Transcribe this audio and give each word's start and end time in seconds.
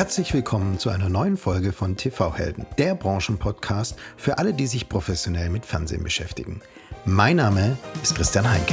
Herzlich 0.00 0.32
willkommen 0.32 0.78
zu 0.78 0.88
einer 0.88 1.10
neuen 1.10 1.36
Folge 1.36 1.72
von 1.74 1.94
TV 1.94 2.34
Helden, 2.34 2.64
der 2.78 2.94
Branchenpodcast 2.94 3.96
für 4.16 4.38
alle, 4.38 4.54
die 4.54 4.66
sich 4.66 4.88
professionell 4.88 5.50
mit 5.50 5.66
Fernsehen 5.66 6.02
beschäftigen. 6.02 6.62
Mein 7.04 7.36
Name 7.36 7.76
ist 8.02 8.14
Christian 8.14 8.50
Heinke. 8.50 8.72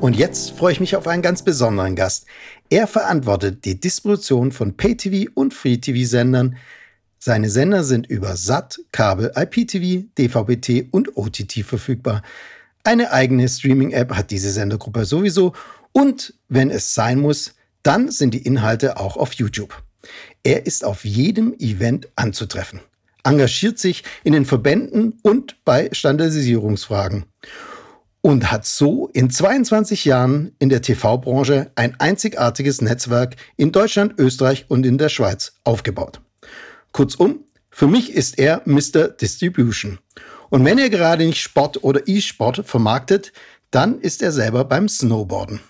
Und 0.00 0.14
jetzt 0.14 0.52
freue 0.52 0.70
ich 0.70 0.78
mich 0.78 0.94
auf 0.94 1.08
einen 1.08 1.22
ganz 1.22 1.42
besonderen 1.42 1.96
Gast. 1.96 2.26
Er 2.70 2.86
verantwortet 2.86 3.64
die 3.64 3.80
Distribution 3.80 4.52
von 4.52 4.76
Pay-TV 4.76 5.28
und 5.34 5.52
Free-TV-Sendern. 5.52 6.56
Seine 7.18 7.50
Sender 7.50 7.82
sind 7.82 8.06
über 8.06 8.36
SAT, 8.36 8.80
Kabel, 8.92 9.32
IPTV, 9.34 10.04
DVB-T 10.18 10.88
und 10.90 11.16
OTT 11.16 11.64
verfügbar. 11.64 12.22
Eine 12.84 13.12
eigene 13.12 13.48
Streaming-App 13.48 14.14
hat 14.14 14.30
diese 14.30 14.50
Sendergruppe 14.50 15.04
sowieso 15.04 15.54
und 15.92 16.34
wenn 16.48 16.70
es 16.70 16.94
sein 16.94 17.18
muss, 17.18 17.54
dann 17.82 18.10
sind 18.10 18.34
die 18.34 18.42
Inhalte 18.42 18.98
auch 18.98 19.16
auf 19.16 19.32
YouTube. 19.32 19.82
Er 20.44 20.66
ist 20.66 20.84
auf 20.84 21.04
jedem 21.04 21.54
Event 21.58 22.08
anzutreffen, 22.16 22.80
engagiert 23.24 23.78
sich 23.78 24.04
in 24.22 24.32
den 24.32 24.44
Verbänden 24.44 25.18
und 25.22 25.56
bei 25.64 25.88
Standardisierungsfragen 25.92 27.24
und 28.20 28.50
hat 28.50 28.66
so 28.66 29.08
in 29.12 29.30
22 29.30 30.04
Jahren 30.04 30.52
in 30.58 30.68
der 30.68 30.82
TV-Branche 30.82 31.70
ein 31.76 31.98
einzigartiges 32.00 32.80
Netzwerk 32.80 33.36
in 33.56 33.72
Deutschland, 33.72 34.14
Österreich 34.18 34.66
und 34.68 34.84
in 34.84 34.98
der 34.98 35.08
Schweiz 35.08 35.54
aufgebaut. 35.64 36.20
Kurzum, 36.96 37.44
für 37.68 37.88
mich 37.88 38.14
ist 38.14 38.38
er 38.38 38.62
Mr. 38.64 39.08
Distribution. 39.08 39.98
Und 40.48 40.64
wenn 40.64 40.78
er 40.78 40.88
gerade 40.88 41.26
nicht 41.26 41.42
Sport 41.42 41.84
oder 41.84 42.00
E-Sport 42.08 42.64
vermarktet, 42.64 43.34
dann 43.70 44.00
ist 44.00 44.22
er 44.22 44.32
selber 44.32 44.64
beim 44.64 44.88
Snowboarden. 44.88 45.60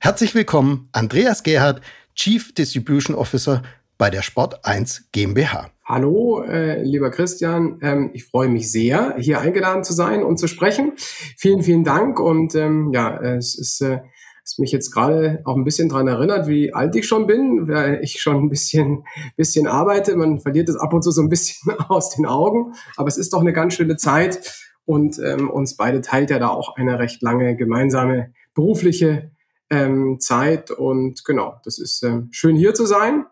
Herzlich 0.00 0.34
willkommen, 0.34 0.90
Andreas 0.92 1.42
Gerhardt, 1.42 1.80
Chief 2.14 2.52
Distribution 2.52 3.16
Officer 3.16 3.62
bei 3.96 4.10
der 4.10 4.20
Sport 4.20 4.66
1 4.66 5.08
GmbH. 5.12 5.70
Hallo, 5.82 6.42
äh, 6.42 6.82
lieber 6.82 7.10
Christian. 7.10 7.78
Ähm, 7.80 8.10
ich 8.12 8.26
freue 8.26 8.50
mich 8.50 8.70
sehr, 8.70 9.16
hier 9.18 9.40
eingeladen 9.40 9.82
zu 9.82 9.94
sein 9.94 10.22
und 10.22 10.36
zu 10.38 10.46
sprechen. 10.46 10.92
Vielen, 11.38 11.62
vielen 11.62 11.84
Dank. 11.84 12.20
Und 12.20 12.54
ähm, 12.54 12.92
ja, 12.92 13.16
es 13.22 13.56
ist, 13.56 13.80
äh, 13.80 14.00
ist 14.46 14.60
mich 14.60 14.70
jetzt 14.70 14.92
gerade 14.92 15.40
auch 15.44 15.56
ein 15.56 15.64
bisschen 15.64 15.88
dran 15.88 16.06
erinnert, 16.06 16.46
wie 16.46 16.72
alt 16.72 16.94
ich 16.94 17.08
schon 17.08 17.26
bin, 17.26 17.66
weil 17.66 17.98
ich 18.02 18.20
schon 18.20 18.36
ein 18.36 18.48
bisschen, 18.48 19.04
bisschen 19.36 19.66
arbeite. 19.66 20.14
Man 20.14 20.38
verliert 20.38 20.68
es 20.68 20.76
ab 20.76 20.94
und 20.94 21.02
zu 21.02 21.10
so 21.10 21.20
ein 21.20 21.28
bisschen 21.28 21.72
aus 21.88 22.10
den 22.10 22.26
Augen. 22.26 22.72
Aber 22.96 23.08
es 23.08 23.18
ist 23.18 23.32
doch 23.32 23.40
eine 23.40 23.52
ganz 23.52 23.74
schöne 23.74 23.96
Zeit. 23.96 24.54
Und 24.84 25.18
ähm, 25.18 25.50
uns 25.50 25.76
beide 25.76 26.00
teilt 26.00 26.30
ja 26.30 26.38
da 26.38 26.48
auch 26.48 26.76
eine 26.76 27.00
recht 27.00 27.22
lange 27.22 27.56
gemeinsame 27.56 28.32
berufliche 28.54 29.32
ähm, 29.68 30.20
Zeit. 30.20 30.70
Und 30.70 31.24
genau, 31.24 31.60
das 31.64 31.80
ist 31.80 32.04
äh, 32.04 32.20
schön 32.30 32.54
hier 32.54 32.72
zu 32.72 32.86
sein. 32.86 33.26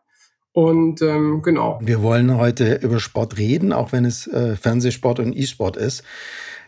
Und 0.50 1.00
ähm, 1.00 1.42
genau. 1.42 1.78
Wir 1.80 2.02
wollen 2.02 2.36
heute 2.36 2.74
über 2.82 2.98
Sport 2.98 3.38
reden, 3.38 3.72
auch 3.72 3.92
wenn 3.92 4.04
es 4.04 4.26
äh, 4.26 4.56
Fernsehsport 4.56 5.20
und 5.20 5.36
E-Sport 5.36 5.76
ist. 5.76 6.02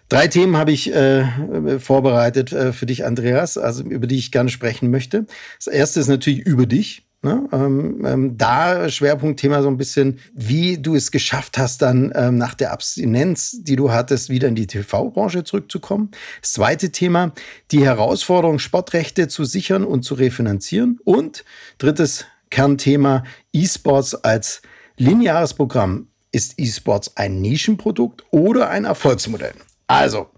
Drei 0.08 0.28
Themen 0.28 0.56
habe 0.56 0.70
ich 0.70 0.94
äh, 0.94 1.80
vorbereitet 1.80 2.52
äh, 2.52 2.72
für 2.72 2.86
dich, 2.86 3.04
Andreas, 3.04 3.58
also 3.58 3.82
über 3.82 4.06
die 4.06 4.18
ich 4.18 4.30
gerne 4.30 4.50
sprechen 4.50 4.90
möchte. 4.90 5.26
Das 5.58 5.66
erste 5.66 5.98
ist 5.98 6.08
natürlich 6.08 6.40
über 6.40 6.66
dich. 6.66 7.06
Ne? 7.22 7.48
Ähm, 7.50 8.04
ähm, 8.06 8.38
da 8.38 8.88
Schwerpunktthema 8.88 9.62
so 9.62 9.68
ein 9.68 9.78
bisschen, 9.78 10.20
wie 10.32 10.78
du 10.78 10.94
es 10.94 11.10
geschafft 11.10 11.58
hast, 11.58 11.82
dann 11.82 12.12
ähm, 12.14 12.38
nach 12.38 12.54
der 12.54 12.72
Abstinenz, 12.72 13.58
die 13.62 13.74
du 13.74 13.90
hattest, 13.90 14.30
wieder 14.30 14.46
in 14.46 14.54
die 14.54 14.68
TV-Branche 14.68 15.42
zurückzukommen. 15.42 16.12
Das 16.40 16.52
zweite 16.52 16.92
Thema, 16.92 17.32
die 17.72 17.84
Herausforderung, 17.84 18.60
Sportrechte 18.60 19.26
zu 19.26 19.44
sichern 19.44 19.82
und 19.82 20.04
zu 20.04 20.14
refinanzieren. 20.14 21.00
Und 21.02 21.44
drittes 21.78 22.26
Kernthema 22.50 23.24
E-Sports 23.52 24.14
als 24.14 24.62
lineares 24.96 25.54
Programm. 25.54 26.08
Ist 26.30 26.54
E-Sports 26.58 27.16
ein 27.16 27.40
Nischenprodukt 27.40 28.24
oder 28.30 28.68
ein 28.68 28.84
Erfolgsmodell? 28.84 29.54
Also, 29.86 30.30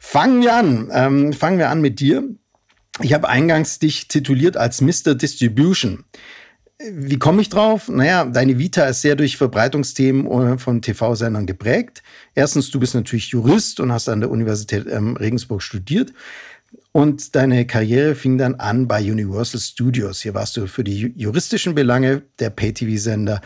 fangen 0.00 0.42
wir 0.42 0.54
an. 0.54 0.90
Ähm, 0.92 1.32
fangen 1.32 1.58
wir 1.58 1.70
an 1.70 1.80
mit 1.80 2.00
dir. 2.00 2.22
Ich 3.00 3.12
habe 3.12 3.28
eingangs 3.28 3.78
dich 3.80 4.06
tituliert 4.06 4.56
als 4.56 4.80
Mr. 4.80 5.14
Distribution. 5.14 6.04
Wie 6.78 7.18
komme 7.18 7.40
ich 7.40 7.48
drauf? 7.48 7.88
Naja, 7.88 8.24
deine 8.24 8.58
Vita 8.58 8.84
ist 8.84 9.00
sehr 9.00 9.16
durch 9.16 9.36
Verbreitungsthemen 9.36 10.26
äh, 10.26 10.58
von 10.58 10.82
TV-Sendern 10.82 11.46
geprägt. 11.46 12.02
Erstens, 12.34 12.70
du 12.70 12.80
bist 12.80 12.94
natürlich 12.94 13.28
Jurist 13.28 13.80
und 13.80 13.92
hast 13.92 14.08
an 14.08 14.20
der 14.20 14.30
Universität 14.30 14.86
ähm, 14.88 15.16
Regensburg 15.16 15.62
studiert. 15.62 16.12
Und 16.92 17.34
deine 17.34 17.66
Karriere 17.66 18.14
fing 18.14 18.38
dann 18.38 18.56
an 18.56 18.86
bei 18.86 19.00
Universal 19.00 19.60
Studios. 19.60 20.20
Hier 20.20 20.34
warst 20.34 20.56
du 20.56 20.66
für 20.66 20.84
die 20.84 21.12
juristischen 21.16 21.74
Belange 21.74 22.22
der 22.38 22.50
Pay-TV-Sender 22.50 23.40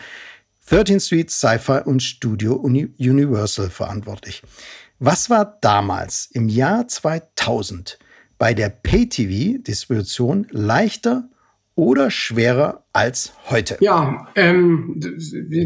13th 0.69 1.05
Street, 1.05 1.31
Sci-Fi 1.31 1.81
und 1.85 2.03
Studio 2.03 2.55
Universal 2.55 3.69
verantwortlich. 3.69 4.43
Was 5.01 5.29
war 5.29 5.57
damals 5.61 6.29
im 6.33 6.49
Jahr 6.49 6.85
2000 6.89 7.97
bei 8.37 8.53
der 8.53 8.67
Pay-TV-Distribution 8.67 10.47
leichter 10.51 11.29
oder 11.73 12.11
schwerer 12.11 12.83
als 12.91 13.31
heute? 13.49 13.77
Ja, 13.79 14.27
ähm, 14.35 14.99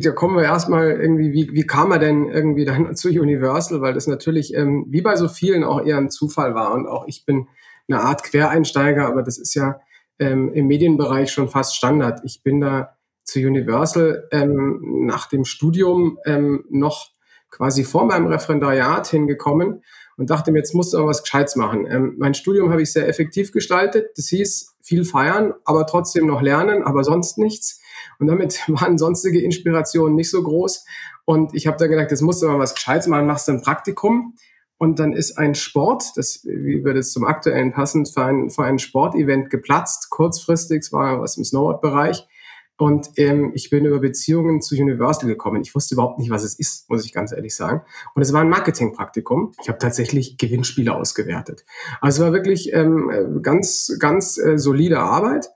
da 0.04 0.12
kommen 0.12 0.36
wir 0.38 0.44
erstmal 0.44 0.92
irgendwie, 0.92 1.34
wie, 1.34 1.52
wie 1.52 1.66
kam 1.66 1.92
er 1.92 1.98
denn 1.98 2.30
irgendwie 2.30 2.64
dann 2.64 2.96
zu 2.96 3.10
Universal? 3.10 3.82
Weil 3.82 3.96
das 3.96 4.06
natürlich, 4.06 4.54
ähm, 4.54 4.86
wie 4.90 5.02
bei 5.02 5.16
so 5.16 5.28
vielen, 5.28 5.64
auch 5.64 5.84
eher 5.84 5.98
ein 5.98 6.12
Zufall 6.12 6.54
war. 6.54 6.72
Und 6.72 6.86
auch 6.86 7.08
ich 7.08 7.26
bin 7.26 7.48
eine 7.88 8.02
Art 8.02 8.22
Quereinsteiger, 8.22 9.08
aber 9.08 9.24
das 9.24 9.40
ist 9.40 9.56
ja 9.56 9.80
ähm, 10.20 10.54
im 10.54 10.68
Medienbereich 10.68 11.32
schon 11.32 11.50
fast 11.50 11.76
Standard. 11.76 12.22
Ich 12.24 12.44
bin 12.44 12.62
da 12.62 12.98
zu 13.24 13.40
Universal 13.40 14.28
ähm, 14.32 15.06
nach 15.08 15.28
dem 15.28 15.44
Studium 15.44 16.20
ähm, 16.24 16.66
noch 16.70 17.13
quasi 17.54 17.84
vor 17.84 18.06
meinem 18.06 18.26
Referendariat 18.26 19.08
hingekommen 19.08 19.84
und 20.18 20.30
dachte 20.30 20.52
mir, 20.52 20.60
jetzt 20.60 20.74
musst 20.74 20.94
du 20.94 21.06
was 21.06 21.22
Gescheites 21.22 21.56
machen. 21.56 21.86
Ähm, 21.88 22.16
mein 22.18 22.34
Studium 22.34 22.72
habe 22.72 22.82
ich 22.82 22.92
sehr 22.92 23.08
effektiv 23.08 23.52
gestaltet. 23.52 24.12
Das 24.18 24.28
hieß 24.28 24.76
viel 24.82 25.06
feiern, 25.06 25.54
aber 25.64 25.86
trotzdem 25.86 26.26
noch 26.26 26.42
lernen, 26.42 26.84
aber 26.84 27.04
sonst 27.04 27.38
nichts. 27.38 27.80
Und 28.20 28.28
damit 28.28 28.60
waren 28.68 28.98
sonstige 28.98 29.42
Inspirationen 29.42 30.16
nicht 30.16 30.32
so 30.32 30.42
groß. 30.42 30.86
Und 31.26 31.54
ich 31.54 31.68
habe 31.68 31.78
da 31.78 31.88
gedacht, 31.88 32.12
jetzt 32.12 32.22
musst 32.22 32.42
du 32.42 32.48
mal 32.48 32.60
was 32.60 32.74
Gescheites 32.74 33.08
machen, 33.08 33.28
machst 33.28 33.48
ein 33.50 33.62
Praktikum. 33.62 34.36
Und 34.80 35.00
dann 35.00 35.14
ist 35.14 35.38
ein 35.38 35.56
Sport, 35.56 36.04
das, 36.16 36.44
wie 36.44 36.84
würde 36.84 37.00
es 37.00 37.14
zum 37.14 37.24
aktuellen 37.24 37.72
passen, 37.72 38.06
für 38.06 38.26
ein, 38.26 38.50
für 38.50 38.66
ein 38.66 38.80
Sportevent 38.80 39.50
geplatzt, 39.50 40.10
kurzfristig, 40.10 40.80
es 40.80 40.92
war 40.92 41.22
was 41.22 41.38
im 41.38 41.46
Snowboard-Bereich. 41.46 42.28
Und 42.78 43.10
ähm, 43.18 43.52
ich 43.54 43.70
bin 43.70 43.86
über 43.86 44.00
Beziehungen 44.00 44.62
zu 44.62 44.76
Universal 44.76 45.28
gekommen. 45.28 45.62
Ich 45.62 45.76
wusste 45.76 45.96
überhaupt 45.96 46.18
nicht, 46.20 46.32
was 46.32 46.44
es 46.44 46.58
ist, 46.58 46.90
muss 46.90 47.06
ich 47.06 47.14
ganz 47.14 47.32
ehrlich 47.32 47.56
sagen. 47.56 47.82
Und 48.16 48.22
es 48.22 48.34
war 48.34 48.42
ein 48.42 48.50
Marketingpraktikum. 48.50 49.54
Ich 49.62 49.70
habe 49.70 49.78
tatsächlich 49.78 50.38
Gewinnspiele 50.38 50.94
ausgewertet. 50.94 51.66
Also 52.02 52.24
es 52.24 52.28
war 52.28 52.34
wirklich 52.34 52.74
ähm, 52.74 53.42
ganz, 53.44 53.96
ganz 54.00 54.38
äh, 54.38 54.58
solide 54.58 55.00
Arbeit. 55.00 55.50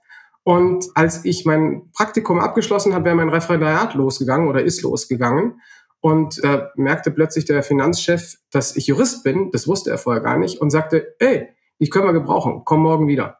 Und 0.44 0.86
als 0.94 1.24
ich 1.24 1.44
mein 1.44 1.90
Praktikum 1.92 2.38
abgeschlossen 2.38 2.94
habe, 2.94 3.06
wäre 3.06 3.16
mein 3.16 3.28
Referendariat 3.28 3.94
losgegangen 3.94 4.48
oder 4.48 4.62
ist 4.62 4.80
losgegangen. 4.82 5.60
Und 6.00 6.42
äh, 6.44 6.66
merkte 6.76 7.10
plötzlich 7.10 7.44
der 7.44 7.64
Finanzchef, 7.64 8.36
dass 8.52 8.76
ich 8.76 8.86
Jurist 8.86 9.24
bin. 9.24 9.50
Das 9.50 9.66
wusste 9.66 9.90
er 9.90 9.98
vorher 9.98 10.22
gar 10.22 10.38
nicht 10.38 10.60
und 10.60 10.70
sagte, 10.70 11.16
ey, 11.18 11.48
ich 11.78 11.90
können 11.90 12.06
wir 12.06 12.12
gebrauchen, 12.12 12.62
komm 12.64 12.82
morgen 12.82 13.08
wieder. 13.08 13.38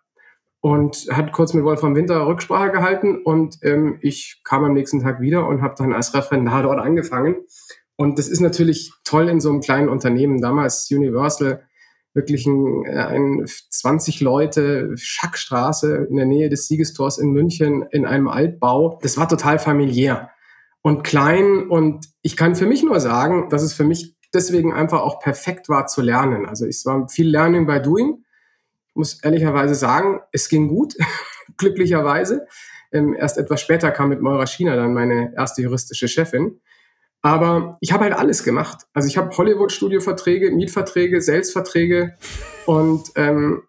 Und 0.61 1.07
hat 1.11 1.33
kurz 1.33 1.55
mit 1.55 1.65
Wolfram 1.65 1.95
Winter 1.95 2.27
Rücksprache 2.27 2.73
gehalten 2.73 3.23
und 3.23 3.59
ähm, 3.63 3.99
ich 4.03 4.41
kam 4.43 4.65
am 4.65 4.75
nächsten 4.75 5.01
Tag 5.01 5.21
wieder 5.21 5.47
und 5.47 5.63
habe 5.63 5.77
dann 5.79 5.93
als 5.93 6.15
Referendar 6.15 6.65
dort 6.65 6.81
angefangen. 6.81 7.37
Und 7.95 8.19
das 8.19 8.29
ist 8.29 8.41
natürlich 8.41 8.93
toll 9.05 9.29
in 9.29 9.41
so 9.41 9.51
einem 9.51 9.61
kleinen 9.61 9.89
Unternehmen. 9.89 10.41
Damals 10.41 10.89
Universal, 10.91 11.63
wirklich 12.13 12.47
ein, 12.47 12.85
äh, 12.87 12.99
ein 12.99 13.45
20 13.47 14.21
Leute, 14.21 14.93
Schackstraße 14.97 16.09
in 16.11 16.17
der 16.17 16.27
Nähe 16.27 16.49
des 16.49 16.67
Siegestors 16.67 17.19
in 17.19 17.31
München 17.31 17.85
in 17.91 18.05
einem 18.05 18.29
Altbau. 18.29 18.99
Das 19.03 19.17
war 19.17 19.29
total 19.29 19.59
familiär 19.59 20.31
und 20.83 21.03
klein. 21.05 21.69
Und 21.69 22.07
ich 22.23 22.37
kann 22.37 22.55
für 22.55 22.67
mich 22.67 22.83
nur 22.83 23.01
sagen, 23.01 23.49
dass 23.51 23.63
es 23.63 23.75
für 23.75 23.85
mich 23.85 24.17
deswegen 24.35 24.73
einfach 24.73 25.01
auch 25.01 25.21
perfekt 25.21 25.69
war 25.69 25.87
zu 25.87 26.03
lernen. 26.03 26.47
Also 26.47 26.67
es 26.67 26.85
war 26.85 27.09
viel 27.09 27.29
Learning 27.29 27.67
by 27.67 27.81
Doing. 27.81 28.25
Muss 28.99 29.23
ehrlicherweise 29.23 29.77
sagen, 29.77 30.21
es 30.33 30.49
ging 30.49 30.67
gut, 30.67 30.97
glücklicherweise. 31.57 32.49
Ähm, 32.91 33.15
erst 33.15 33.39
etwas 33.39 33.61
später 33.61 33.93
kam 33.93 34.09
mit 34.09 34.21
Moira 34.21 34.45
China 34.45 34.75
dann 34.75 34.93
meine 34.93 35.33
erste 35.37 35.63
juristische 35.63 36.09
Chefin. 36.09 36.61
Aber 37.23 37.79
ich 37.81 37.93
habe 37.93 38.05
halt 38.05 38.15
alles 38.15 38.43
gemacht. 38.43 38.87
Also 38.93 39.07
ich 39.07 39.17
habe 39.17 39.37
Hollywood-Studio-Verträge, 39.37 40.51
Mietverträge, 40.51 41.21
Sales-Verträge 41.21 42.15
und 42.67 43.11
ähm, 43.15 43.63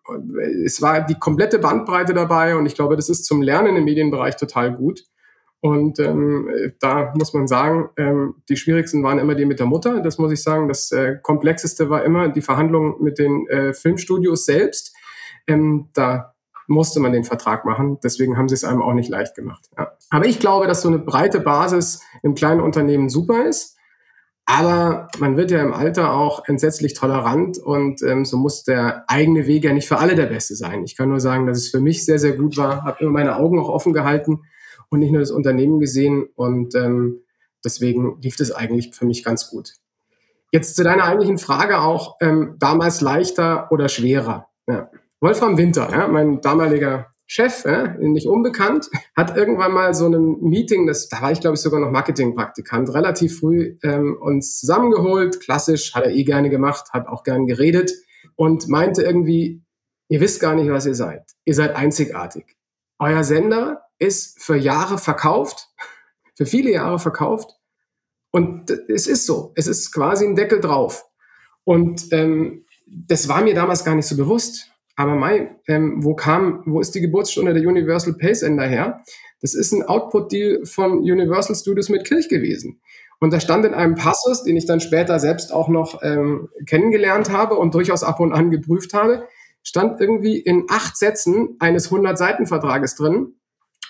es 0.65 0.81
war 0.81 1.05
die 1.05 1.19
komplette 1.19 1.59
Bandbreite 1.59 2.13
dabei 2.13 2.55
und 2.55 2.65
ich 2.65 2.73
glaube, 2.73 2.95
das 2.95 3.09
ist 3.09 3.25
zum 3.25 3.43
Lernen 3.43 3.75
im 3.75 3.85
Medienbereich 3.85 4.35
total 4.35 4.75
gut. 4.75 5.03
Und 5.61 5.99
ähm, 5.99 6.49
da 6.79 7.13
muss 7.15 7.33
man 7.33 7.47
sagen, 7.47 7.89
ähm, 7.97 8.35
die 8.47 8.55
schwierigsten 8.55 9.03
waren 9.03 9.19
immer 9.19 9.35
die 9.35 9.45
mit 9.45 9.59
der 9.59 9.65
Mutter. 9.67 9.99
Das 9.99 10.17
muss 10.17 10.31
ich 10.31 10.41
sagen. 10.41 10.69
Das 10.69 10.91
äh, 10.91 11.17
komplexeste 11.21 11.89
war 11.89 12.03
immer 12.05 12.29
die 12.29 12.41
Verhandlung 12.41 13.01
mit 13.03 13.19
den 13.19 13.45
äh, 13.47 13.73
Filmstudios 13.73 14.45
selbst. 14.45 14.95
Ähm, 15.49 15.89
da 15.93 16.33
musste 16.67 16.99
man 16.99 17.11
den 17.11 17.23
Vertrag 17.23 17.65
machen. 17.65 17.99
Deswegen 18.03 18.37
haben 18.37 18.47
sie 18.47 18.55
es 18.55 18.63
einem 18.63 18.81
auch 18.81 18.93
nicht 18.93 19.09
leicht 19.09 19.35
gemacht. 19.35 19.69
Ja. 19.77 19.91
Aber 20.09 20.25
ich 20.25 20.39
glaube, 20.39 20.67
dass 20.67 20.81
so 20.81 20.87
eine 20.87 20.99
breite 20.99 21.39
Basis 21.39 22.01
im 22.21 22.35
kleinen 22.35 22.61
Unternehmen 22.61 23.09
super 23.09 23.45
ist. 23.45 23.75
Aber 24.45 25.07
man 25.19 25.37
wird 25.37 25.51
ja 25.51 25.61
im 25.61 25.73
Alter 25.73 26.13
auch 26.13 26.47
entsetzlich 26.47 26.95
tolerant 26.95 27.59
und 27.59 28.01
ähm, 28.01 28.25
so 28.25 28.35
muss 28.35 28.63
der 28.63 29.03
eigene 29.07 29.45
Weg 29.45 29.63
ja 29.63 29.73
nicht 29.73 29.87
für 29.87 29.99
alle 29.99 30.15
der 30.15 30.25
beste 30.25 30.55
sein. 30.55 30.83
Ich 30.83 30.97
kann 30.97 31.09
nur 31.09 31.19
sagen, 31.19 31.45
dass 31.45 31.59
es 31.59 31.69
für 31.69 31.79
mich 31.79 32.03
sehr, 32.03 32.17
sehr 32.17 32.31
gut 32.31 32.57
war, 32.57 32.83
habe 32.83 32.97
immer 33.01 33.11
meine 33.11 33.35
Augen 33.35 33.59
auch 33.59 33.69
offen 33.69 33.93
gehalten 33.93 34.41
und 34.89 34.99
nicht 34.99 35.11
nur 35.11 35.19
das 35.19 35.29
Unternehmen 35.29 35.79
gesehen 35.79 36.27
und 36.35 36.73
ähm, 36.73 37.21
deswegen 37.63 38.19
lief 38.21 38.37
das 38.37 38.51
eigentlich 38.51 38.95
für 38.95 39.05
mich 39.05 39.23
ganz 39.23 39.51
gut. 39.51 39.73
Jetzt 40.51 40.75
zu 40.75 40.83
deiner 40.83 41.03
eigentlichen 41.03 41.37
Frage 41.37 41.81
auch, 41.81 42.15
ähm, 42.19 42.55
damals 42.57 43.01
leichter 43.01 43.71
oder 43.71 43.87
schwerer? 43.87 44.47
Ja. 44.65 44.89
Wolfram 45.21 45.57
Winter, 45.57 45.89
ja, 45.91 46.07
mein 46.07 46.41
damaliger 46.41 47.07
Chef, 47.31 47.63
ja, 47.63 47.95
nicht 47.99 48.27
unbekannt, 48.27 48.89
hat 49.15 49.37
irgendwann 49.37 49.71
mal 49.71 49.93
so 49.93 50.07
ein 50.07 50.41
Meeting, 50.41 50.87
das, 50.87 51.09
da 51.09 51.21
war 51.21 51.31
ich 51.31 51.41
glaube 51.41 51.55
ich 51.55 51.61
sogar 51.61 51.79
noch 51.79 51.91
Marketingpraktikant, 51.91 52.91
relativ 52.93 53.39
früh 53.39 53.77
ähm, 53.83 54.17
uns 54.19 54.59
zusammengeholt. 54.59 55.39
Klassisch, 55.39 55.93
hat 55.93 56.05
er 56.05 56.11
eh 56.11 56.23
gerne 56.23 56.49
gemacht, 56.49 56.89
hat 56.91 57.07
auch 57.07 57.23
gern 57.23 57.45
geredet 57.45 57.91
und 58.35 58.67
meinte 58.67 59.03
irgendwie, 59.03 59.61
ihr 60.07 60.21
wisst 60.21 60.39
gar 60.39 60.55
nicht, 60.55 60.71
was 60.71 60.87
ihr 60.87 60.95
seid. 60.95 61.23
Ihr 61.45 61.53
seid 61.53 61.75
einzigartig. 61.75 62.57
Euer 62.97 63.23
Sender 63.23 63.83
ist 63.99 64.41
für 64.41 64.55
Jahre 64.55 64.97
verkauft, 64.97 65.67
für 66.35 66.45
viele 66.45 66.71
Jahre 66.71 66.97
verkauft. 66.97 67.51
Und 68.31 68.71
es 68.89 69.05
ist 69.05 69.25
so. 69.25 69.53
Es 69.55 69.67
ist 69.67 69.91
quasi 69.91 70.25
ein 70.25 70.35
Deckel 70.35 70.61
drauf. 70.61 71.05
Und 71.63 72.11
ähm, 72.11 72.65
das 72.87 73.27
war 73.27 73.43
mir 73.43 73.53
damals 73.53 73.83
gar 73.83 73.93
nicht 73.93 74.07
so 74.07 74.17
bewusst. 74.17 74.71
Aber 74.99 75.15
Mai, 75.15 75.55
ähm, 75.65 76.03
wo 76.03 76.13
kam, 76.13 76.61
wo 76.65 76.81
ist 76.81 76.93
die 76.93 76.99
Geburtsstunde 76.99 77.53
der 77.53 77.65
Universal 77.65 78.15
Pace 78.15 78.43
Ender 78.43 78.67
her? 78.67 79.01
Das 79.41 79.53
ist 79.53 79.71
ein 79.71 79.83
Output-Deal 79.83 80.65
von 80.65 80.99
Universal 80.99 81.55
Studios 81.55 81.87
mit 81.87 82.05
Kirch 82.05 82.27
gewesen. 82.27 82.81
Und 83.21 83.31
da 83.31 83.39
stand 83.39 83.65
in 83.65 83.73
einem 83.73 83.95
Passus, 83.95 84.43
den 84.43 84.57
ich 84.57 84.65
dann 84.65 84.81
später 84.81 85.17
selbst 85.19 85.53
auch 85.53 85.69
noch 85.69 86.03
ähm, 86.03 86.49
kennengelernt 86.65 87.31
habe 87.31 87.55
und 87.55 87.75
durchaus 87.75 88.03
ab 88.03 88.19
und 88.19 88.33
an 88.33 88.51
geprüft 88.51 88.93
habe, 88.93 89.25
stand 89.63 90.01
irgendwie 90.01 90.37
in 90.37 90.65
acht 90.67 90.97
Sätzen 90.97 91.55
eines 91.59 91.89
100-Seiten-Vertrages 91.89 92.95
drin, 92.95 93.35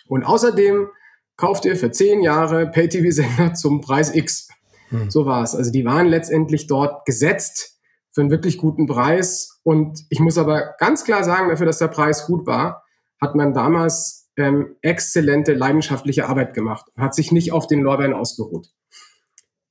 und 0.10 0.24
außerdem 0.24 0.90
kauft 1.38 1.66
ihr 1.66 1.76
für 1.76 1.90
zehn 1.90 2.22
Jahre 2.22 2.68
Pay-TV-Sender 2.68 3.56
zum 3.56 3.82
Preis 3.82 4.14
X. 4.14 4.50
Hm. 4.90 5.10
So 5.10 5.26
war 5.26 5.42
es. 5.42 5.56
Also 5.56 5.72
die 5.72 5.86
waren 5.86 6.06
letztendlich 6.06 6.68
dort 6.68 7.04
gesetzt 7.06 7.79
für 8.19 8.24
einen 8.24 8.31
wirklich 8.31 8.57
guten 8.57 8.86
Preis. 8.86 9.62
Und 9.63 10.06
ich 10.10 10.19
muss 10.19 10.38
aber 10.38 10.75
ganz 10.77 11.06
klar 11.06 11.24
sagen, 11.24 11.48
dafür, 11.48 11.66
dass 11.66 11.77
der 11.77 11.88
Preis 11.88 12.25
gut 12.25 12.45
war, 12.45 12.83
hat 13.21 13.33
man 13.33 13.54
damals 13.54 14.30
ähm, 14.36 14.75
exzellente 14.81 15.54
leidenschaftliche 15.54 16.27
Arbeit 16.27 16.54
gemacht 16.54 16.86
hat 16.98 17.16
sich 17.16 17.31
nicht 17.31 17.54
auf 17.54 17.68
den 17.68 17.80
Lorbeeren 17.81 18.13
ausgeruht. 18.13 18.68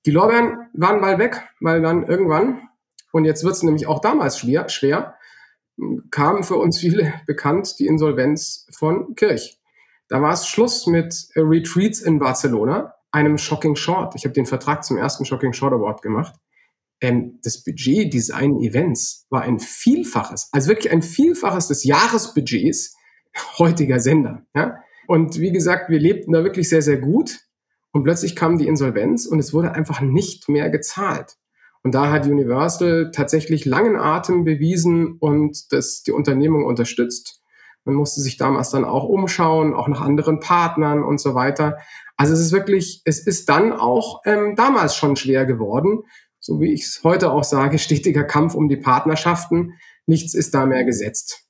Die 0.07 0.11
Lorbeeren 0.11 0.71
waren 0.73 0.99
mal 0.99 1.19
weg, 1.19 1.47
weil 1.61 1.83
dann 1.83 2.05
irgendwann, 2.05 2.63
und 3.13 3.27
jetzt 3.27 3.45
wird 3.45 3.53
es 3.53 3.63
nämlich 3.63 3.87
auch 3.87 4.01
damals 4.01 4.39
schwer, 4.39 4.71
schwer, 4.71 5.15
kam 6.11 6.43
für 6.43 6.57
uns 6.57 6.79
viele 6.79 7.13
bekannt 7.27 7.79
die 7.79 7.87
Insolvenz 7.87 8.67
von 8.75 9.15
Kirch. 9.15 9.61
Da 10.09 10.23
war 10.23 10.33
es 10.33 10.49
Schluss 10.49 10.87
mit 10.87 11.29
Retreats 11.37 12.01
in 12.01 12.19
Barcelona, 12.19 12.95
einem 13.11 13.37
Shocking 13.37 13.77
Short. 13.77 14.15
Ich 14.15 14.25
habe 14.25 14.33
den 14.33 14.47
Vertrag 14.47 14.85
zum 14.85 14.97
ersten 14.97 15.27
Shocking 15.27 15.53
Short 15.53 15.75
Award 15.75 16.01
gemacht. 16.01 16.35
Ähm, 17.01 17.39
das 17.43 17.63
Budget 17.63 18.13
dieses 18.13 18.31
einen 18.31 18.61
Events 18.61 19.27
war 19.31 19.43
ein 19.43 19.61
Vielfaches, 19.61 20.49
also 20.53 20.69
wirklich 20.69 20.93
ein 20.93 21.03
Vielfaches 21.03 21.69
des 21.69 21.85
Jahresbudgets 21.85 22.97
heutiger 23.59 24.01
Sender. 24.01 24.47
Ja? 24.55 24.79
Und 25.07 25.39
wie 25.39 25.53
gesagt, 25.53 25.91
wir 25.91 25.99
lebten 25.99 26.33
da 26.33 26.45
wirklich 26.45 26.69
sehr, 26.69 26.83
sehr 26.83 26.99
gut. 26.99 27.41
Und 27.93 28.05
plötzlich 28.05 28.37
kam 28.37 28.59
die 28.59 28.67
Insolvenz 28.67 29.27
und 29.27 29.39
es 29.39 29.55
wurde 29.55 29.73
einfach 29.73 30.01
nicht 30.01 30.49
mehr 30.49 30.69
gezahlt. 30.71 31.37
Und 31.83 31.95
da 31.95 32.11
hat 32.11 32.27
Universal 32.27 33.11
tatsächlich 33.15 33.65
langen 33.65 33.97
Atem 33.97 34.45
bewiesen 34.45 35.17
und 35.19 35.73
das 35.73 36.03
die 36.03 36.13
Unternehmung 36.13 36.65
unterstützt. 36.67 37.41
Man 37.85 37.95
musste 37.95 38.21
sich 38.21 38.37
damals 38.37 38.71
dann 38.71 38.85
auch 38.85 39.05
umschauen, 39.05 39.73
auch 39.73 39.89
nach 39.89 40.03
anderen 40.03 40.41
Partnern 40.41 41.03
und 41.03 41.19
so 41.19 41.35
weiter. 41.35 41.79
Also 42.17 42.35
es 42.35 42.41
ist 42.41 42.53
wirklich, 42.53 43.01
es 43.05 43.27
ist 43.27 43.49
dann 43.49 43.73
auch 43.73 44.21
ähm, 44.27 44.55
damals 44.57 44.97
schon 44.97 45.17
schwer 45.17 45.47
geworden. 45.47 46.03
So 46.49 46.63
wie 46.63 46.73
ich 46.73 46.85
es 46.85 47.05
heute 47.05 47.31
auch 47.31 47.45
sage, 47.45 47.79
stetiger 47.79 48.25
Kampf 48.25 48.55
um 48.55 48.71
die 48.71 48.79
Partnerschaften. 48.79 49.75
Nichts 50.07 50.33
ist 50.33 50.55
da 50.55 50.65
mehr 50.65 50.83
gesetzt. 50.85 51.45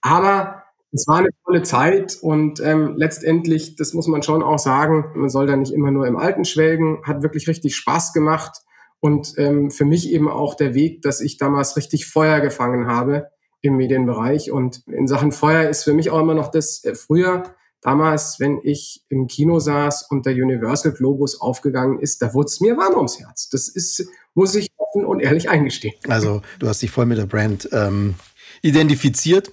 Aber 0.00 0.62
es 0.92 1.06
war 1.06 1.18
eine 1.18 1.28
tolle 1.44 1.62
Zeit 1.62 2.16
und 2.22 2.58
ähm, 2.60 2.94
letztendlich, 2.96 3.76
das 3.76 3.92
muss 3.92 4.06
man 4.06 4.22
schon 4.22 4.42
auch 4.42 4.58
sagen, 4.58 5.12
man 5.14 5.28
soll 5.28 5.46
da 5.46 5.56
nicht 5.56 5.74
immer 5.74 5.90
nur 5.90 6.06
im 6.06 6.16
Alten 6.16 6.46
schwelgen, 6.46 7.02
hat 7.04 7.22
wirklich 7.22 7.48
richtig 7.48 7.76
Spaß 7.76 8.14
gemacht 8.14 8.62
und 8.98 9.34
ähm, 9.36 9.70
für 9.70 9.84
mich 9.84 10.10
eben 10.10 10.30
auch 10.30 10.54
der 10.54 10.72
Weg, 10.72 11.02
dass 11.02 11.20
ich 11.20 11.36
damals 11.36 11.76
richtig 11.76 12.06
Feuer 12.06 12.40
gefangen 12.40 12.86
habe 12.86 13.28
im 13.60 13.76
Medienbereich. 13.76 14.50
Und 14.50 14.86
in 14.86 15.06
Sachen 15.06 15.32
Feuer 15.32 15.68
ist 15.68 15.84
für 15.84 15.92
mich 15.92 16.08
auch 16.08 16.20
immer 16.20 16.34
noch 16.34 16.50
das 16.50 16.82
äh, 16.84 16.94
früher, 16.94 17.42
damals, 17.84 18.40
wenn 18.40 18.58
ich 18.64 19.04
im 19.10 19.28
Kino 19.28 19.60
saß 19.60 20.10
und 20.10 20.26
der 20.26 20.32
Universal 20.32 20.92
Globus 20.92 21.40
aufgegangen 21.40 22.00
ist, 22.00 22.20
da 22.22 22.34
wurde 22.34 22.46
es 22.46 22.60
mir 22.60 22.76
warm 22.76 22.96
ums 22.96 23.20
Herz. 23.20 23.48
Das 23.50 23.68
ist, 23.68 24.08
muss 24.34 24.54
ich 24.56 24.68
offen 24.76 25.04
und 25.04 25.20
ehrlich 25.20 25.48
eingestehen. 25.48 25.94
Also 26.08 26.42
du 26.58 26.66
hast 26.66 26.82
dich 26.82 26.90
voll 26.90 27.06
mit 27.06 27.18
der 27.18 27.26
Brand 27.26 27.68
ähm, 27.72 28.14
identifiziert 28.62 29.52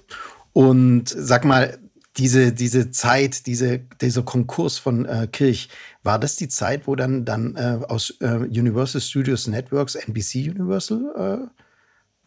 und 0.52 1.08
sag 1.08 1.44
mal, 1.44 1.78
diese, 2.16 2.52
diese 2.52 2.90
Zeit, 2.90 3.46
diese, 3.46 3.78
dieser 3.78 4.22
Konkurs 4.22 4.76
von 4.76 5.06
äh, 5.06 5.28
Kirch, 5.30 5.68
war 6.02 6.18
das 6.18 6.36
die 6.36 6.48
Zeit, 6.48 6.86
wo 6.86 6.94
dann, 6.94 7.24
dann 7.24 7.56
äh, 7.56 7.78
aus 7.86 8.14
äh, 8.20 8.26
Universal 8.26 9.00
Studios 9.00 9.46
Networks 9.46 9.94
NBC 9.94 10.50
Universal 10.50 11.48
äh, 11.48 11.61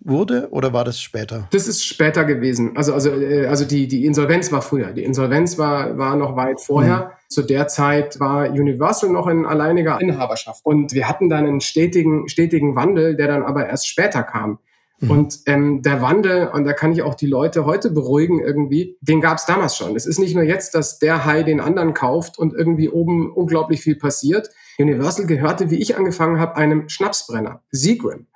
wurde 0.06 0.48
oder 0.52 0.72
war 0.72 0.86
das 0.86 1.02
später? 1.02 1.48
Das 1.52 1.68
ist 1.68 1.84
später 1.84 2.24
gewesen. 2.24 2.78
Also, 2.78 2.94
also, 2.94 3.10
äh, 3.10 3.48
also 3.48 3.66
die, 3.66 3.88
die 3.88 4.06
Insolvenz 4.06 4.52
war 4.52 4.62
früher. 4.62 4.94
Die 4.94 5.04
Insolvenz 5.04 5.58
war, 5.58 5.98
war 5.98 6.16
noch 6.16 6.36
weit 6.36 6.62
vorher. 6.62 6.98
Mhm. 6.98 7.28
Zu 7.28 7.42
der 7.42 7.68
Zeit 7.68 8.20
war 8.20 8.50
Universal 8.50 9.10
noch 9.10 9.28
in 9.28 9.46
alleiniger 9.46 10.00
Inhaberschaft. 10.00 10.64
Und 10.64 10.94
wir 10.94 11.10
hatten 11.10 11.30
dann 11.30 11.46
einen 11.46 11.62
stetigen, 11.62 12.30
stetigen 12.30 12.76
Wandel, 12.76 13.16
der 13.16 13.28
dann 13.28 13.44
aber 13.44 13.68
erst 13.68 13.88
später 13.88 14.24
kam. 14.24 14.60
Mhm. 15.00 15.12
Und 15.12 15.40
ähm, 15.48 15.82
der 15.82 16.02
Wandel, 16.02 16.48
und 16.48 16.66
da 16.66 16.74
kann 16.74 16.92
ich 16.92 17.02
auch 17.02 17.16
die 17.16 17.28
Leute 17.28 17.66
heute 17.66 17.90
beruhigen 17.90 18.40
irgendwie, 18.40 18.98
den 19.02 19.22
gab 19.22 19.40
es 19.40 19.46
damals 19.46 19.76
schon. 19.76 19.96
Es 19.96 20.06
ist 20.06 20.20
nicht 20.20 20.36
nur 20.36 20.44
jetzt, 20.44 20.76
dass 20.76 21.00
der 21.00 21.26
Hai 21.26 21.44
den 21.44 21.60
anderen 21.60 21.94
kauft 21.94 22.38
und 22.38 22.54
irgendwie 22.54 22.90
oben 22.90 23.32
unglaublich 23.32 23.82
viel 23.82 23.96
passiert. 23.96 24.50
Universal 24.78 25.26
gehörte, 25.26 25.72
wie 25.72 25.82
ich 25.82 25.98
angefangen 25.98 26.40
habe, 26.40 26.56
einem 26.56 26.88
Schnapsbrenner, 26.90 27.64
Seagram 27.72 28.28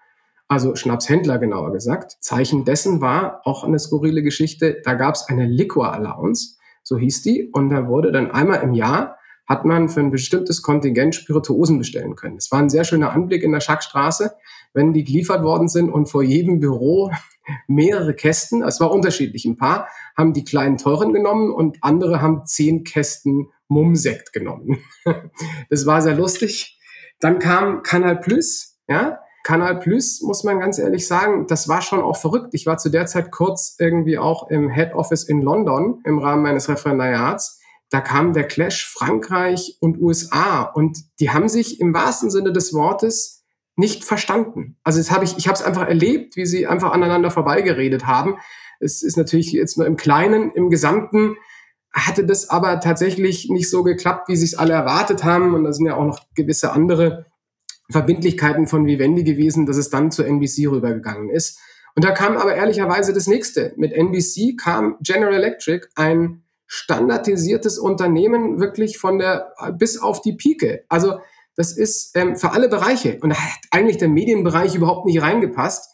also 0.50 0.76
Schnapshändler 0.76 1.38
genauer 1.38 1.72
gesagt. 1.72 2.18
Zeichen 2.20 2.66
dessen 2.66 3.00
war 3.00 3.42
auch 3.46 3.64
eine 3.64 3.80
skurrile 3.80 4.24
Geschichte, 4.24 4.82
da 4.84 4.96
gab 4.96 5.16
es 5.16 5.26
eine 5.30 5.46
Liquor 5.46 5.94
Allowance, 5.94 6.58
so 6.84 6.98
hieß 6.98 7.22
die, 7.22 7.50
und 7.54 7.70
da 7.70 7.88
wurde 7.88 8.12
dann 8.12 8.32
einmal 8.32 8.62
im 8.64 8.74
Jahr 8.74 9.16
hat 9.48 9.66
man 9.66 9.90
für 9.90 10.00
ein 10.00 10.12
bestimmtes 10.12 10.62
Kontingent 10.62 11.16
Spirituosen 11.16 11.80
bestellen 11.80 12.16
können. 12.16 12.38
Es 12.38 12.52
war 12.52 12.60
ein 12.60 12.70
sehr 12.70 12.84
schöner 12.84 13.14
Anblick 13.14 13.42
in 13.42 13.52
der 13.52 13.62
Schackstraße, 13.62 14.32
wenn 14.74 14.94
die 14.94 15.04
geliefert 15.04 15.44
worden 15.44 15.68
sind 15.68 15.90
und 15.90 16.08
vor 16.08 16.22
jedem 16.22 16.60
Büro 16.60 17.12
mehrere 17.68 18.14
Kästen, 18.14 18.64
es 18.64 18.80
war 18.80 18.92
unterschiedlich, 18.92 19.46
ein 19.46 19.58
paar 19.58 19.88
haben 20.18 20.34
die 20.34 20.44
kleinen 20.44 20.78
teuren 20.78 21.14
genommen 21.14 21.52
und 21.52 21.78
andere 21.82 22.22
haben 22.22 22.46
zehn 22.46 22.84
Kästen 22.84 23.48
Mumsekt 23.68 24.34
genommen. 24.34 24.80
Das 25.70 25.86
war 25.86 26.02
sehr 26.02 26.16
lustig. 26.16 26.80
Dann 27.20 27.38
kam 27.38 27.84
Kanal 27.84 28.20
Plus, 28.20 28.80
ja, 28.88 29.20
Kanal 29.44 29.80
Plus, 29.80 30.22
muss 30.22 30.44
man 30.44 30.60
ganz 30.60 30.80
ehrlich 30.80 31.08
sagen, 31.08 31.48
das 31.48 31.68
war 31.68 31.82
schon 31.82 32.02
auch 32.02 32.18
verrückt. 32.18 32.50
Ich 32.54 32.66
war 32.66 32.78
zu 32.78 32.90
der 32.90 33.06
Zeit 33.06 33.32
kurz 33.32 33.76
irgendwie 33.80 34.18
auch 34.18 34.50
im 34.50 34.70
Head 34.70 34.94
Office 34.94 35.24
in 35.24 35.42
London 35.42 36.02
im 36.06 36.20
Rahmen 36.20 36.44
meines 36.44 36.68
Referendariats. 36.70 37.60
Da 37.90 38.02
kam 38.02 38.34
der 38.34 38.46
Clash 38.46 38.88
Frankreich 38.88 39.78
und 39.80 40.00
USA 40.00 40.64
und 40.64 40.98
die 41.20 41.32
haben 41.32 41.50
sich 41.50 41.80
im 41.80 41.94
wahrsten 41.94 42.30
Sinne 42.30 42.52
des 42.52 42.74
Wortes 42.74 43.44
nicht 43.76 44.04
verstanden. 44.04 44.78
Also 44.84 45.00
das 45.00 45.10
habe 45.10 45.24
ich, 45.24 45.38
ich 45.38 45.48
habe 45.48 45.56
es 45.56 45.64
einfach 45.64 45.88
erlebt, 45.88 46.36
wie 46.36 46.46
sie 46.46 46.68
einfach 46.68 46.92
aneinander 46.92 47.32
vorbeigeredet 47.32 48.06
haben. 48.06 48.38
Es 48.80 49.02
ist 49.02 49.18
natürlich 49.18 49.52
jetzt 49.54 49.78
nur 49.78 49.88
im 49.88 49.96
Kleinen, 49.96 50.52
im 50.52 50.70
Gesamten 50.70 51.38
hatte 51.92 52.26
das 52.26 52.50
aber 52.50 52.80
tatsächlich 52.80 53.50
nicht 53.50 53.70
so 53.70 53.84
geklappt, 53.84 54.30
wie 54.30 54.34
es 54.34 54.54
alle 54.56 54.74
erwartet 54.74 55.24
haben. 55.24 55.56
Und 55.56 55.64
da 55.64 55.74
sind 55.74 55.86
ja 55.86 55.96
auch 55.96 56.06
noch 56.06 56.20
gewisse 56.36 56.72
andere 56.72 57.26
Verbindlichkeiten 57.92 58.68
von 58.68 58.86
Vivendi 58.86 59.24
gewesen, 59.24 59.66
dass 59.66 59.78
es 59.78 59.90
dann 59.90 60.12
zur 60.12 60.28
NBC 60.28 60.68
rübergegangen 60.68 61.30
ist. 61.30 61.60
Und 61.96 62.06
da 62.06 62.12
kam 62.12 62.38
aber 62.38 62.56
ehrlicherweise 62.56 63.14
das 63.14 63.28
nächste. 63.28 63.74
Mit 63.76 63.94
NBC 63.94 64.58
kam 64.58 64.98
General 65.02 65.34
Electric, 65.34 65.88
ein 65.96 66.44
standardisiertes 66.68 67.80
Unternehmen 67.80 68.60
wirklich 68.60 69.00
von 69.00 69.18
der 69.18 69.54
bis 69.78 70.00
auf 70.00 70.22
die 70.22 70.34
Pike. 70.34 70.86
Also 70.88 71.20
das 71.56 71.76
ist 71.76 72.16
ähm, 72.16 72.38
für 72.38 72.52
alle 72.52 72.70
Bereiche 72.70 73.18
und 73.22 73.32
da 73.32 73.36
hat 73.36 73.60
eigentlich 73.72 73.98
der 73.98 74.08
Medienbereich 74.08 74.76
überhaupt 74.76 75.06
nicht 75.06 75.22
reingepasst. 75.22 75.92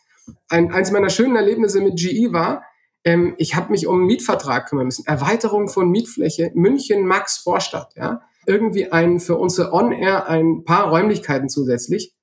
Ein, 0.49 0.71
eins 0.71 0.91
meiner 0.91 1.09
schönen 1.09 1.35
Erlebnisse 1.37 1.79
mit 1.81 1.97
GE 1.97 2.33
war, 2.33 2.63
ähm, 3.05 3.35
ich 3.37 3.55
habe 3.55 3.71
mich 3.71 3.87
um 3.87 3.95
einen 3.95 4.05
Mietvertrag 4.05 4.67
kümmern 4.67 4.87
müssen, 4.87 5.05
Erweiterung 5.07 5.69
von 5.69 5.89
Mietfläche, 5.89 6.51
München 6.55 7.07
Max 7.07 7.37
Vorstadt, 7.37 7.93
ja, 7.95 8.21
irgendwie 8.47 8.91
ein 8.91 9.19
für 9.19 9.37
unsere 9.37 9.73
On-Air 9.73 10.27
ein 10.27 10.63
paar 10.63 10.89
Räumlichkeiten 10.89 11.49
zusätzlich 11.49 12.15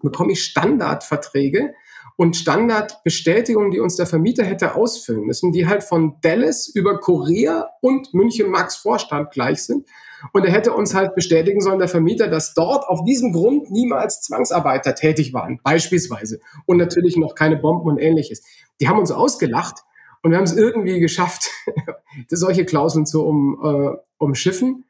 bekomme 0.00 0.32
ich 0.32 0.44
Standardverträge 0.44 1.74
und 2.16 2.36
Standardbestätigungen, 2.36 3.70
die 3.70 3.80
uns 3.80 3.96
der 3.96 4.06
Vermieter 4.06 4.44
hätte 4.44 4.74
ausfüllen 4.74 5.22
müssen, 5.22 5.52
die 5.52 5.68
halt 5.68 5.84
von 5.84 6.16
Dallas 6.20 6.68
über 6.68 6.98
Korea 6.98 7.68
und 7.80 8.12
München 8.12 8.50
Max 8.50 8.76
Vorstand 8.76 9.30
gleich 9.30 9.62
sind. 9.62 9.86
Und 10.32 10.44
er 10.44 10.50
hätte 10.50 10.72
uns 10.72 10.94
halt 10.94 11.14
bestätigen 11.14 11.60
sollen, 11.60 11.78
der 11.78 11.86
Vermieter, 11.86 12.26
dass 12.26 12.54
dort 12.54 12.88
auf 12.88 13.04
diesem 13.04 13.32
Grund 13.32 13.70
niemals 13.70 14.22
Zwangsarbeiter 14.22 14.96
tätig 14.96 15.32
waren, 15.32 15.60
beispielsweise. 15.62 16.40
Und 16.66 16.78
natürlich 16.78 17.16
noch 17.16 17.36
keine 17.36 17.56
Bomben 17.56 17.86
und 17.88 17.98
ähnliches. 17.98 18.42
Die 18.80 18.88
haben 18.88 18.98
uns 18.98 19.12
ausgelacht 19.12 19.84
und 20.22 20.32
wir 20.32 20.38
haben 20.38 20.44
es 20.44 20.56
irgendwie 20.56 20.98
geschafft, 20.98 21.48
solche 22.28 22.64
Klauseln 22.64 23.06
zu 23.06 23.24
um, 23.24 23.60
äh, 23.62 23.96
umschiffen. 24.18 24.84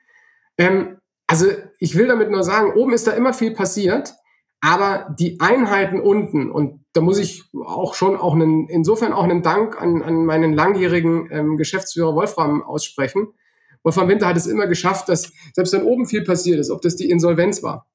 Ähm, 0.59 0.99
also 1.27 1.47
ich 1.79 1.97
will 1.97 2.09
damit 2.09 2.31
nur 2.31 2.43
sagen, 2.43 2.73
oben 2.75 2.93
ist 2.93 3.07
da 3.07 3.13
immer 3.13 3.33
viel 3.33 3.53
passiert. 3.53 4.15
Aber 4.61 5.15
die 5.19 5.39
Einheiten 5.41 6.01
unten, 6.01 6.51
und 6.51 6.85
da 6.93 7.01
muss 7.01 7.19
ich 7.19 7.45
auch 7.65 7.95
schon 7.95 8.17
auch 8.17 8.35
einen, 8.35 8.69
insofern 8.69 9.13
auch 9.13 9.23
einen 9.23 9.43
Dank 9.43 9.81
an, 9.81 10.03
an 10.03 10.25
meinen 10.25 10.53
langjährigen 10.53 11.29
ähm, 11.31 11.57
Geschäftsführer 11.57 12.17
Wolfram 12.17 12.63
aussprechen. 12.65 13.29
Wolfram 13.85 14.09
Winter 14.09 14.27
hat 14.27 14.37
es 14.37 14.49
immer 14.49 14.67
geschafft, 14.67 15.09
dass 15.09 15.33
selbst 15.55 15.73
wenn 15.73 15.85
oben 15.85 16.07
viel 16.07 16.25
passiert 16.25 16.59
ist, 16.59 16.71
ob 16.71 16.83
das 16.83 16.97
die 16.97 17.09
Insolvenz 17.09 17.63
war 17.63 17.87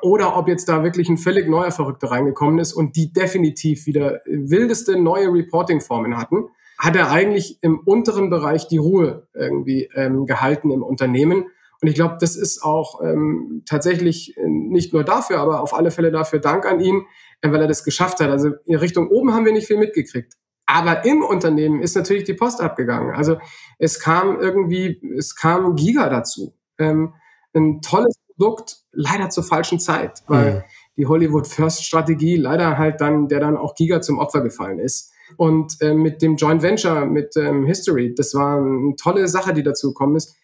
oder 0.00 0.36
ob 0.36 0.46
jetzt 0.46 0.68
da 0.68 0.84
wirklich 0.84 1.08
ein 1.08 1.18
völlig 1.18 1.48
neuer 1.48 1.72
Verrückter 1.72 2.12
reingekommen 2.12 2.60
ist 2.60 2.72
und 2.72 2.94
die 2.94 3.12
definitiv 3.12 3.86
wieder 3.86 4.20
wildeste 4.26 4.96
neue 4.96 5.32
Reporting-Formen 5.32 6.16
hatten, 6.16 6.48
hat 6.78 6.94
er 6.94 7.10
eigentlich 7.10 7.58
im 7.62 7.80
unteren 7.80 8.30
Bereich 8.30 8.68
die 8.68 8.76
Ruhe 8.76 9.26
irgendwie 9.34 9.88
ähm, 9.94 10.26
gehalten 10.26 10.70
im 10.70 10.84
Unternehmen 10.84 11.46
und 11.82 11.88
ich 11.88 11.94
glaube, 11.94 12.16
das 12.20 12.36
ist 12.36 12.62
auch 12.62 13.02
ähm, 13.02 13.62
tatsächlich 13.66 14.36
äh, 14.36 14.48
nicht 14.48 14.92
nur 14.92 15.04
dafür, 15.04 15.38
aber 15.38 15.60
auf 15.60 15.74
alle 15.74 15.90
Fälle 15.90 16.10
dafür 16.10 16.38
Dank 16.38 16.64
an 16.64 16.80
ihn, 16.80 17.04
äh, 17.42 17.50
weil 17.50 17.60
er 17.60 17.68
das 17.68 17.84
geschafft 17.84 18.20
hat. 18.20 18.30
Also 18.30 18.52
in 18.64 18.76
Richtung 18.76 19.08
oben 19.08 19.34
haben 19.34 19.44
wir 19.44 19.52
nicht 19.52 19.66
viel 19.66 19.78
mitgekriegt. 19.78 20.34
Aber 20.64 21.04
im 21.04 21.22
Unternehmen 21.22 21.80
ist 21.80 21.94
natürlich 21.94 22.24
die 22.24 22.34
Post 22.34 22.60
abgegangen. 22.60 23.14
Also 23.14 23.36
es 23.78 24.00
kam 24.00 24.40
irgendwie, 24.40 25.00
es 25.16 25.36
kam 25.36 25.76
Giga 25.76 26.08
dazu. 26.08 26.54
Ähm, 26.78 27.14
ein 27.54 27.80
tolles 27.82 28.16
Produkt, 28.26 28.78
leider 28.92 29.30
zur 29.30 29.44
falschen 29.44 29.78
Zeit, 29.78 30.22
weil 30.26 30.54
mhm. 30.54 30.62
die 30.96 31.06
Hollywood 31.06 31.46
First 31.46 31.84
Strategie 31.84 32.36
leider 32.36 32.78
halt 32.78 33.00
dann, 33.00 33.28
der 33.28 33.40
dann 33.40 33.56
auch 33.56 33.74
Giga 33.74 34.00
zum 34.00 34.18
Opfer 34.18 34.40
gefallen 34.40 34.78
ist. 34.78 35.12
Und 35.36 35.76
äh, 35.80 35.94
mit 35.94 36.22
dem 36.22 36.36
Joint 36.36 36.62
Venture, 36.62 37.04
mit 37.04 37.36
ähm, 37.36 37.64
History, 37.66 38.14
das 38.14 38.34
war 38.34 38.58
eine 38.58 38.94
tolle 38.96 39.28
Sache, 39.28 39.52
die 39.52 39.62
dazu 39.62 39.88
gekommen 39.88 40.16
ist 40.16 40.36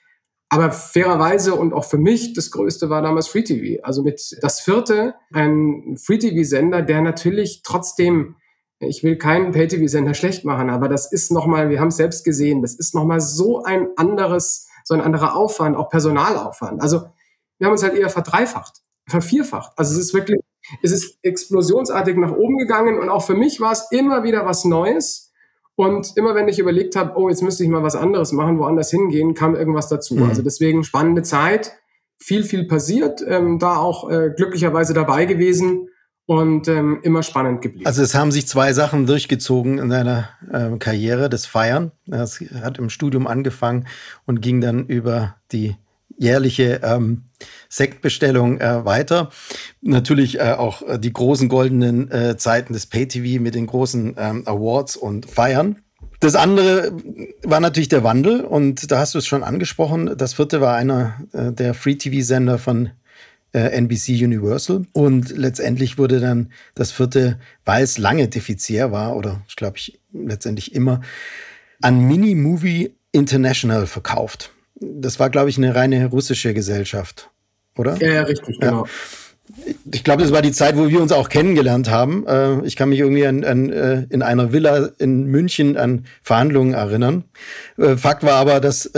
aber 0.52 0.70
fairerweise 0.70 1.54
und 1.54 1.72
auch 1.72 1.86
für 1.86 1.96
mich 1.96 2.34
das 2.34 2.50
Größte 2.50 2.90
war 2.90 3.00
damals 3.00 3.26
Free 3.26 3.42
TV. 3.42 3.82
Also 3.82 4.02
mit 4.02 4.36
das 4.42 4.60
vierte, 4.60 5.14
ein 5.32 5.96
Free 5.96 6.18
TV-Sender, 6.18 6.82
der 6.82 7.00
natürlich 7.00 7.62
trotzdem, 7.64 8.36
ich 8.78 9.02
will 9.02 9.16
keinen 9.16 9.52
Pay 9.52 9.68
TV-Sender 9.68 10.12
schlecht 10.12 10.44
machen, 10.44 10.68
aber 10.68 10.90
das 10.90 11.10
ist 11.10 11.32
nochmal, 11.32 11.70
wir 11.70 11.80
haben 11.80 11.88
es 11.88 11.96
selbst 11.96 12.22
gesehen, 12.22 12.60
das 12.60 12.74
ist 12.74 12.94
nochmal 12.94 13.22
so 13.22 13.62
ein 13.62 13.88
anderes, 13.96 14.68
so 14.84 14.92
ein 14.92 15.00
anderer 15.00 15.36
Aufwand, 15.36 15.74
auch 15.74 15.88
Personalaufwand. 15.88 16.82
Also 16.82 17.06
wir 17.56 17.66
haben 17.66 17.72
uns 17.72 17.82
halt 17.82 17.94
eher 17.94 18.10
verdreifacht, 18.10 18.82
vervierfacht. 19.08 19.72
Also 19.76 19.94
es 19.94 19.98
ist 19.98 20.12
wirklich, 20.12 20.40
es 20.82 20.92
ist 20.92 21.16
explosionsartig 21.22 22.18
nach 22.18 22.32
oben 22.32 22.58
gegangen 22.58 22.98
und 22.98 23.08
auch 23.08 23.24
für 23.24 23.36
mich 23.36 23.58
war 23.62 23.72
es 23.72 23.86
immer 23.90 24.22
wieder 24.22 24.44
was 24.44 24.66
Neues 24.66 25.31
und 25.76 26.12
immer 26.16 26.34
wenn 26.34 26.48
ich 26.48 26.58
überlegt 26.58 26.96
habe, 26.96 27.12
oh, 27.16 27.28
jetzt 27.28 27.42
müsste 27.42 27.64
ich 27.64 27.70
mal 27.70 27.82
was 27.82 27.96
anderes 27.96 28.32
machen, 28.32 28.58
woanders 28.58 28.90
hingehen, 28.90 29.34
kam 29.34 29.54
irgendwas 29.54 29.88
dazu. 29.88 30.16
Mhm. 30.16 30.24
Also 30.24 30.42
deswegen 30.42 30.84
spannende 30.84 31.22
Zeit, 31.22 31.72
viel, 32.18 32.44
viel 32.44 32.66
passiert, 32.66 33.24
ähm, 33.26 33.58
da 33.58 33.76
auch 33.76 34.10
äh, 34.10 34.30
glücklicherweise 34.36 34.94
dabei 34.94 35.24
gewesen 35.24 35.88
und 36.26 36.68
ähm, 36.68 37.00
immer 37.02 37.22
spannend 37.22 37.62
geblieben. 37.62 37.86
Also 37.86 38.02
es 38.02 38.14
haben 38.14 38.30
sich 38.30 38.46
zwei 38.46 38.72
Sachen 38.72 39.06
durchgezogen 39.06 39.78
in 39.78 39.88
deiner 39.88 40.28
ähm, 40.52 40.78
Karriere, 40.78 41.28
das 41.28 41.46
Feiern. 41.46 41.90
Das 42.06 42.40
hat 42.40 42.78
im 42.78 42.90
Studium 42.90 43.26
angefangen 43.26 43.86
und 44.24 44.40
ging 44.40 44.60
dann 44.60 44.86
über 44.86 45.36
die 45.50 45.76
jährliche 46.16 46.80
ähm, 46.84 47.24
Sektbestellung 47.72 48.60
äh, 48.60 48.84
weiter. 48.84 49.30
Natürlich 49.80 50.38
äh, 50.38 50.52
auch 50.52 50.82
äh, 50.82 50.98
die 50.98 51.12
großen 51.12 51.48
goldenen 51.48 52.10
äh, 52.10 52.36
Zeiten 52.36 52.74
des 52.74 52.84
Pay-TV 52.86 53.42
mit 53.42 53.54
den 53.54 53.66
großen 53.66 54.14
ähm, 54.18 54.42
Awards 54.46 54.96
und 54.96 55.24
Feiern. 55.24 55.76
Das 56.20 56.34
andere 56.34 56.92
war 57.42 57.60
natürlich 57.60 57.88
der 57.88 58.04
Wandel 58.04 58.42
und 58.42 58.92
da 58.92 58.98
hast 58.98 59.14
du 59.14 59.18
es 59.18 59.26
schon 59.26 59.42
angesprochen. 59.42 60.14
Das 60.18 60.34
vierte 60.34 60.60
war 60.60 60.76
einer 60.76 61.20
äh, 61.32 61.50
der 61.50 61.72
Free-TV-Sender 61.72 62.58
von 62.58 62.90
äh, 63.54 63.76
NBC 63.78 64.22
Universal 64.22 64.82
und 64.92 65.30
letztendlich 65.36 65.96
wurde 65.96 66.20
dann 66.20 66.52
das 66.74 66.92
vierte, 66.92 67.38
weil 67.64 67.82
es 67.82 67.96
lange 67.96 68.28
defizitär 68.28 68.92
war 68.92 69.16
oder 69.16 69.40
ich 69.48 69.56
glaube 69.56 69.78
ich 69.78 69.98
letztendlich 70.12 70.74
immer, 70.74 71.00
an 71.80 72.06
Mini 72.06 72.34
Movie 72.34 72.94
International 73.12 73.86
verkauft 73.86 74.52
das 74.82 75.18
war, 75.18 75.30
glaube 75.30 75.50
ich, 75.50 75.58
eine 75.58 75.74
reine 75.74 76.06
russische 76.06 76.54
Gesellschaft, 76.54 77.30
oder? 77.76 77.96
Ja, 78.00 78.12
ja 78.12 78.22
richtig, 78.22 78.58
genau. 78.60 78.86
Ich 79.90 80.02
glaube, 80.02 80.22
das 80.22 80.32
war 80.32 80.42
die 80.42 80.52
Zeit, 80.52 80.76
wo 80.76 80.88
wir 80.88 81.00
uns 81.00 81.12
auch 81.12 81.28
kennengelernt 81.28 81.90
haben. 81.90 82.26
Äh, 82.26 82.64
ich 82.64 82.76
kann 82.76 82.88
mich 82.88 83.00
irgendwie 83.00 83.26
an, 83.26 83.44
an, 83.44 83.70
äh, 83.70 84.06
in 84.08 84.22
einer 84.22 84.52
Villa 84.52 84.90
in 84.98 85.26
München 85.26 85.76
an 85.76 86.06
Verhandlungen 86.22 86.74
erinnern. 86.74 87.24
Äh, 87.76 87.96
Fakt 87.96 88.22
war 88.22 88.34
aber, 88.34 88.60
dass 88.60 88.90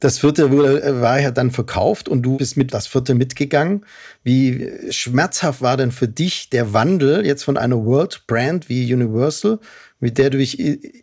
das 0.00 0.18
vierte 0.18 0.50
wurde, 0.50 1.00
war 1.00 1.18
ja 1.18 1.30
dann 1.30 1.50
verkauft 1.50 2.10
und 2.10 2.22
du 2.22 2.36
bist 2.36 2.58
mit 2.58 2.74
das 2.74 2.86
vierte 2.86 3.14
mitgegangen. 3.14 3.86
Wie 4.22 4.70
schmerzhaft 4.90 5.62
war 5.62 5.78
denn 5.78 5.92
für 5.92 6.08
dich 6.08 6.50
der 6.50 6.74
Wandel 6.74 7.24
jetzt 7.24 7.44
von 7.44 7.56
einer 7.56 7.82
World 7.86 8.26
Brand 8.26 8.68
wie 8.68 8.92
Universal, 8.92 9.60
mit 10.00 10.18
der 10.18 10.28
du 10.28 10.38
dich 10.38 10.58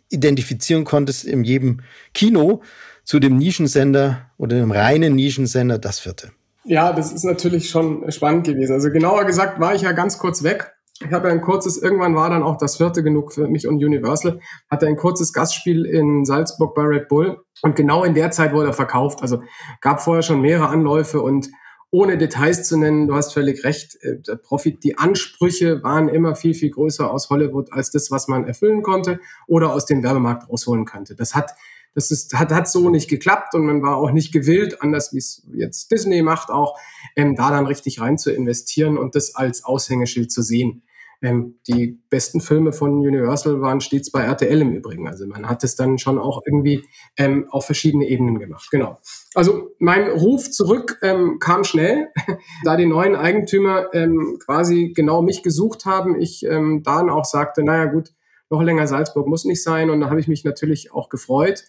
identifizieren 0.08 0.84
konntest 0.84 1.24
in 1.24 1.42
jedem 1.42 1.80
Kino, 2.14 2.62
zu 3.02 3.18
dem 3.18 3.38
Nischensender 3.38 4.30
oder 4.38 4.56
dem 4.56 4.70
reinen 4.70 5.16
Nischensender 5.16 5.78
das 5.78 5.98
vierte? 5.98 6.30
Ja, 6.64 6.92
das 6.92 7.12
ist 7.12 7.24
natürlich 7.24 7.70
schon 7.70 8.10
spannend 8.12 8.46
gewesen. 8.46 8.72
Also 8.72 8.90
genauer 8.90 9.24
gesagt 9.24 9.60
war 9.60 9.74
ich 9.74 9.82
ja 9.82 9.92
ganz 9.92 10.18
kurz 10.18 10.42
weg. 10.42 10.72
Ich 11.04 11.12
habe 11.12 11.28
ein 11.28 11.40
kurzes, 11.40 11.78
irgendwann 11.78 12.14
war 12.14 12.30
dann 12.30 12.44
auch 12.44 12.56
das 12.56 12.76
vierte 12.76 13.02
genug 13.02 13.32
für 13.32 13.48
mich 13.48 13.66
und 13.66 13.82
Universal, 13.82 14.38
hatte 14.70 14.86
ein 14.86 14.96
kurzes 14.96 15.32
Gastspiel 15.32 15.84
in 15.84 16.24
Salzburg 16.24 16.74
bei 16.76 16.82
Red 16.82 17.08
Bull 17.08 17.42
und 17.62 17.74
genau 17.74 18.04
in 18.04 18.14
der 18.14 18.30
Zeit 18.30 18.52
wurde 18.52 18.68
er 18.68 18.72
verkauft. 18.72 19.20
Also 19.22 19.42
gab 19.80 20.00
vorher 20.00 20.22
schon 20.22 20.40
mehrere 20.40 20.68
Anläufe 20.68 21.20
und 21.20 21.48
ohne 21.90 22.16
Details 22.16 22.66
zu 22.66 22.78
nennen, 22.78 23.06
du 23.06 23.14
hast 23.14 23.34
völlig 23.34 23.64
recht, 23.64 23.96
äh, 24.02 24.18
der 24.20 24.36
Profit, 24.36 24.82
die 24.82 24.96
Ansprüche 24.96 25.82
waren 25.82 26.08
immer 26.08 26.36
viel, 26.36 26.54
viel 26.54 26.70
größer 26.70 27.10
aus 27.10 27.28
Hollywood 27.28 27.72
als 27.72 27.90
das, 27.90 28.10
was 28.10 28.28
man 28.28 28.46
erfüllen 28.46 28.82
konnte 28.82 29.20
oder 29.46 29.74
aus 29.74 29.84
dem 29.84 30.02
Werbemarkt 30.02 30.48
rausholen 30.48 30.86
konnte. 30.86 31.14
Das 31.14 31.34
hat 31.34 31.52
das 31.94 32.10
ist, 32.10 32.34
hat, 32.34 32.50
hat 32.52 32.68
so 32.68 32.90
nicht 32.90 33.08
geklappt 33.08 33.54
und 33.54 33.66
man 33.66 33.82
war 33.82 33.96
auch 33.96 34.12
nicht 34.12 34.32
gewillt, 34.32 34.82
anders 34.82 35.12
wie 35.12 35.18
es 35.18 35.46
jetzt 35.52 35.90
Disney 35.90 36.22
macht, 36.22 36.50
auch 36.50 36.78
ähm, 37.16 37.36
da 37.36 37.50
dann 37.50 37.66
richtig 37.66 38.00
rein 38.00 38.18
zu 38.18 38.32
investieren 38.32 38.96
und 38.96 39.14
das 39.14 39.34
als 39.34 39.64
Aushängeschild 39.64 40.32
zu 40.32 40.42
sehen. 40.42 40.82
Ähm, 41.24 41.60
die 41.68 42.00
besten 42.10 42.40
Filme 42.40 42.72
von 42.72 42.98
Universal 42.98 43.60
waren 43.60 43.80
stets 43.80 44.10
bei 44.10 44.22
RTL 44.22 44.60
im 44.60 44.72
Übrigen. 44.72 45.06
Also 45.06 45.24
man 45.26 45.48
hat 45.48 45.62
es 45.62 45.76
dann 45.76 45.98
schon 45.98 46.18
auch 46.18 46.42
irgendwie 46.44 46.84
ähm, 47.16 47.46
auf 47.50 47.66
verschiedene 47.66 48.08
Ebenen 48.08 48.40
gemacht. 48.40 48.68
Genau. 48.72 48.98
Also 49.34 49.70
mein 49.78 50.10
Ruf 50.10 50.50
zurück 50.50 50.98
ähm, 51.02 51.38
kam 51.38 51.62
schnell, 51.62 52.08
da 52.64 52.76
die 52.76 52.86
neuen 52.86 53.14
Eigentümer 53.14 53.94
ähm, 53.94 54.38
quasi 54.44 54.92
genau 54.96 55.22
mich 55.22 55.44
gesucht 55.44 55.84
haben. 55.84 56.20
Ich 56.20 56.44
ähm, 56.44 56.82
dann 56.82 57.08
auch 57.08 57.24
sagte, 57.24 57.62
naja 57.62 57.84
gut, 57.84 58.12
noch 58.50 58.62
länger 58.62 58.88
Salzburg 58.88 59.28
muss 59.28 59.44
nicht 59.44 59.62
sein. 59.62 59.90
Und 59.90 60.00
da 60.00 60.10
habe 60.10 60.18
ich 60.18 60.26
mich 60.26 60.42
natürlich 60.42 60.92
auch 60.92 61.08
gefreut 61.08 61.62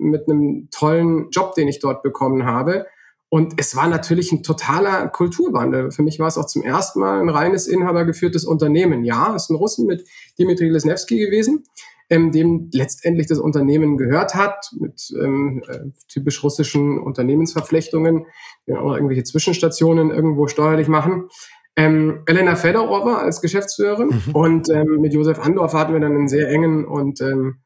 mit 0.00 0.28
einem 0.28 0.68
tollen 0.70 1.30
Job, 1.30 1.54
den 1.54 1.68
ich 1.68 1.80
dort 1.80 2.02
bekommen 2.02 2.44
habe. 2.44 2.86
Und 3.30 3.54
es 3.58 3.76
war 3.76 3.88
natürlich 3.88 4.32
ein 4.32 4.42
totaler 4.42 5.08
Kulturwandel. 5.08 5.90
Für 5.90 6.02
mich 6.02 6.18
war 6.18 6.28
es 6.28 6.38
auch 6.38 6.46
zum 6.46 6.62
ersten 6.62 7.00
Mal 7.00 7.20
ein 7.20 7.28
reines 7.28 7.66
inhabergeführtes 7.66 8.44
Unternehmen. 8.44 9.04
Ja, 9.04 9.34
es 9.34 9.44
ist 9.44 9.50
ein 9.50 9.56
Russen 9.56 9.86
mit 9.86 10.04
Dimitri 10.38 10.68
Lesnevsky 10.68 11.18
gewesen, 11.18 11.64
ähm, 12.08 12.32
dem 12.32 12.70
letztendlich 12.72 13.26
das 13.26 13.38
Unternehmen 13.38 13.98
gehört 13.98 14.34
hat, 14.34 14.70
mit 14.78 15.12
ähm, 15.20 15.62
äh, 15.68 15.90
typisch 16.08 16.42
russischen 16.42 16.98
Unternehmensverflechtungen, 16.98 18.24
die 18.66 18.72
auch 18.72 18.94
irgendwelche 18.94 19.24
Zwischenstationen 19.24 20.10
irgendwo 20.10 20.46
steuerlich 20.46 20.88
machen. 20.88 21.28
Ähm, 21.76 22.22
Elena 22.24 22.56
Fedorova 22.56 23.18
als 23.18 23.42
Geschäftsführerin 23.42 24.08
mhm. 24.08 24.34
und 24.34 24.68
ähm, 24.70 25.00
mit 25.00 25.12
Josef 25.12 25.38
Andorf 25.38 25.74
hatten 25.74 25.92
wir 25.92 26.00
dann 26.00 26.16
einen 26.16 26.28
sehr 26.28 26.48
engen 26.48 26.86
und 26.86 27.20
ähm, 27.20 27.58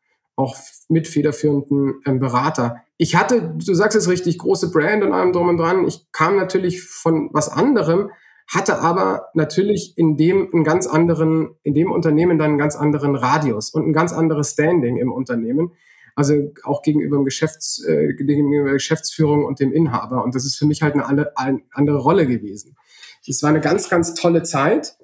auch 0.43 0.57
mit 0.89 1.09
federführenden 1.09 2.01
ähm, 2.05 2.19
Berater. 2.19 2.83
Ich 2.97 3.17
hatte, 3.17 3.55
du 3.57 3.75
sagst 3.75 3.97
es 3.97 4.09
richtig, 4.09 4.39
große 4.39 4.71
Brand 4.71 5.03
und 5.03 5.13
allem 5.13 5.33
drum 5.33 5.49
und 5.49 5.57
dran. 5.57 5.87
Ich 5.87 6.07
kam 6.13 6.37
natürlich 6.37 6.83
von 6.83 7.31
was 7.33 7.49
anderem, 7.49 8.11
hatte 8.47 8.81
aber 8.81 9.29
natürlich 9.35 9.95
in 9.97 10.17
dem 10.17 10.51
einen 10.53 10.65
ganz 10.65 10.87
anderen, 10.87 11.57
in 11.63 11.75
dem 11.75 11.91
Unternehmen 11.91 12.39
dann 12.39 12.51
einen 12.51 12.59
ganz 12.59 12.77
anderen 12.77 13.17
Radius 13.17 13.71
und 13.71 13.87
ein 13.87 13.93
ganz 13.93 14.13
anderes 14.13 14.53
Standing 14.53 14.99
im 14.99 15.13
Unternehmen. 15.13 15.73
Also 16.15 16.53
auch 16.65 16.83
gegenüber 16.83 17.17
dem 17.17 17.25
Geschäfts, 17.25 17.83
äh, 17.87 18.13
gegenüber 18.13 18.65
der 18.65 18.75
Geschäftsführung 18.75 19.47
und 19.47 19.61
dem 19.61 19.73
Inhaber. 19.73 20.23
Und 20.23 20.35
das 20.35 20.45
ist 20.45 20.57
für 20.57 20.67
mich 20.67 20.83
halt 20.83 20.95
eine, 20.95 21.37
eine 21.37 21.63
andere 21.71 21.99
Rolle 21.99 22.27
gewesen. 22.27 22.77
Es 23.27 23.43
war 23.43 23.51
eine 23.51 23.61
ganz, 23.61 23.89
ganz 23.89 24.13
tolle 24.15 24.43
Zeit 24.43 24.97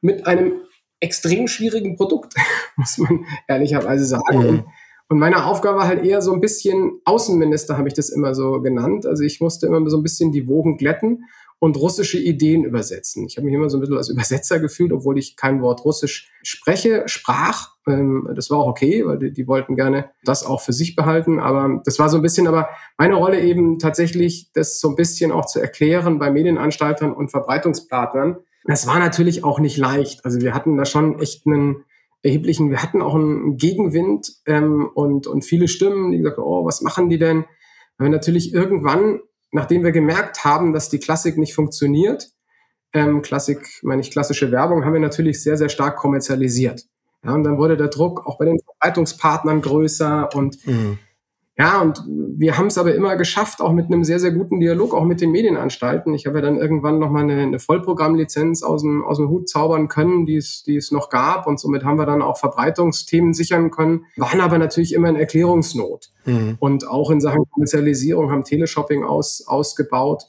mit 0.00 0.26
einem 0.26 0.62
extrem 1.00 1.48
schwierigen 1.48 1.96
Produkt, 1.96 2.34
muss 2.76 2.98
man 2.98 3.26
ehrlicherweise 3.46 4.06
sagen. 4.06 4.38
Mhm. 4.38 4.64
Und 5.08 5.18
meine 5.18 5.44
Aufgabe 5.44 5.78
war 5.78 5.86
halt 5.86 6.04
eher 6.04 6.22
so 6.22 6.32
ein 6.32 6.40
bisschen 6.40 7.00
Außenminister, 7.04 7.76
habe 7.76 7.88
ich 7.88 7.94
das 7.94 8.08
immer 8.08 8.34
so 8.34 8.60
genannt. 8.62 9.06
Also 9.06 9.22
ich 9.22 9.40
musste 9.40 9.66
immer 9.66 9.88
so 9.90 9.98
ein 9.98 10.02
bisschen 10.02 10.32
die 10.32 10.48
Wogen 10.48 10.76
glätten 10.76 11.24
und 11.58 11.76
russische 11.76 12.18
Ideen 12.18 12.64
übersetzen. 12.64 13.26
Ich 13.26 13.36
habe 13.36 13.46
mich 13.46 13.54
immer 13.54 13.70
so 13.70 13.78
ein 13.78 13.80
bisschen 13.80 13.96
als 13.96 14.10
Übersetzer 14.10 14.60
gefühlt, 14.60 14.92
obwohl 14.92 15.18
ich 15.18 15.36
kein 15.36 15.62
Wort 15.62 15.84
Russisch 15.84 16.30
spreche, 16.42 17.04
sprach. 17.06 17.70
Ähm, 17.86 18.28
das 18.34 18.50
war 18.50 18.58
auch 18.58 18.66
okay, 18.66 19.04
weil 19.06 19.18
die, 19.18 19.32
die, 19.32 19.46
wollten 19.46 19.76
gerne 19.76 20.10
das 20.24 20.44
auch 20.44 20.60
für 20.60 20.72
sich 20.72 20.94
behalten. 20.96 21.38
Aber 21.38 21.80
das 21.84 21.98
war 21.98 22.08
so 22.08 22.16
ein 22.16 22.22
bisschen, 22.22 22.46
aber 22.46 22.68
meine 22.98 23.14
Rolle 23.14 23.40
eben 23.40 23.78
tatsächlich, 23.78 24.50
das 24.52 24.80
so 24.80 24.90
ein 24.90 24.96
bisschen 24.96 25.32
auch 25.32 25.46
zu 25.46 25.60
erklären 25.60 26.18
bei 26.18 26.30
Medienanstaltern 26.30 27.12
und 27.12 27.30
Verbreitungspartnern. 27.30 28.38
Das 28.66 28.86
war 28.86 28.98
natürlich 28.98 29.44
auch 29.44 29.58
nicht 29.58 29.76
leicht. 29.76 30.24
Also 30.24 30.40
wir 30.40 30.54
hatten 30.54 30.76
da 30.76 30.84
schon 30.84 31.18
echt 31.18 31.46
einen 31.46 31.84
erheblichen, 32.24 32.70
wir 32.70 32.82
hatten 32.82 33.02
auch 33.02 33.14
einen 33.14 33.56
Gegenwind 33.56 34.32
ähm, 34.46 34.90
und, 34.94 35.26
und 35.26 35.44
viele 35.44 35.68
Stimmen, 35.68 36.10
die 36.10 36.18
gesagt 36.18 36.38
haben, 36.38 36.46
oh, 36.46 36.64
was 36.64 36.80
machen 36.80 37.08
die 37.08 37.18
denn? 37.18 37.44
Weil 37.98 38.06
wir 38.06 38.10
natürlich 38.10 38.52
irgendwann, 38.52 39.20
nachdem 39.52 39.84
wir 39.84 39.92
gemerkt 39.92 40.44
haben, 40.44 40.72
dass 40.72 40.88
die 40.88 40.98
Klassik 40.98 41.36
nicht 41.36 41.54
funktioniert, 41.54 42.30
ähm, 42.94 43.22
Klassik, 43.22 43.80
meine 43.82 44.00
ich, 44.00 44.10
klassische 44.10 44.50
Werbung, 44.50 44.84
haben 44.84 44.94
wir 44.94 45.00
natürlich 45.00 45.42
sehr, 45.42 45.56
sehr 45.56 45.68
stark 45.68 45.96
kommerzialisiert. 45.96 46.84
Ja, 47.24 47.34
und 47.34 47.44
dann 47.44 47.58
wurde 47.58 47.76
der 47.76 47.88
Druck 47.88 48.26
auch 48.26 48.38
bei 48.38 48.46
den 48.46 48.58
Verbreitungspartnern 48.58 49.60
größer 49.60 50.30
und 50.34 50.66
mhm. 50.66 50.98
Ja, 51.56 51.80
und 51.80 52.02
wir 52.08 52.58
haben 52.58 52.66
es 52.66 52.78
aber 52.78 52.94
immer 52.96 53.14
geschafft, 53.14 53.60
auch 53.60 53.72
mit 53.72 53.86
einem 53.86 54.02
sehr, 54.02 54.18
sehr 54.18 54.32
guten 54.32 54.58
Dialog, 54.58 54.92
auch 54.92 55.04
mit 55.04 55.20
den 55.20 55.30
Medienanstalten. 55.30 56.12
Ich 56.12 56.26
habe 56.26 56.38
ja 56.38 56.42
dann 56.42 56.56
irgendwann 56.56 56.98
nochmal 56.98 57.22
eine, 57.22 57.40
eine 57.40 57.60
Vollprogrammlizenz 57.60 58.64
aus 58.64 58.82
dem, 58.82 59.04
aus 59.04 59.18
dem 59.18 59.28
Hut 59.28 59.48
zaubern 59.48 59.86
können, 59.86 60.26
die 60.26 60.36
es, 60.36 60.64
die 60.64 60.74
es 60.74 60.90
noch 60.90 61.10
gab. 61.10 61.46
Und 61.46 61.60
somit 61.60 61.84
haben 61.84 61.96
wir 61.96 62.06
dann 62.06 62.22
auch 62.22 62.38
Verbreitungsthemen 62.38 63.34
sichern 63.34 63.70
können, 63.70 64.06
waren 64.16 64.40
aber 64.40 64.58
natürlich 64.58 64.94
immer 64.94 65.08
in 65.08 65.14
Erklärungsnot. 65.14 66.10
Mhm. 66.24 66.56
Und 66.58 66.88
auch 66.88 67.10
in 67.12 67.20
Sachen 67.20 67.44
Kommerzialisierung 67.48 68.32
haben 68.32 68.42
Teleshopping 68.42 69.04
aus, 69.04 69.44
ausgebaut. 69.46 70.24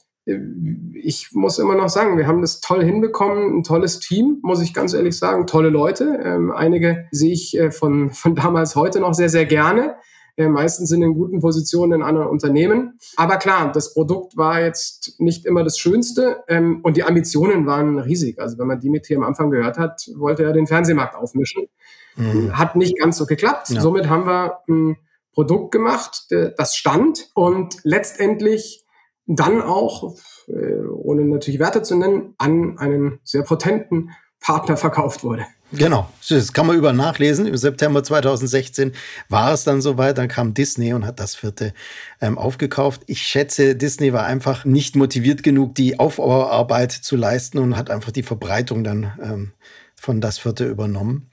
Ich 0.94 1.30
muss 1.34 1.58
immer 1.58 1.76
noch 1.76 1.90
sagen, 1.90 2.20
wir 2.20 2.28
haben 2.28 2.42
das 2.42 2.62
toll 2.62 2.84
hinbekommen, 2.84 3.58
ein 3.58 3.64
tolles 3.64 4.00
Team, 4.00 4.40
muss 4.44 4.62
ich 4.62 4.76
ganz 4.76 4.94
ehrlich 4.94 5.18
sagen, 5.18 5.48
tolle 5.48 5.70
Leute. 5.70 6.20
Ähm, 6.24 6.52
einige 6.52 7.08
sehe 7.10 7.34
ich 7.34 7.58
äh, 7.58 7.72
von, 7.72 8.12
von 8.12 8.36
damals 8.36 8.76
heute 8.76 9.00
noch 9.00 9.16
sehr, 9.16 9.30
sehr 9.30 9.46
gerne 9.46 9.96
äh, 10.38 10.48
meistens 10.48 10.90
sind 10.90 11.02
in 11.02 11.14
guten 11.14 11.40
Positionen 11.40 11.94
in 11.94 12.02
anderen 12.02 12.28
Unternehmen. 12.28 13.00
Aber 13.16 13.38
klar, 13.38 13.72
das 13.72 13.94
Produkt 13.94 14.36
war 14.38 14.62
jetzt 14.62 15.20
nicht 15.20 15.46
immer 15.46 15.64
das 15.64 15.78
Schönste 15.78 16.44
ähm, 16.48 16.80
und 16.84 16.98
die 16.98 17.04
Ambitionen 17.04 17.66
waren 17.66 18.00
riesig. 18.00 18.40
Also 18.40 18.58
wenn 18.58 18.68
man 18.68 18.80
Dimitri 18.80 19.16
am 19.16 19.24
Anfang 19.24 19.50
gehört 19.50 19.78
hat, 19.78 20.10
wollte 20.18 20.44
er 20.44 20.54
den 20.54 20.68
Fernsehmarkt 20.68 21.16
aufmischen. 21.16 21.68
Mhm. 22.16 22.58
Hat 22.58 22.76
nicht 22.76 22.98
ganz 22.98 23.18
so 23.18 23.26
geklappt. 23.26 23.70
Ja. 23.70 23.82
Somit 23.82 24.10
haben 24.10 24.26
wir 24.26 24.60
ein 24.68 24.98
Produkt 25.34 25.72
gemacht, 25.72 26.28
das 26.30 26.78
stand 26.78 27.30
und 27.34 27.76
letztendlich 27.84 28.86
dann 29.28 29.62
auch, 29.62 30.16
äh, 30.48 30.86
ohne 30.88 31.26
natürlich 31.26 31.60
Werte 31.60 31.82
zu 31.82 31.98
nennen, 31.98 32.36
an 32.38 32.78
einen 32.78 33.20
sehr 33.24 33.44
potenten 33.44 34.12
Partner 34.46 34.78
verkauft 34.78 35.24
wurde. 35.24 35.48
Genau, 35.72 36.08
das 36.30 36.54
kann 36.54 36.68
man 36.68 36.78
über 36.78 36.94
nachlesen. 36.94 37.48
Im 37.48 37.58
September 37.58 38.04
2016 38.04 38.94
war 39.28 39.52
es 39.52 39.64
dann 39.64 39.82
soweit, 39.82 40.20
dann 40.20 40.28
kam 40.28 40.54
Disney 40.54 40.94
und 40.94 41.06
hat 41.06 41.20
das 41.20 41.34
vierte 41.34 41.74
ähm, 42.22 42.38
aufgekauft. 42.38 43.02
Ich 43.08 43.24
schätze, 43.24 43.76
Disney 43.76 44.14
war 44.14 44.26
einfach 44.26 44.64
nicht 44.64 44.96
motiviert 44.96 45.42
genug, 45.42 45.74
die 45.74 46.00
Aufbauarbeit 46.00 46.92
zu 46.92 47.16
leisten 47.16 47.58
und 47.58 47.76
hat 47.76 47.90
einfach 47.90 48.12
die 48.12 48.22
Verbreitung 48.22 48.84
dann 48.84 49.14
ähm, 49.22 49.52
von 49.96 50.22
das 50.22 50.38
vierte 50.38 50.66
übernommen 50.66 51.32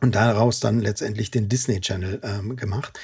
und 0.00 0.14
daraus 0.14 0.60
dann 0.60 0.80
letztendlich 0.80 1.30
den 1.30 1.48
Disney 1.48 1.80
Channel 1.80 2.20
ähm, 2.22 2.56
gemacht. 2.56 2.98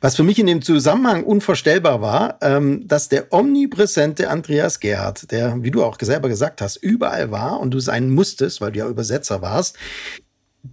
Was 0.00 0.16
für 0.16 0.22
mich 0.22 0.38
in 0.38 0.46
dem 0.46 0.62
Zusammenhang 0.62 1.24
unvorstellbar 1.24 2.00
war, 2.00 2.38
ähm, 2.42 2.86
dass 2.86 3.08
der 3.08 3.32
omnipräsente 3.32 4.30
Andreas 4.30 4.80
Gerhardt, 4.80 5.30
der, 5.30 5.62
wie 5.62 5.70
du 5.70 5.84
auch 5.84 5.96
selber 6.00 6.28
gesagt 6.28 6.60
hast, 6.60 6.76
überall 6.76 7.30
war 7.30 7.60
und 7.60 7.72
du 7.72 7.80
sein 7.80 8.10
musstest, 8.10 8.60
weil 8.60 8.72
du 8.72 8.80
ja 8.80 8.88
Übersetzer 8.88 9.42
warst, 9.42 9.76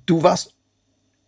du 0.06 0.24
warst 0.24 0.57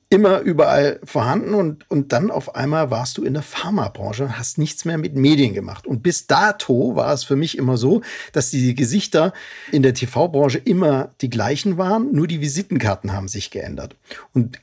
immer 0.09 0.39
überall 0.39 0.99
vorhanden 1.03 1.53
und, 1.53 1.89
und 1.89 2.11
dann 2.13 2.31
auf 2.31 2.55
einmal 2.55 2.89
warst 2.89 3.17
du 3.17 3.23
in 3.23 3.33
der 3.33 3.43
Pharmabranche 3.43 4.39
hast 4.39 4.57
nichts 4.57 4.83
mehr 4.83 4.97
mit 4.97 5.15
Medien 5.15 5.53
gemacht. 5.53 5.85
Und 5.85 6.01
bis 6.01 6.25
dato 6.25 6.95
war 6.95 7.13
es 7.13 7.23
für 7.23 7.35
mich 7.35 7.57
immer 7.57 7.77
so, 7.77 8.01
dass 8.31 8.49
die 8.49 8.73
Gesichter 8.73 9.33
in 9.71 9.83
der 9.83 9.93
TV-Branche 9.93 10.57
immer 10.57 11.11
die 11.21 11.29
gleichen 11.29 11.77
waren, 11.77 12.11
nur 12.11 12.25
die 12.25 12.41
Visitenkarten 12.41 13.13
haben 13.13 13.27
sich 13.27 13.51
geändert. 13.51 13.95
Und 14.33 14.59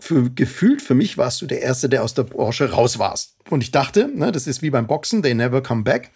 für, 0.00 0.30
gefühlt 0.30 0.82
für 0.82 0.94
mich 0.94 1.16
warst 1.16 1.40
du 1.42 1.46
der 1.46 1.62
Erste, 1.62 1.88
der 1.88 2.02
aus 2.02 2.14
der 2.14 2.24
Branche 2.24 2.70
raus 2.70 2.98
warst. 2.98 3.36
Und 3.50 3.62
ich 3.62 3.70
dachte, 3.70 4.08
ne, 4.12 4.32
das 4.32 4.48
ist 4.48 4.62
wie 4.62 4.70
beim 4.70 4.88
Boxen, 4.88 5.22
they 5.22 5.34
never 5.34 5.62
come 5.62 5.84
back. 5.84 6.10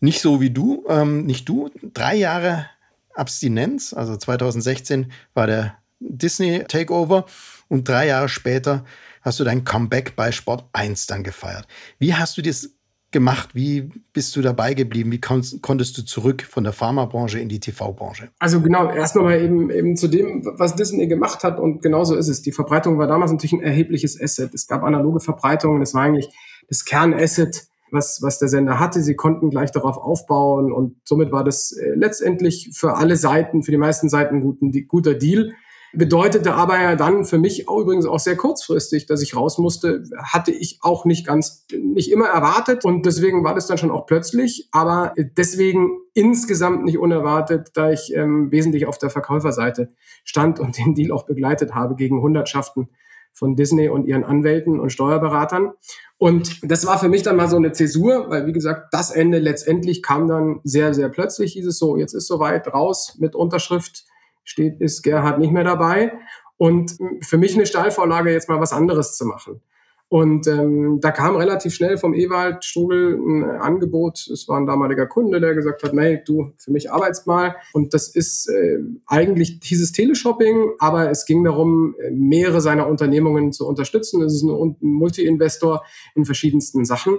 Nicht 0.00 0.20
so 0.20 0.40
wie 0.40 0.50
du, 0.50 0.84
ähm, 0.88 1.26
nicht 1.26 1.48
du. 1.48 1.70
Drei 1.92 2.16
Jahre 2.16 2.66
Abstinenz, 3.14 3.92
also 3.92 4.16
2016 4.16 5.12
war 5.34 5.46
der 5.46 5.74
Disney 6.00 6.64
Takeover 6.66 7.26
und 7.68 7.88
drei 7.88 8.06
Jahre 8.06 8.28
später 8.28 8.84
hast 9.22 9.40
du 9.40 9.44
dein 9.44 9.64
Comeback 9.64 10.16
bei 10.16 10.32
Sport 10.32 10.64
1 10.72 11.06
dann 11.06 11.24
gefeiert. 11.24 11.66
Wie 11.98 12.14
hast 12.14 12.36
du 12.36 12.42
das 12.42 12.70
gemacht? 13.14 13.50
Wie 13.54 13.88
bist 14.12 14.36
du 14.36 14.42
dabei 14.42 14.74
geblieben? 14.74 15.10
Wie 15.12 15.20
kon 15.20 15.42
konntest 15.62 15.96
du 15.96 16.02
zurück 16.02 16.42
von 16.42 16.64
der 16.64 16.74
Pharmabranche 16.74 17.38
in 17.38 17.48
die 17.48 17.60
TV-Branche? 17.60 18.28
Also 18.38 18.60
genau, 18.60 18.90
erst 18.90 19.16
nochmal 19.16 19.40
eben, 19.40 19.70
eben 19.70 19.96
zu 19.96 20.08
dem, 20.08 20.44
was 20.58 20.76
Disney 20.76 21.06
gemacht 21.06 21.44
hat 21.44 21.58
und 21.58 21.80
genauso 21.80 22.16
ist 22.16 22.28
es. 22.28 22.42
Die 22.42 22.52
Verbreitung 22.52 22.98
war 22.98 23.06
damals 23.06 23.32
natürlich 23.32 23.54
ein 23.54 23.62
erhebliches 23.62 24.20
Asset. 24.20 24.52
Es 24.52 24.66
gab 24.66 24.82
analoge 24.82 25.20
Verbreitungen, 25.20 25.80
das 25.80 25.94
war 25.94 26.02
eigentlich 26.02 26.28
das 26.68 26.84
Kernasset, 26.84 27.68
was, 27.92 28.20
was 28.20 28.40
der 28.40 28.48
Sender 28.48 28.80
hatte. 28.80 29.00
Sie 29.00 29.14
konnten 29.14 29.48
gleich 29.48 29.70
darauf 29.70 29.96
aufbauen 29.96 30.72
und 30.72 30.96
somit 31.04 31.30
war 31.30 31.44
das 31.44 31.72
äh, 31.72 31.94
letztendlich 31.94 32.70
für 32.74 32.96
alle 32.96 33.16
Seiten, 33.16 33.62
für 33.62 33.70
die 33.70 33.78
meisten 33.78 34.08
Seiten 34.08 34.58
ein 34.60 34.86
guter 34.88 35.14
Deal 35.14 35.52
bedeutete 35.96 36.54
aber 36.54 36.80
ja 36.80 36.96
dann 36.96 37.24
für 37.24 37.38
mich 37.38 37.68
auch 37.68 37.78
übrigens 37.78 38.06
auch 38.06 38.18
sehr 38.18 38.36
kurzfristig, 38.36 39.06
dass 39.06 39.22
ich 39.22 39.36
raus 39.36 39.58
musste, 39.58 40.04
hatte 40.16 40.52
ich 40.52 40.78
auch 40.82 41.04
nicht 41.04 41.26
ganz, 41.26 41.66
nicht 41.72 42.10
immer 42.10 42.26
erwartet. 42.26 42.84
Und 42.84 43.06
deswegen 43.06 43.44
war 43.44 43.54
das 43.54 43.66
dann 43.66 43.78
schon 43.78 43.90
auch 43.90 44.06
plötzlich, 44.06 44.68
aber 44.72 45.14
deswegen 45.16 45.98
insgesamt 46.14 46.84
nicht 46.84 46.98
unerwartet, 46.98 47.70
da 47.74 47.90
ich 47.90 48.14
ähm, 48.14 48.50
wesentlich 48.50 48.86
auf 48.86 48.98
der 48.98 49.10
Verkäuferseite 49.10 49.92
stand 50.24 50.60
und 50.60 50.78
den 50.78 50.94
Deal 50.94 51.12
auch 51.12 51.24
begleitet 51.24 51.74
habe 51.74 51.96
gegen 51.96 52.20
Hundertschaften 52.20 52.88
von 53.32 53.56
Disney 53.56 53.88
und 53.88 54.06
ihren 54.06 54.24
Anwälten 54.24 54.78
und 54.78 54.90
Steuerberatern. 54.90 55.72
Und 56.18 56.60
das 56.62 56.86
war 56.86 56.98
für 56.98 57.08
mich 57.08 57.22
dann 57.22 57.36
mal 57.36 57.48
so 57.48 57.56
eine 57.56 57.72
Zäsur, 57.72 58.30
weil 58.30 58.46
wie 58.46 58.52
gesagt, 58.52 58.94
das 58.94 59.10
Ende 59.10 59.38
letztendlich 59.38 60.02
kam 60.02 60.28
dann 60.28 60.60
sehr, 60.62 60.94
sehr 60.94 61.08
plötzlich, 61.08 61.54
hieß 61.54 61.66
es 61.66 61.78
so, 61.78 61.96
jetzt 61.96 62.14
ist 62.14 62.28
soweit 62.28 62.72
raus 62.72 63.16
mit 63.18 63.34
Unterschrift 63.34 64.04
steht, 64.44 64.80
ist 64.80 65.02
Gerhard 65.02 65.38
nicht 65.38 65.52
mehr 65.52 65.64
dabei. 65.64 66.12
Und 66.56 66.96
für 67.22 67.38
mich 67.38 67.54
eine 67.54 67.66
Steilvorlage, 67.66 68.32
jetzt 68.32 68.48
mal 68.48 68.60
was 68.60 68.72
anderes 68.72 69.16
zu 69.16 69.26
machen. 69.26 69.60
Und 70.08 70.46
ähm, 70.46 71.00
da 71.00 71.10
kam 71.10 71.34
relativ 71.34 71.74
schnell 71.74 71.96
vom 71.96 72.14
Ewald 72.14 72.64
Strugel 72.64 73.18
ein 73.18 73.42
Angebot. 73.60 74.28
Es 74.32 74.46
war 74.46 74.60
ein 74.60 74.66
damaliger 74.66 75.06
Kunde, 75.06 75.40
der 75.40 75.54
gesagt 75.54 75.82
hat, 75.82 75.92
nee, 75.92 76.22
du, 76.24 76.52
für 76.56 76.70
mich 76.70 76.92
arbeitst 76.92 77.26
mal. 77.26 77.56
Und 77.72 77.94
das 77.94 78.14
ist 78.14 78.48
äh, 78.48 78.78
eigentlich 79.06 79.58
dieses 79.58 79.90
Teleshopping, 79.90 80.70
aber 80.78 81.10
es 81.10 81.26
ging 81.26 81.42
darum, 81.42 81.96
mehrere 82.12 82.60
seiner 82.60 82.86
Unternehmungen 82.86 83.52
zu 83.52 83.66
unterstützen. 83.66 84.22
Es 84.22 84.34
ist 84.34 84.44
ein, 84.44 84.76
Multi-Investor 84.80 85.84
in 86.14 86.24
verschiedensten 86.24 86.84
Sachen. 86.84 87.18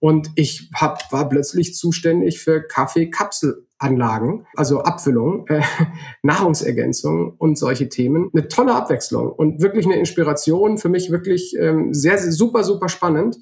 Und 0.00 0.30
ich 0.34 0.70
hab, 0.74 1.12
war 1.12 1.28
plötzlich 1.28 1.74
zuständig 1.76 2.40
für 2.40 2.66
Kaffeekapselanlagen, 3.78 4.46
also 4.56 4.80
Abfüllung, 4.80 5.46
äh, 5.48 5.62
Nahrungsergänzung 6.22 7.34
und 7.38 7.58
solche 7.58 7.88
Themen. 7.88 8.30
Eine 8.32 8.48
tolle 8.48 8.74
Abwechslung 8.74 9.32
und 9.32 9.62
wirklich 9.62 9.86
eine 9.86 9.96
Inspiration. 9.96 10.78
Für 10.78 10.88
mich 10.88 11.10
wirklich 11.10 11.56
ähm, 11.58 11.92
sehr, 11.92 12.18
sehr 12.18 12.32
super, 12.32 12.64
super 12.64 12.88
spannend. 12.88 13.36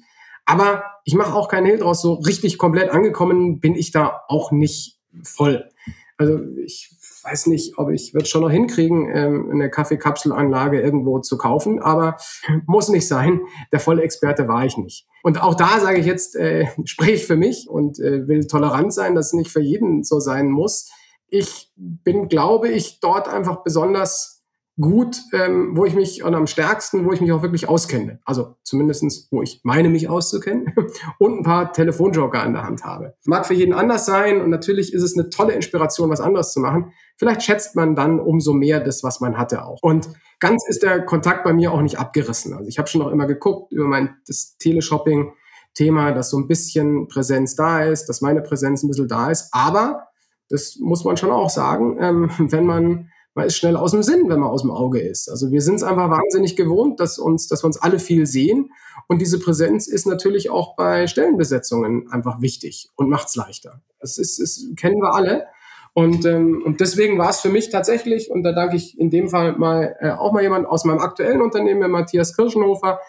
Aber 0.45 0.83
ich 1.05 1.15
mache 1.15 1.33
auch 1.33 1.47
keinen 1.47 1.65
Hehl 1.65 1.77
draus. 1.77 2.01
So 2.01 2.13
richtig 2.13 2.57
komplett 2.57 2.89
angekommen 2.89 3.59
bin 3.59 3.75
ich 3.75 3.91
da 3.91 4.21
auch 4.27 4.51
nicht 4.51 4.99
voll. 5.23 5.69
Also 6.17 6.39
ich 6.65 6.91
weiß 7.23 7.47
nicht, 7.47 7.77
ob 7.77 7.89
ich 7.89 8.13
wird 8.13 8.27
schon 8.27 8.41
noch 8.41 8.51
hinkriegen, 8.51 9.09
ähm, 9.13 9.49
eine 9.51 9.69
Kaffeekapselanlage 9.69 10.81
irgendwo 10.81 11.19
zu 11.19 11.37
kaufen, 11.37 11.79
aber 11.79 12.17
muss 12.65 12.89
nicht 12.89 13.07
sein. 13.07 13.41
Der 13.71 13.79
volle 13.79 14.03
Experte 14.03 14.47
war 14.47 14.65
ich 14.65 14.77
nicht. 14.77 15.07
Und 15.23 15.41
auch 15.41 15.55
da 15.55 15.79
sage 15.79 15.99
ich 15.99 16.05
jetzt, 16.05 16.35
äh, 16.35 16.67
spreche 16.85 17.13
ich 17.13 17.25
für 17.25 17.37
mich 17.37 17.67
und 17.69 17.99
äh, 17.99 18.27
will 18.27 18.45
tolerant 18.47 18.93
sein, 18.93 19.15
dass 19.15 19.27
es 19.27 19.33
nicht 19.33 19.51
für 19.51 19.61
jeden 19.61 20.03
so 20.03 20.19
sein 20.19 20.49
muss. 20.49 20.91
Ich 21.27 21.71
bin, 21.75 22.27
glaube 22.27 22.69
ich, 22.69 22.99
dort 22.99 23.27
einfach 23.27 23.63
besonders 23.63 24.43
gut, 24.79 25.17
ähm, 25.33 25.77
wo 25.77 25.85
ich 25.85 25.93
mich 25.93 26.23
und 26.23 26.33
am 26.33 26.47
stärksten, 26.47 27.05
wo 27.05 27.11
ich 27.11 27.21
mich 27.21 27.31
auch 27.31 27.43
wirklich 27.43 27.69
auskenne. 27.69 28.19
Also 28.25 28.55
zumindestens, 28.63 29.27
wo 29.31 29.41
ich 29.43 29.61
meine, 29.63 29.89
mich 29.89 30.09
auszukennen 30.09 30.73
und 31.19 31.39
ein 31.39 31.43
paar 31.43 31.73
Telefonjoker 31.73 32.41
an 32.41 32.53
der 32.53 32.63
Hand 32.63 32.83
habe. 32.83 33.13
Mag 33.25 33.45
für 33.45 33.53
jeden 33.53 33.73
anders 33.73 34.05
sein 34.05 34.41
und 34.41 34.49
natürlich 34.49 34.93
ist 34.93 35.03
es 35.03 35.15
eine 35.15 35.29
tolle 35.29 35.53
Inspiration, 35.53 36.09
was 36.09 36.21
anderes 36.21 36.53
zu 36.53 36.59
machen. 36.59 36.91
Vielleicht 37.17 37.43
schätzt 37.43 37.75
man 37.75 37.95
dann 37.95 38.19
umso 38.19 38.53
mehr 38.53 38.79
das, 38.79 39.03
was 39.03 39.19
man 39.19 39.37
hatte 39.37 39.65
auch. 39.65 39.79
Und 39.81 40.09
ganz 40.39 40.67
ist 40.67 40.83
der 40.83 41.05
Kontakt 41.05 41.43
bei 41.43 41.53
mir 41.53 41.71
auch 41.71 41.81
nicht 41.81 41.99
abgerissen. 41.99 42.53
Also 42.53 42.67
ich 42.67 42.79
habe 42.79 42.87
schon 42.87 43.01
noch 43.01 43.11
immer 43.11 43.27
geguckt 43.27 43.71
über 43.71 43.85
mein 43.85 44.15
das 44.27 44.57
Teleshopping. 44.57 45.33
Thema, 45.73 46.11
dass 46.11 46.29
so 46.29 46.37
ein 46.37 46.47
bisschen 46.47 47.07
Präsenz 47.07 47.55
da 47.55 47.83
ist, 47.83 48.05
dass 48.05 48.21
meine 48.21 48.41
Präsenz 48.41 48.83
ein 48.83 48.89
bisschen 48.89 49.07
da 49.07 49.31
ist. 49.31 49.49
Aber 49.51 50.07
das 50.49 50.77
muss 50.79 51.03
man 51.03 51.17
schon 51.17 51.31
auch 51.31 51.49
sagen, 51.49 51.97
ähm, 51.99 52.29
wenn 52.51 52.65
man 52.65 53.09
man 53.35 53.47
ist 53.47 53.57
schnell 53.57 53.77
aus 53.77 53.89
dem 53.89 54.03
Sinn, 54.03 54.29
wenn 54.29 54.39
man 54.39 54.49
aus 54.49 54.61
dem 54.61 54.69
Auge 54.69 54.99
ist. 54.99 55.27
Also 55.27 55.49
wir 55.49 55.61
sind 55.61 55.75
es 55.75 55.83
einfach 55.83 56.11
wahnsinnig 56.11 56.55
gewohnt, 56.55 56.99
dass 56.99 57.17
uns, 57.17 57.47
dass 57.47 57.63
wir 57.63 57.65
uns 57.67 57.81
alle 57.81 57.97
viel 57.97 58.27
sehen. 58.27 58.69
Und 59.07 59.21
diese 59.23 59.39
Präsenz 59.39 59.87
ist 59.87 60.05
natürlich 60.05 60.51
auch 60.51 60.75
bei 60.75 61.07
Stellenbesetzungen 61.07 62.11
einfach 62.11 62.41
wichtig 62.41 62.91
und 62.95 63.09
macht 63.09 63.29
es 63.29 63.35
leichter. 63.35 63.81
Das 63.99 64.19
ist, 64.19 64.39
das 64.39 64.63
kennen 64.75 65.01
wir 65.01 65.15
alle. 65.15 65.47
Und, 65.93 66.25
ähm, 66.25 66.63
und 66.65 66.81
deswegen 66.81 67.19
war 67.19 67.29
es 67.29 67.41
für 67.41 67.49
mich 67.49 67.69
tatsächlich, 67.69 68.31
und 68.31 68.43
da 68.43 68.51
danke 68.51 68.75
ich 68.75 68.99
in 68.99 69.11
dem 69.11 69.29
Fall 69.29 69.57
mal 69.57 69.95
äh, 69.99 70.09
auch 70.09 70.31
mal 70.31 70.41
jemand 70.41 70.65
aus 70.65 70.85
meinem 70.85 70.99
aktuellen 70.99 71.41
Unternehmen, 71.41 71.91
Matthias 71.91 72.35
Kirschenhofer, 72.35 72.99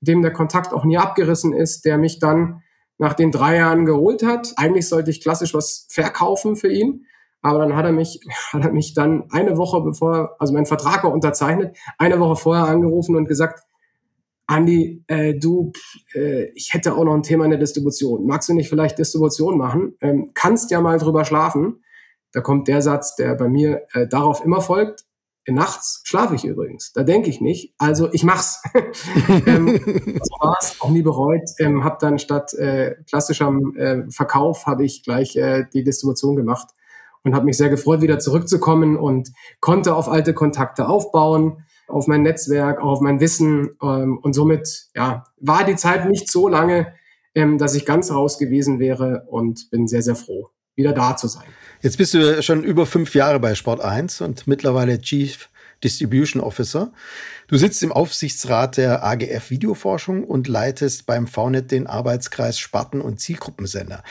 dem 0.00 0.22
der 0.22 0.32
Kontakt 0.32 0.72
auch 0.72 0.84
nie 0.84 0.96
abgerissen 0.96 1.52
ist, 1.52 1.84
der 1.84 1.98
mich 1.98 2.18
dann 2.18 2.62
nach 2.96 3.12
den 3.12 3.30
drei 3.30 3.56
Jahren 3.56 3.84
geholt 3.84 4.22
hat. 4.22 4.54
Eigentlich 4.56 4.88
sollte 4.88 5.10
ich 5.10 5.22
klassisch 5.22 5.52
was 5.52 5.86
verkaufen 5.90 6.56
für 6.56 6.72
ihn. 6.72 7.06
Aber 7.42 7.58
dann 7.58 7.76
hat 7.76 7.84
er 7.84 7.92
mich, 7.92 8.20
hat 8.52 8.64
er 8.64 8.72
mich 8.72 8.94
dann 8.94 9.24
eine 9.30 9.56
Woche 9.56 9.80
bevor, 9.80 10.36
also 10.38 10.52
mein 10.52 10.66
Vertrag 10.66 11.04
war 11.04 11.12
unterzeichnet, 11.12 11.76
eine 11.98 12.18
Woche 12.20 12.36
vorher 12.36 12.64
angerufen 12.64 13.16
und 13.16 13.26
gesagt, 13.26 13.64
Andi, 14.46 15.04
äh, 15.06 15.34
du, 15.34 15.72
äh, 16.12 16.46
ich 16.54 16.74
hätte 16.74 16.94
auch 16.96 17.04
noch 17.04 17.14
ein 17.14 17.22
Thema 17.22 17.44
in 17.44 17.50
der 17.50 17.60
Distribution. 17.60 18.26
Magst 18.26 18.48
du 18.48 18.54
nicht 18.54 18.68
vielleicht 18.68 18.98
Distribution 18.98 19.56
machen? 19.56 19.94
Ähm, 20.00 20.32
kannst 20.34 20.70
ja 20.72 20.80
mal 20.80 20.98
drüber 20.98 21.24
schlafen. 21.24 21.84
Da 22.32 22.40
kommt 22.40 22.68
der 22.68 22.82
Satz, 22.82 23.16
der 23.16 23.34
bei 23.34 23.48
mir 23.48 23.82
äh, 23.92 24.06
darauf 24.06 24.44
immer 24.44 24.60
folgt. 24.60 25.04
Nachts 25.46 26.02
schlafe 26.04 26.34
ich 26.34 26.44
übrigens. 26.44 26.92
Da 26.92 27.02
denke 27.02 27.28
ich 27.28 27.40
nicht. 27.40 27.74
Also 27.78 28.08
ich 28.12 28.24
mach's. 28.24 28.62
ähm, 29.46 29.80
das 30.18 30.28
war's, 30.38 30.76
auch 30.80 30.90
nie 30.90 31.02
bereut. 31.02 31.48
Ähm, 31.58 31.82
hab 31.82 31.98
dann 31.98 32.18
statt 32.18 32.54
äh, 32.54 32.96
klassischem 33.08 33.76
äh, 33.76 34.10
Verkauf 34.10 34.66
habe 34.66 34.84
ich 34.84 35.02
gleich 35.02 35.36
äh, 35.36 35.64
die 35.72 35.82
Distribution 35.82 36.36
gemacht 36.36 36.68
und 37.24 37.34
habe 37.34 37.46
mich 37.46 37.56
sehr 37.56 37.68
gefreut, 37.68 38.00
wieder 38.00 38.18
zurückzukommen 38.18 38.96
und 38.96 39.30
konnte 39.60 39.94
auf 39.94 40.08
alte 40.08 40.34
Kontakte 40.34 40.88
aufbauen, 40.88 41.64
auf 41.88 42.06
mein 42.06 42.22
Netzwerk, 42.22 42.80
auf 42.80 43.00
mein 43.00 43.20
Wissen 43.20 43.70
ähm, 43.82 44.18
und 44.22 44.32
somit 44.32 44.88
ja, 44.94 45.24
war 45.40 45.64
die 45.64 45.76
Zeit 45.76 46.08
nicht 46.08 46.30
so 46.30 46.48
lange, 46.48 46.94
ähm, 47.34 47.58
dass 47.58 47.74
ich 47.74 47.84
ganz 47.84 48.10
raus 48.10 48.38
gewesen 48.38 48.78
wäre 48.78 49.26
und 49.28 49.70
bin 49.70 49.86
sehr, 49.86 50.02
sehr 50.02 50.16
froh, 50.16 50.50
wieder 50.76 50.92
da 50.92 51.16
zu 51.16 51.28
sein. 51.28 51.46
Jetzt 51.82 51.96
bist 51.96 52.12
du 52.12 52.42
schon 52.42 52.62
über 52.62 52.84
fünf 52.84 53.14
Jahre 53.14 53.40
bei 53.40 53.54
Sport 53.54 53.80
1 53.80 54.20
und 54.20 54.46
mittlerweile 54.46 55.00
Chief 55.00 55.48
Distribution 55.82 56.42
Officer. 56.42 56.92
Du 57.48 57.56
sitzt 57.56 57.82
im 57.82 57.90
Aufsichtsrat 57.90 58.76
der 58.76 59.02
AGF 59.02 59.48
Videoforschung 59.48 60.24
und 60.24 60.46
leitest 60.46 61.06
beim 61.06 61.26
VNet 61.26 61.70
den 61.70 61.86
Arbeitskreis 61.86 62.58
Sparten- 62.58 63.00
und 63.00 63.18
Zielgruppensender. 63.18 64.04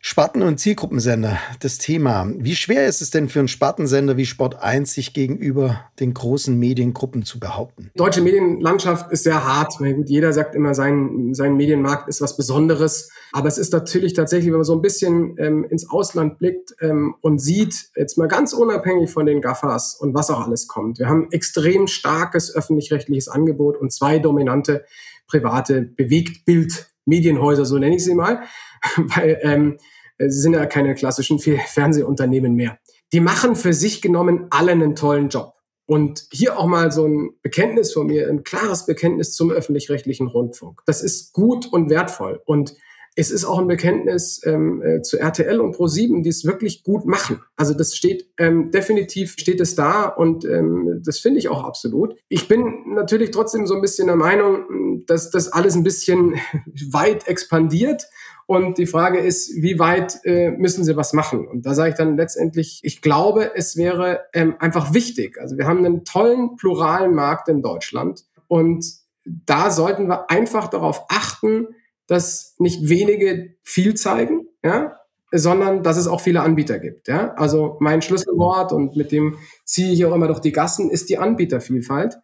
Sparten- 0.00 0.42
und 0.42 0.58
Zielgruppensender, 0.58 1.38
das 1.58 1.78
Thema. 1.78 2.30
Wie 2.36 2.54
schwer 2.54 2.86
ist 2.86 3.02
es 3.02 3.10
denn 3.10 3.28
für 3.28 3.40
einen 3.40 3.48
Spartensender 3.48 4.16
wie 4.16 4.26
Sport 4.26 4.62
1, 4.62 4.94
sich 4.94 5.12
gegenüber 5.12 5.80
den 5.98 6.14
großen 6.14 6.56
Mediengruppen 6.56 7.24
zu 7.24 7.40
behaupten? 7.40 7.90
Deutsche 7.96 8.20
Medienlandschaft 8.20 9.10
ist 9.10 9.24
sehr 9.24 9.44
hart. 9.44 9.78
Gut, 9.78 10.08
jeder 10.08 10.32
sagt 10.32 10.54
immer, 10.54 10.74
sein, 10.74 11.34
sein 11.34 11.56
Medienmarkt 11.56 12.08
ist 12.08 12.20
was 12.20 12.36
Besonderes. 12.36 13.10
Aber 13.32 13.48
es 13.48 13.58
ist 13.58 13.72
natürlich 13.72 14.12
tatsächlich, 14.14 14.52
wenn 14.52 14.58
man 14.58 14.64
so 14.64 14.76
ein 14.76 14.82
bisschen 14.82 15.34
ähm, 15.38 15.64
ins 15.68 15.90
Ausland 15.90 16.38
blickt 16.38 16.76
ähm, 16.80 17.16
und 17.20 17.40
sieht, 17.40 17.90
jetzt 17.96 18.16
mal 18.18 18.28
ganz 18.28 18.52
unabhängig 18.52 19.10
von 19.10 19.26
den 19.26 19.40
Gaffers 19.40 19.96
und 19.98 20.14
was 20.14 20.30
auch 20.30 20.46
alles 20.46 20.68
kommt. 20.68 21.00
Wir 21.00 21.08
haben 21.08 21.26
extrem 21.32 21.88
starkes 21.88 22.54
öffentlich-rechtliches 22.54 23.28
Angebot 23.28 23.76
und 23.76 23.92
zwei 23.92 24.20
dominante 24.20 24.84
private 25.26 25.82
Bewegtbild-Medienhäuser, 25.82 27.64
so 27.64 27.78
nenne 27.78 27.96
ich 27.96 28.04
sie 28.04 28.14
mal. 28.14 28.42
weil 28.96 29.38
ähm, 29.42 29.78
sie 30.18 30.40
sind 30.40 30.54
ja 30.54 30.66
keine 30.66 30.94
klassischen 30.94 31.38
Fernsehunternehmen 31.38 32.54
mehr. 32.54 32.78
Die 33.12 33.20
machen 33.20 33.56
für 33.56 33.72
sich 33.72 34.02
genommen 34.02 34.46
alle 34.50 34.72
einen 34.72 34.94
tollen 34.94 35.28
Job. 35.28 35.54
Und 35.86 36.26
hier 36.30 36.58
auch 36.58 36.66
mal 36.66 36.92
so 36.92 37.06
ein 37.06 37.30
Bekenntnis 37.40 37.94
von 37.94 38.08
mir, 38.08 38.28
ein 38.28 38.42
klares 38.42 38.84
Bekenntnis 38.84 39.34
zum 39.34 39.50
öffentlich-rechtlichen 39.50 40.26
Rundfunk. 40.26 40.82
Das 40.84 41.02
ist 41.02 41.32
gut 41.32 41.66
und 41.72 41.88
wertvoll. 41.88 42.42
Und 42.44 42.74
es 43.18 43.32
ist 43.32 43.44
auch 43.44 43.58
ein 43.58 43.66
Bekenntnis 43.66 44.40
ähm, 44.44 44.80
äh, 44.80 45.02
zu 45.02 45.18
RTL 45.18 45.60
und 45.60 45.74
Pro7, 45.74 46.22
die 46.22 46.28
es 46.28 46.44
wirklich 46.44 46.84
gut 46.84 47.04
machen. 47.04 47.42
Also 47.56 47.74
das 47.74 47.96
steht 47.96 48.28
ähm, 48.38 48.70
definitiv 48.70 49.32
steht 49.32 49.60
es 49.60 49.74
da 49.74 50.04
und 50.06 50.44
ähm, 50.44 51.02
das 51.04 51.18
finde 51.18 51.40
ich 51.40 51.48
auch 51.48 51.64
absolut. 51.64 52.14
Ich 52.28 52.46
bin 52.46 52.94
natürlich 52.94 53.32
trotzdem 53.32 53.66
so 53.66 53.74
ein 53.74 53.80
bisschen 53.80 54.06
der 54.06 54.14
Meinung, 54.14 54.87
dass 55.08 55.30
das 55.30 55.52
alles 55.52 55.74
ein 55.74 55.82
bisschen 55.82 56.36
weit 56.90 57.26
expandiert 57.26 58.08
und 58.46 58.78
die 58.78 58.86
Frage 58.86 59.18
ist, 59.18 59.60
wie 59.60 59.78
weit 59.78 60.20
äh, 60.24 60.50
müssen 60.50 60.82
sie 60.82 60.96
was 60.96 61.12
machen? 61.12 61.46
Und 61.46 61.66
da 61.66 61.74
sage 61.74 61.90
ich 61.90 61.96
dann 61.96 62.16
letztendlich, 62.16 62.80
ich 62.82 63.02
glaube, 63.02 63.50
es 63.54 63.76
wäre 63.76 64.22
ähm, 64.32 64.54
einfach 64.58 64.94
wichtig. 64.94 65.38
Also 65.38 65.58
wir 65.58 65.66
haben 65.66 65.84
einen 65.84 66.06
tollen 66.06 66.56
pluralen 66.56 67.14
Markt 67.14 67.48
in 67.48 67.60
Deutschland 67.60 68.24
und 68.46 68.86
da 69.26 69.70
sollten 69.70 70.06
wir 70.08 70.30
einfach 70.30 70.68
darauf 70.68 71.04
achten, 71.10 71.68
dass 72.06 72.54
nicht 72.58 72.88
wenige 72.88 73.54
viel 73.62 73.94
zeigen, 73.94 74.48
ja, 74.64 74.96
sondern 75.30 75.82
dass 75.82 75.98
es 75.98 76.06
auch 76.06 76.22
viele 76.22 76.40
Anbieter 76.40 76.78
gibt. 76.78 77.06
Ja? 77.06 77.34
Also 77.34 77.76
mein 77.80 78.00
Schlüsselwort 78.00 78.72
und 78.72 78.96
mit 78.96 79.12
dem 79.12 79.36
ziehe 79.64 79.92
ich 79.92 80.06
auch 80.06 80.14
immer 80.14 80.26
durch 80.26 80.40
die 80.40 80.52
Gassen, 80.52 80.88
ist 80.88 81.10
die 81.10 81.18
Anbietervielfalt. 81.18 82.18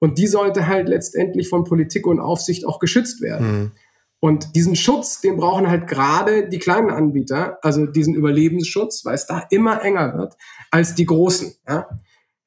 Und 0.00 0.18
die 0.18 0.26
sollte 0.26 0.66
halt 0.66 0.88
letztendlich 0.88 1.48
von 1.48 1.64
Politik 1.64 2.06
und 2.06 2.18
Aufsicht 2.18 2.66
auch 2.66 2.80
geschützt 2.80 3.20
werden. 3.20 3.46
Mhm. 3.46 3.72
Und 4.18 4.54
diesen 4.54 4.76
Schutz, 4.76 5.20
den 5.20 5.36
brauchen 5.36 5.68
halt 5.68 5.86
gerade 5.86 6.48
die 6.48 6.58
kleinen 6.58 6.90
Anbieter, 6.90 7.58
also 7.62 7.86
diesen 7.86 8.14
Überlebensschutz, 8.14 9.04
weil 9.04 9.14
es 9.14 9.26
da 9.26 9.44
immer 9.50 9.82
enger 9.82 10.16
wird 10.18 10.36
als 10.70 10.94
die 10.94 11.06
großen. 11.06 11.54
Ja. 11.66 11.88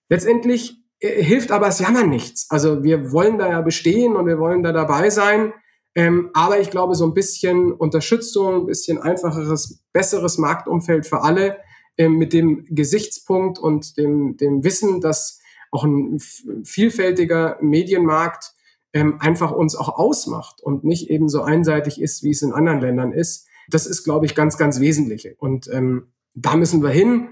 Letztendlich 0.09 0.77
äh, 0.99 1.23
hilft 1.23 1.51
aber 1.51 1.67
das 1.67 1.79
Jammern 1.79 2.09
nichts. 2.09 2.47
Also 2.49 2.83
wir 2.83 3.11
wollen 3.11 3.39
da 3.39 3.49
ja 3.49 3.61
bestehen 3.61 4.15
und 4.15 4.27
wir 4.27 4.37
wollen 4.37 4.61
da 4.61 4.71
dabei 4.71 5.09
sein. 5.09 5.53
Ähm, 5.95 6.29
aber 6.33 6.59
ich 6.59 6.69
glaube, 6.69 6.95
so 6.95 7.05
ein 7.05 7.13
bisschen 7.13 7.71
Unterstützung, 7.71 8.61
ein 8.61 8.65
bisschen 8.65 8.99
einfacheres, 8.99 9.83
besseres 9.91 10.37
Marktumfeld 10.37 11.05
für 11.05 11.21
alle 11.21 11.57
ähm, 11.97 12.17
mit 12.17 12.33
dem 12.33 12.65
Gesichtspunkt 12.69 13.59
und 13.59 13.97
dem, 13.97 14.37
dem 14.37 14.63
Wissen, 14.63 15.01
dass 15.01 15.39
auch 15.73 15.83
ein 15.83 16.19
vielfältiger 16.63 17.57
Medienmarkt 17.62 18.53
ähm, 18.93 19.17
einfach 19.19 19.51
uns 19.51 19.75
auch 19.75 19.97
ausmacht 19.97 20.62
und 20.62 20.83
nicht 20.83 21.09
eben 21.09 21.27
so 21.27 21.41
einseitig 21.41 21.99
ist, 21.99 22.23
wie 22.23 22.29
es 22.29 22.43
in 22.43 22.53
anderen 22.53 22.79
Ländern 22.79 23.12
ist. 23.12 23.47
Das 23.69 23.88
ist, 23.88 24.03
glaube 24.03 24.25
ich, 24.25 24.36
ganz, 24.36 24.57
ganz 24.57 24.79
wesentlich. 24.79 25.36
Und 25.39 25.67
ähm, 25.71 26.13
da 26.36 26.55
müssen 26.55 26.83
wir 26.83 26.89
hin. 26.89 27.29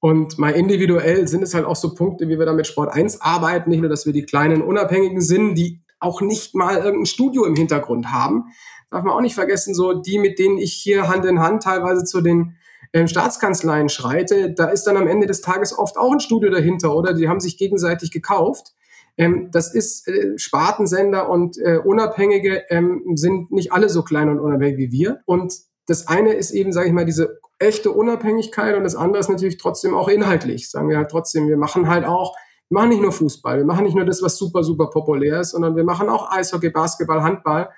Und 0.00 0.38
mal 0.38 0.50
individuell 0.50 1.28
sind 1.28 1.42
es 1.42 1.54
halt 1.54 1.66
auch 1.66 1.76
so 1.76 1.94
Punkte, 1.94 2.28
wie 2.28 2.38
wir 2.38 2.46
da 2.46 2.54
mit 2.54 2.66
Sport 2.66 2.92
1 2.92 3.20
arbeiten. 3.20 3.70
Nicht 3.70 3.80
nur, 3.80 3.90
dass 3.90 4.06
wir 4.06 4.12
die 4.12 4.24
kleinen 4.24 4.62
Unabhängigen 4.62 5.20
sind, 5.20 5.54
die 5.54 5.82
auch 6.00 6.20
nicht 6.20 6.54
mal 6.54 6.76
irgendein 6.78 7.06
Studio 7.06 7.44
im 7.44 7.54
Hintergrund 7.54 8.10
haben. 8.10 8.46
Darf 8.90 9.04
man 9.04 9.14
auch 9.14 9.20
nicht 9.20 9.34
vergessen, 9.34 9.74
so 9.74 9.92
die, 9.92 10.18
mit 10.18 10.38
denen 10.38 10.58
ich 10.58 10.72
hier 10.72 11.08
Hand 11.08 11.24
in 11.24 11.40
Hand 11.40 11.62
teilweise 11.62 12.04
zu 12.04 12.20
den 12.20 12.56
ähm, 12.92 13.08
Staatskanzleien 13.08 13.88
schreite, 13.88 14.52
da 14.52 14.66
ist 14.66 14.84
dann 14.84 14.96
am 14.96 15.06
Ende 15.06 15.26
des 15.26 15.40
Tages 15.40 15.76
oft 15.76 15.96
auch 15.96 16.12
ein 16.12 16.20
Studio 16.20 16.50
dahinter 16.50 16.94
oder 16.94 17.14
die 17.14 17.28
haben 17.28 17.40
sich 17.40 17.56
gegenseitig 17.56 18.10
gekauft. 18.10 18.72
Ähm, 19.16 19.50
das 19.52 19.74
ist 19.74 20.08
äh, 20.08 20.38
Spartensender 20.38 21.28
und 21.28 21.58
äh, 21.58 21.78
Unabhängige 21.78 22.64
ähm, 22.68 23.02
sind 23.14 23.50
nicht 23.50 23.72
alle 23.72 23.88
so 23.88 24.02
klein 24.02 24.28
und 24.28 24.40
unabhängig 24.40 24.78
wie 24.78 24.92
wir. 24.92 25.20
Und 25.26 25.54
das 25.86 26.08
eine 26.08 26.32
ist 26.32 26.52
eben, 26.52 26.72
sage 26.72 26.88
ich 26.88 26.94
mal, 26.94 27.04
diese 27.04 27.40
echte 27.58 27.90
Unabhängigkeit 27.90 28.76
und 28.76 28.84
das 28.84 28.96
andere 28.96 29.20
ist 29.20 29.28
natürlich 29.28 29.58
trotzdem 29.58 29.94
auch 29.94 30.08
inhaltlich. 30.08 30.70
Sagen 30.70 30.88
wir 30.88 30.96
halt 30.96 31.10
trotzdem, 31.10 31.48
wir 31.48 31.56
machen 31.56 31.88
halt 31.88 32.04
auch, 32.04 32.34
wir 32.68 32.78
machen 32.78 32.90
nicht 32.90 33.02
nur 33.02 33.12
Fußball, 33.12 33.58
wir 33.58 33.64
machen 33.64 33.84
nicht 33.84 33.94
nur 33.94 34.04
das, 34.04 34.22
was 34.22 34.36
super, 34.36 34.64
super 34.64 34.88
populär 34.88 35.40
ist, 35.40 35.50
sondern 35.50 35.76
wir 35.76 35.84
machen 35.84 36.08
auch 36.08 36.30
Eishockey, 36.30 36.70
Basketball, 36.70 37.22
Handball, 37.22 37.70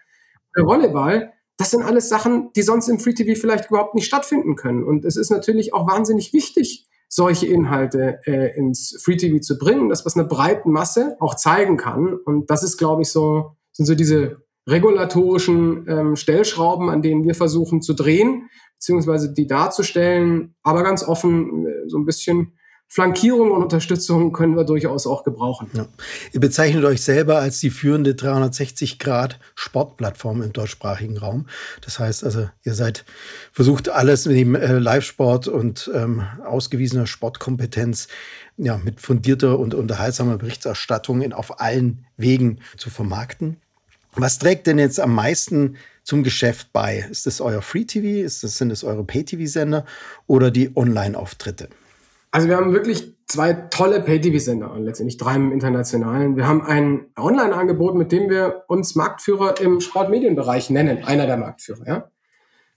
äh, 0.57 0.62
Volleyball. 0.62 1.33
Das 1.57 1.71
sind 1.71 1.83
alles 1.83 2.09
Sachen, 2.09 2.51
die 2.57 2.62
sonst 2.62 2.88
im 2.88 2.99
Free 2.99 3.14
TV 3.14 3.38
vielleicht 3.38 3.71
überhaupt 3.71 3.95
nicht 3.95 4.07
stattfinden 4.07 4.57
können. 4.57 4.83
Und 4.83 5.05
es 5.05 5.17
ist 5.17 5.31
natürlich 5.31 5.73
auch 5.73 5.87
wahnsinnig 5.87 6.33
wichtig, 6.33 6.87
solche 7.09 7.47
Inhalte 7.47 8.21
äh, 8.27 8.57
ins 8.57 9.01
Free 9.03 9.17
TV 9.17 9.38
zu 9.38 9.57
bringen, 9.57 9.88
das 9.88 10.05
was 10.05 10.17
einer 10.17 10.27
breiten 10.27 10.73
Masse 10.73 11.17
auch 11.21 11.37
zeigen 11.37 11.77
kann. 11.77 12.14
Und 12.14 12.51
das 12.51 12.64
ist, 12.64 12.77
glaube 12.77 13.03
ich, 13.03 13.09
so, 13.09 13.53
sind 13.73 13.87
so 13.87 13.95
diese 13.95 14.43
regulatorischen 14.67 15.87
ähm, 15.88 16.17
Stellschrauben, 16.17 16.88
an 16.88 17.03
denen 17.03 17.25
wir 17.25 17.35
versuchen 17.35 17.83
zu 17.83 17.95
drehen, 17.95 18.49
beziehungsweise 18.77 19.33
die 19.33 19.47
darzustellen, 19.47 20.57
aber 20.62 20.83
ganz 20.83 21.07
offen 21.07 21.67
äh, 21.67 21.88
so 21.88 21.99
ein 21.99 22.05
bisschen 22.05 22.59
Flankierung 22.94 23.50
und 23.50 23.62
Unterstützung 23.64 24.33
können 24.33 24.54
wir 24.54 24.62
durchaus 24.62 25.09
auch 25.09 25.24
gebrauchen. 25.24 25.68
Ja. 25.72 25.87
Ihr 26.33 26.38
bezeichnet 26.38 26.85
euch 26.85 27.02
selber 27.02 27.40
als 27.40 27.59
die 27.59 27.70
führende 27.70 28.12
360-Grad-Sportplattform 28.12 30.42
im 30.42 30.52
deutschsprachigen 30.52 31.18
Raum. 31.18 31.46
Das 31.80 31.98
heißt 31.98 32.22
also, 32.22 32.48
ihr 32.62 32.74
seid 32.74 33.04
versucht 33.50 33.88
alles 33.88 34.26
neben 34.26 34.54
äh, 34.54 34.78
Live-Sport 34.78 35.48
und 35.48 35.90
ähm, 35.92 36.22
ausgewiesener 36.44 37.09
Sportkompetenz 37.09 38.07
ja, 38.59 38.78
mit 38.78 39.00
fundierter 39.00 39.59
und 39.59 39.74
unterhaltsamer 39.74 40.38
Berichterstattung 40.38 41.20
in, 41.20 41.33
auf 41.33 41.61
allen 41.61 42.07
Wegen 42.16 42.61
zu 42.76 42.90
vermarkten. 42.90 43.57
Was 44.14 44.38
trägt 44.38 44.68
denn 44.68 44.78
jetzt 44.78 45.00
am 45.00 45.12
meisten 45.12 45.78
zum 46.04 46.22
Geschäft 46.22 46.68
bei? 46.72 47.04
Ist 47.11 47.26
das 47.26 47.40
euer 47.40 47.61
Free 47.61 47.87
TV? 47.87 48.28
Sind 48.28 48.70
es 48.70 48.85
eure 48.85 49.02
Pay-TV-Sender 49.02 49.85
oder 50.28 50.52
die 50.52 50.70
Online-Auftritte? 50.76 51.68
Also 52.35 52.49
wir 52.49 52.57
haben 52.57 52.73
wirklich 52.73 53.14
zwei 53.29 53.53
tolle 53.53 54.01
Pay-TV-Sender 54.01 54.73
und 54.73 54.83
letztendlich 54.83 55.18
drei 55.18 55.37
im 55.37 55.53
internationalen. 55.53 56.37
Wir 56.37 56.49
haben 56.49 56.62
ein 56.62 57.07
Online-Angebot, 57.16 57.94
mit 57.94 58.11
dem 58.11 58.29
wir 58.29 58.64
uns 58.66 58.97
Marktführer 58.97 59.61
im 59.61 59.81
Sportmedienbereich 59.81 60.68
nennen, 60.68 61.05
einer 61.05 61.29
der 61.29 61.37
Marktführer. 61.37 61.87
Ja? 61.87 62.11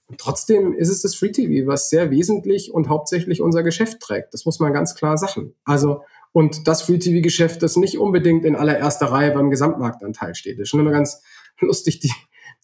Und 0.05 0.19
trotzdem 0.19 0.73
ist 0.73 0.89
es 0.89 1.01
das 1.01 1.15
Free 1.15 1.31
TV, 1.31 1.65
was 1.65 1.89
sehr 1.89 2.11
wesentlich 2.11 2.71
und 2.71 2.87
hauptsächlich 2.87 3.41
unser 3.41 3.63
Geschäft 3.63 3.99
trägt. 3.99 4.31
Das 4.35 4.45
muss 4.45 4.59
man 4.59 4.73
ganz 4.73 4.93
klar 4.93 5.17
sagen. 5.17 5.55
Also 5.65 6.03
und 6.33 6.67
das 6.67 6.83
Free 6.83 6.99
TV-Geschäft, 6.99 7.63
das 7.63 7.77
nicht 7.77 7.97
unbedingt 7.97 8.45
in 8.45 8.55
allererster 8.55 9.07
Reihe 9.07 9.31
beim 9.31 9.49
Gesamtmarktanteil 9.49 10.35
steht. 10.35 10.59
Das 10.59 10.65
ist 10.65 10.69
schon 10.69 10.81
immer 10.81 10.91
ganz 10.91 11.23
lustig, 11.59 11.99
die, 11.99 12.13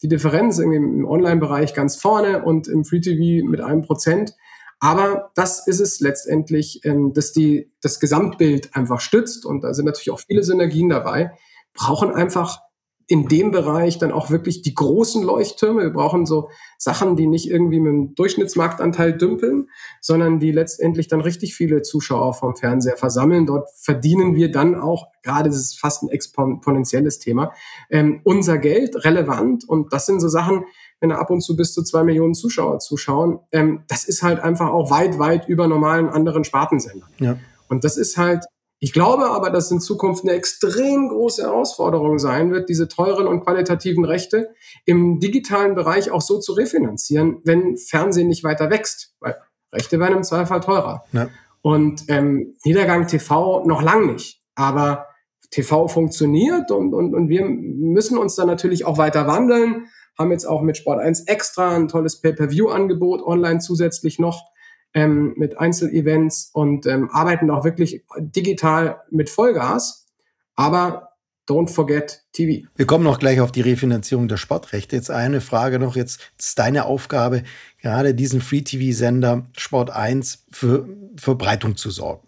die 0.03 0.09
Differenz 0.09 0.59
im 0.59 1.07
Online-Bereich 1.07 1.73
ganz 1.73 1.95
vorne 1.95 2.43
und 2.43 2.67
im 2.67 2.85
Free 2.85 3.01
TV 3.01 3.43
mit 3.47 3.61
einem 3.61 3.81
Prozent. 3.81 4.35
Aber 4.83 5.31
das 5.33 5.65
ist 5.65 5.79
es 5.79 6.01
letztendlich, 6.01 6.81
ähm, 6.83 7.13
dass 7.13 7.31
die, 7.31 7.71
das 7.81 8.01
Gesamtbild 8.01 8.75
einfach 8.75 8.99
stützt 8.99 9.45
und 9.45 9.63
da 9.63 9.73
sind 9.73 9.85
natürlich 9.85 10.11
auch 10.11 10.19
viele 10.19 10.43
Synergien 10.43 10.89
dabei, 10.89 11.31
brauchen 11.73 12.11
einfach 12.11 12.59
in 13.07 13.29
dem 13.29 13.51
Bereich 13.51 13.97
dann 13.97 14.11
auch 14.11 14.29
wirklich 14.29 14.61
die 14.61 14.73
großen 14.73 15.23
Leuchttürme. 15.23 15.83
Wir 15.83 15.93
brauchen 15.93 16.25
so 16.25 16.49
Sachen, 16.77 17.15
die 17.15 17.27
nicht 17.27 17.49
irgendwie 17.49 17.79
mit 17.79 17.93
dem 17.93 18.15
Durchschnittsmarktanteil 18.15 19.17
dümpeln, 19.17 19.69
sondern 20.01 20.39
die 20.39 20.51
letztendlich 20.51 21.07
dann 21.07 21.21
richtig 21.21 21.55
viele 21.55 21.81
Zuschauer 21.81 22.33
vom 22.33 22.57
Fernseher 22.57 22.97
versammeln. 22.97 23.45
Dort 23.45 23.69
verdienen 23.77 24.35
wir 24.35 24.51
dann 24.51 24.75
auch, 24.75 25.07
gerade 25.21 25.49
das 25.49 25.59
ist 25.59 25.79
fast 25.79 26.03
ein 26.03 26.09
exponentielles 26.09 27.19
Thema, 27.19 27.53
ähm, 27.89 28.19
unser 28.25 28.57
Geld 28.57 29.05
relevant. 29.05 29.63
Und 29.65 29.93
das 29.93 30.05
sind 30.05 30.19
so 30.19 30.27
Sachen, 30.27 30.65
wenn 30.99 31.09
da 31.09 31.17
ab 31.17 31.29
und 31.29 31.41
zu 31.41 31.55
bis 31.55 31.73
zu 31.73 31.83
zwei 31.83 32.03
Millionen 32.03 32.33
Zuschauer 32.33 32.79
zuschauen, 32.79 33.39
ähm, 33.51 33.83
das 33.87 34.05
ist 34.05 34.23
halt 34.23 34.39
einfach 34.39 34.69
auch 34.69 34.91
weit, 34.91 35.19
weit 35.19 35.47
über 35.47 35.67
normalen 35.67 36.09
anderen 36.09 36.43
Spartensendern. 36.43 37.09
Ja. 37.19 37.37
Und 37.67 37.83
das 37.83 37.97
ist 37.97 38.17
halt 38.17 38.45
ich 38.83 38.91
glaube 38.91 39.31
aber, 39.31 39.49
dass 39.49 39.71
in 39.71 39.79
Zukunft 39.79 40.25
eine 40.25 40.33
extrem 40.33 41.07
große 41.07 41.43
Herausforderung 41.43 42.19
sein 42.19 42.51
wird, 42.51 42.67
diese 42.67 42.89
teuren 42.89 43.27
und 43.27 43.39
qualitativen 43.45 44.03
Rechte 44.03 44.49
im 44.83 45.21
digitalen 45.21 45.73
Bereich 45.73 46.11
auch 46.11 46.19
so 46.19 46.37
zu 46.37 46.51
refinanzieren, 46.51 47.37
wenn 47.45 47.77
Fernsehen 47.77 48.27
nicht 48.27 48.43
weiter 48.43 48.69
wächst. 48.69 49.15
Weil 49.21 49.37
Rechte 49.71 50.01
werden 50.01 50.17
im 50.17 50.23
Zweifel 50.23 50.59
teurer. 50.59 51.05
Ja. 51.13 51.29
Und 51.61 52.03
ähm, 52.09 52.57
Niedergang 52.65 53.07
TV 53.07 53.65
noch 53.65 53.81
lang 53.81 54.05
nicht. 54.05 54.41
Aber 54.55 55.07
TV 55.49 55.87
funktioniert 55.87 56.69
und, 56.69 56.93
und, 56.93 57.15
und 57.15 57.29
wir 57.29 57.45
müssen 57.45 58.17
uns 58.17 58.35
dann 58.35 58.47
natürlich 58.47 58.83
auch 58.83 58.97
weiter 58.97 59.27
wandeln. 59.27 59.85
Haben 60.17 60.31
jetzt 60.31 60.45
auch 60.45 60.61
mit 60.61 60.77
Sport 60.77 60.99
1 60.99 61.21
extra 61.21 61.75
ein 61.75 61.87
tolles 61.87 62.21
Pay-Per-View-Angebot 62.21 63.21
online 63.23 63.59
zusätzlich 63.59 64.19
noch 64.19 64.51
ähm, 64.93 65.33
mit 65.37 65.57
Einzelevents 65.57 66.51
und 66.53 66.85
ähm, 66.85 67.09
arbeiten 67.11 67.49
auch 67.49 67.63
wirklich 67.63 68.03
digital 68.17 69.01
mit 69.09 69.29
Vollgas. 69.29 70.07
Aber 70.55 71.13
Don't 71.47 71.69
forget 71.69 72.23
TV. 72.31 72.65
Wir 72.75 72.85
kommen 72.85 73.03
noch 73.03 73.19
gleich 73.19 73.41
auf 73.41 73.51
die 73.51 73.61
Refinanzierung 73.61 74.29
der 74.29 74.37
Sportrechte. 74.37 74.95
Jetzt 74.95 75.11
eine 75.11 75.41
Frage 75.41 75.77
noch. 75.77 75.97
Jetzt 75.97 76.31
ist 76.39 76.57
deine 76.57 76.85
Aufgabe, 76.85 77.43
gerade 77.81 78.15
diesen 78.15 78.39
Free-TV-Sender 78.39 79.47
Sport 79.57 79.89
1 79.89 80.45
für 80.51 80.87
Verbreitung 81.17 81.75
zu 81.75 81.91
sorgen. 81.91 82.27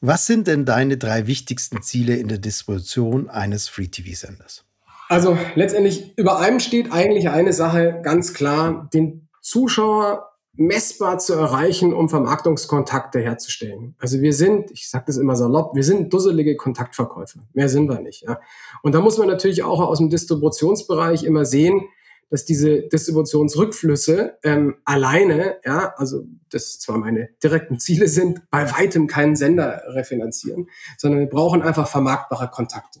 Was 0.00 0.26
sind 0.26 0.46
denn 0.46 0.64
deine 0.64 0.96
drei 0.96 1.26
wichtigsten 1.26 1.82
Ziele 1.82 2.16
in 2.16 2.28
der 2.28 2.38
Distribution 2.38 3.28
eines 3.28 3.68
Free-TV-Senders? 3.68 4.64
Also 5.08 5.38
letztendlich 5.54 6.16
über 6.18 6.38
allem 6.38 6.60
steht 6.60 6.92
eigentlich 6.92 7.28
eine 7.28 7.52
Sache 7.52 8.00
ganz 8.02 8.34
klar, 8.34 8.88
den 8.92 9.28
Zuschauer 9.40 10.32
messbar 10.56 11.18
zu 11.18 11.34
erreichen, 11.34 11.92
um 11.92 12.08
Vermarktungskontakte 12.08 13.20
herzustellen. 13.20 13.94
Also 13.98 14.20
wir 14.20 14.32
sind, 14.32 14.70
ich 14.70 14.88
sage 14.88 15.04
das 15.06 15.18
immer 15.18 15.36
salopp, 15.36 15.74
wir 15.74 15.84
sind 15.84 16.12
dusselige 16.12 16.56
Kontaktverkäufer. 16.56 17.40
Mehr 17.52 17.68
sind 17.68 17.88
wir 17.88 18.00
nicht. 18.00 18.22
Ja. 18.22 18.40
Und 18.82 18.94
da 18.94 19.00
muss 19.00 19.18
man 19.18 19.28
natürlich 19.28 19.62
auch 19.62 19.80
aus 19.80 19.98
dem 19.98 20.10
Distributionsbereich 20.10 21.24
immer 21.24 21.44
sehen, 21.44 21.82
dass 22.30 22.44
diese 22.44 22.82
Distributionsrückflüsse 22.82 24.38
ähm, 24.42 24.76
alleine, 24.84 25.58
ja, 25.64 25.94
also 25.96 26.24
das 26.50 26.80
zwar 26.80 26.98
meine 26.98 27.28
direkten 27.42 27.78
Ziele 27.78 28.08
sind, 28.08 28.42
bei 28.50 28.70
weitem 28.72 29.06
keinen 29.06 29.36
Sender 29.36 29.82
refinanzieren, 29.88 30.68
sondern 30.98 31.20
wir 31.20 31.28
brauchen 31.28 31.62
einfach 31.62 31.86
vermarktbare 31.86 32.50
Kontakte. 32.50 33.00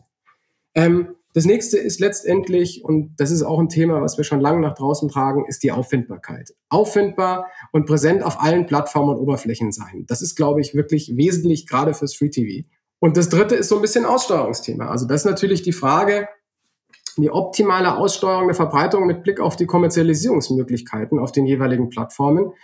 Ähm, 0.74 1.16
das 1.36 1.44
nächste 1.44 1.76
ist 1.76 2.00
letztendlich, 2.00 2.82
und 2.82 3.14
das 3.18 3.30
ist 3.30 3.42
auch 3.42 3.58
ein 3.58 3.68
Thema, 3.68 4.00
was 4.00 4.16
wir 4.16 4.24
schon 4.24 4.40
lange 4.40 4.62
nach 4.62 4.74
draußen 4.74 5.10
tragen, 5.10 5.44
ist 5.46 5.62
die 5.62 5.70
Auffindbarkeit. 5.70 6.54
Auffindbar 6.70 7.50
und 7.72 7.84
präsent 7.84 8.22
auf 8.22 8.40
allen 8.40 8.64
Plattformen 8.64 9.10
und 9.10 9.20
Oberflächen 9.20 9.70
sein. 9.70 10.06
Das 10.08 10.22
ist, 10.22 10.34
glaube 10.34 10.62
ich, 10.62 10.74
wirklich 10.74 11.14
wesentlich 11.14 11.66
gerade 11.66 11.92
fürs 11.92 12.16
Free 12.16 12.30
TV. 12.30 12.66
Und 13.00 13.18
das 13.18 13.28
dritte 13.28 13.54
ist 13.54 13.68
so 13.68 13.76
ein 13.76 13.82
bisschen 13.82 14.06
Aussteuerungsthema. 14.06 14.88
Also 14.88 15.06
das 15.06 15.20
ist 15.20 15.24
natürlich 15.26 15.60
die 15.60 15.74
Frage, 15.74 16.26
die 17.18 17.30
optimale 17.30 17.98
Aussteuerung 17.98 18.46
der 18.46 18.56
Verbreitung 18.56 19.06
mit 19.06 19.22
Blick 19.22 19.38
auf 19.38 19.56
die 19.56 19.66
Kommerzialisierungsmöglichkeiten 19.66 21.18
auf 21.18 21.32
den 21.32 21.44
jeweiligen 21.44 21.90
Plattformen. 21.90 22.54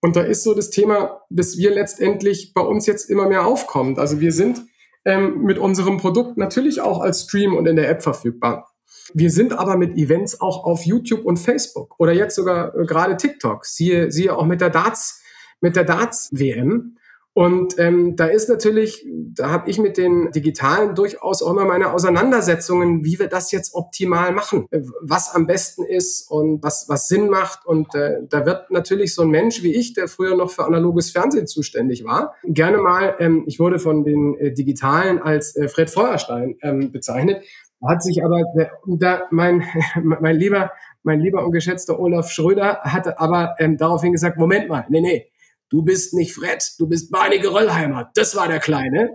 Und 0.00 0.16
da 0.16 0.22
ist 0.22 0.42
so 0.42 0.52
das 0.52 0.70
Thema, 0.70 1.20
dass 1.30 1.58
wir 1.58 1.72
letztendlich 1.72 2.54
bei 2.54 2.62
uns 2.62 2.86
jetzt 2.86 3.08
immer 3.08 3.28
mehr 3.28 3.46
aufkommt. 3.46 4.00
Also 4.00 4.18
wir 4.18 4.32
sind 4.32 4.62
ähm, 5.04 5.42
mit 5.42 5.58
unserem 5.58 5.96
Produkt 5.96 6.36
natürlich 6.36 6.80
auch 6.80 7.00
als 7.00 7.22
Stream 7.22 7.54
und 7.54 7.66
in 7.66 7.76
der 7.76 7.88
App 7.88 8.02
verfügbar. 8.02 8.70
Wir 9.12 9.30
sind 9.30 9.52
aber 9.52 9.76
mit 9.76 9.96
Events 9.96 10.40
auch 10.40 10.64
auf 10.64 10.84
YouTube 10.84 11.24
und 11.24 11.38
Facebook 11.38 11.98
oder 11.98 12.12
jetzt 12.12 12.36
sogar 12.36 12.74
äh, 12.74 12.84
gerade 12.84 13.16
TikTok. 13.16 13.64
Siehe, 13.66 14.10
siehe 14.10 14.36
auch 14.36 14.46
mit 14.46 14.60
der 14.60 14.70
Darts, 14.70 15.22
mit 15.60 15.76
der 15.76 15.84
Darts 15.84 16.28
WM. 16.32 16.96
Und 17.40 17.78
ähm, 17.78 18.16
da 18.16 18.26
ist 18.26 18.50
natürlich, 18.50 19.06
da 19.08 19.48
habe 19.48 19.70
ich 19.70 19.78
mit 19.78 19.96
den 19.96 20.30
Digitalen 20.30 20.94
durchaus 20.94 21.42
auch 21.42 21.52
immer 21.52 21.64
meine 21.64 21.94
Auseinandersetzungen, 21.94 23.02
wie 23.02 23.18
wir 23.18 23.28
das 23.28 23.50
jetzt 23.50 23.74
optimal 23.74 24.32
machen, 24.32 24.66
äh, 24.70 24.82
was 25.00 25.34
am 25.34 25.46
besten 25.46 25.82
ist 25.82 26.30
und 26.30 26.62
was, 26.62 26.84
was 26.90 27.08
Sinn 27.08 27.30
macht. 27.30 27.64
Und 27.64 27.94
äh, 27.94 28.18
da 28.28 28.44
wird 28.44 28.70
natürlich 28.70 29.14
so 29.14 29.22
ein 29.22 29.30
Mensch 29.30 29.62
wie 29.62 29.74
ich, 29.74 29.94
der 29.94 30.06
früher 30.06 30.36
noch 30.36 30.50
für 30.50 30.66
analoges 30.66 31.12
Fernsehen 31.12 31.46
zuständig 31.46 32.04
war, 32.04 32.34
gerne 32.44 32.76
mal, 32.76 33.16
ähm, 33.20 33.44
ich 33.46 33.58
wurde 33.58 33.78
von 33.78 34.04
den 34.04 34.36
äh, 34.38 34.52
Digitalen 34.52 35.18
als 35.18 35.56
äh, 35.56 35.66
Fred 35.68 35.88
Feuerstein 35.88 36.58
ähm, 36.60 36.92
bezeichnet, 36.92 37.42
hat 37.82 38.02
sich 38.02 38.22
aber 38.22 38.44
der, 38.54 38.72
da 38.86 39.22
mein, 39.30 39.64
mein 40.02 40.36
lieber 40.36 40.72
mein 41.02 41.20
lieber 41.20 41.42
und 41.42 41.52
geschätzter 41.52 41.98
Olaf 41.98 42.30
Schröder 42.30 42.80
hatte 42.82 43.18
aber 43.18 43.54
ähm, 43.58 43.78
daraufhin 43.78 44.12
gesagt, 44.12 44.36
Moment 44.36 44.68
mal, 44.68 44.84
nee, 44.90 45.00
nee, 45.00 45.29
du 45.70 45.82
bist 45.82 46.12
nicht 46.14 46.34
Fred, 46.34 46.62
du 46.78 46.86
bist 46.86 47.10
Barney 47.10 47.38
Geröllheimer. 47.38 48.10
Das 48.14 48.36
war 48.36 48.48
der 48.48 48.58
Kleine. 48.58 49.10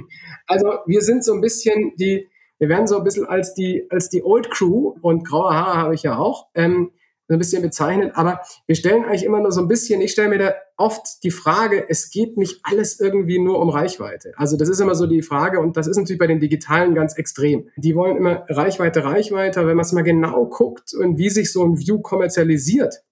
also 0.46 0.78
wir 0.86 1.00
sind 1.00 1.24
so 1.24 1.32
ein 1.32 1.40
bisschen 1.40 1.92
die, 1.96 2.28
wir 2.58 2.68
werden 2.68 2.86
so 2.86 2.98
ein 2.98 3.04
bisschen 3.04 3.26
als 3.26 3.54
die, 3.54 3.86
als 3.90 4.10
die 4.10 4.22
Old 4.22 4.50
Crew 4.50 4.94
und 5.00 5.26
graue 5.26 5.54
Haare 5.54 5.78
habe 5.78 5.94
ich 5.94 6.02
ja 6.02 6.18
auch, 6.18 6.48
ähm, 6.54 6.90
so 7.30 7.34
ein 7.34 7.38
bisschen 7.38 7.62
bezeichnet. 7.62 8.12
Aber 8.16 8.40
wir 8.66 8.74
stellen 8.74 9.04
eigentlich 9.04 9.24
immer 9.24 9.40
nur 9.40 9.52
so 9.52 9.60
ein 9.60 9.68
bisschen, 9.68 10.00
ich 10.00 10.10
stelle 10.10 10.28
mir 10.28 10.38
da 10.38 10.54
oft 10.76 11.22
die 11.22 11.30
Frage, 11.30 11.88
es 11.88 12.10
geht 12.10 12.36
nicht 12.36 12.58
alles 12.64 12.98
irgendwie 12.98 13.38
nur 13.38 13.60
um 13.60 13.68
Reichweite. 13.70 14.32
Also 14.36 14.56
das 14.56 14.68
ist 14.68 14.80
immer 14.80 14.96
so 14.96 15.06
die 15.06 15.22
Frage 15.22 15.60
und 15.60 15.76
das 15.76 15.86
ist 15.86 15.96
natürlich 15.96 16.18
bei 16.18 16.26
den 16.26 16.40
Digitalen 16.40 16.92
ganz 16.92 17.16
extrem. 17.16 17.68
Die 17.76 17.94
wollen 17.94 18.16
immer 18.16 18.44
Reichweite, 18.48 19.04
Reichweite. 19.04 19.60
Wenn 19.60 19.76
man 19.76 19.84
es 19.84 19.92
mal 19.92 20.02
genau 20.02 20.46
guckt 20.46 20.92
und 20.92 21.18
wie 21.18 21.30
sich 21.30 21.52
so 21.52 21.64
ein 21.64 21.78
View 21.78 22.00
kommerzialisiert, 22.00 23.04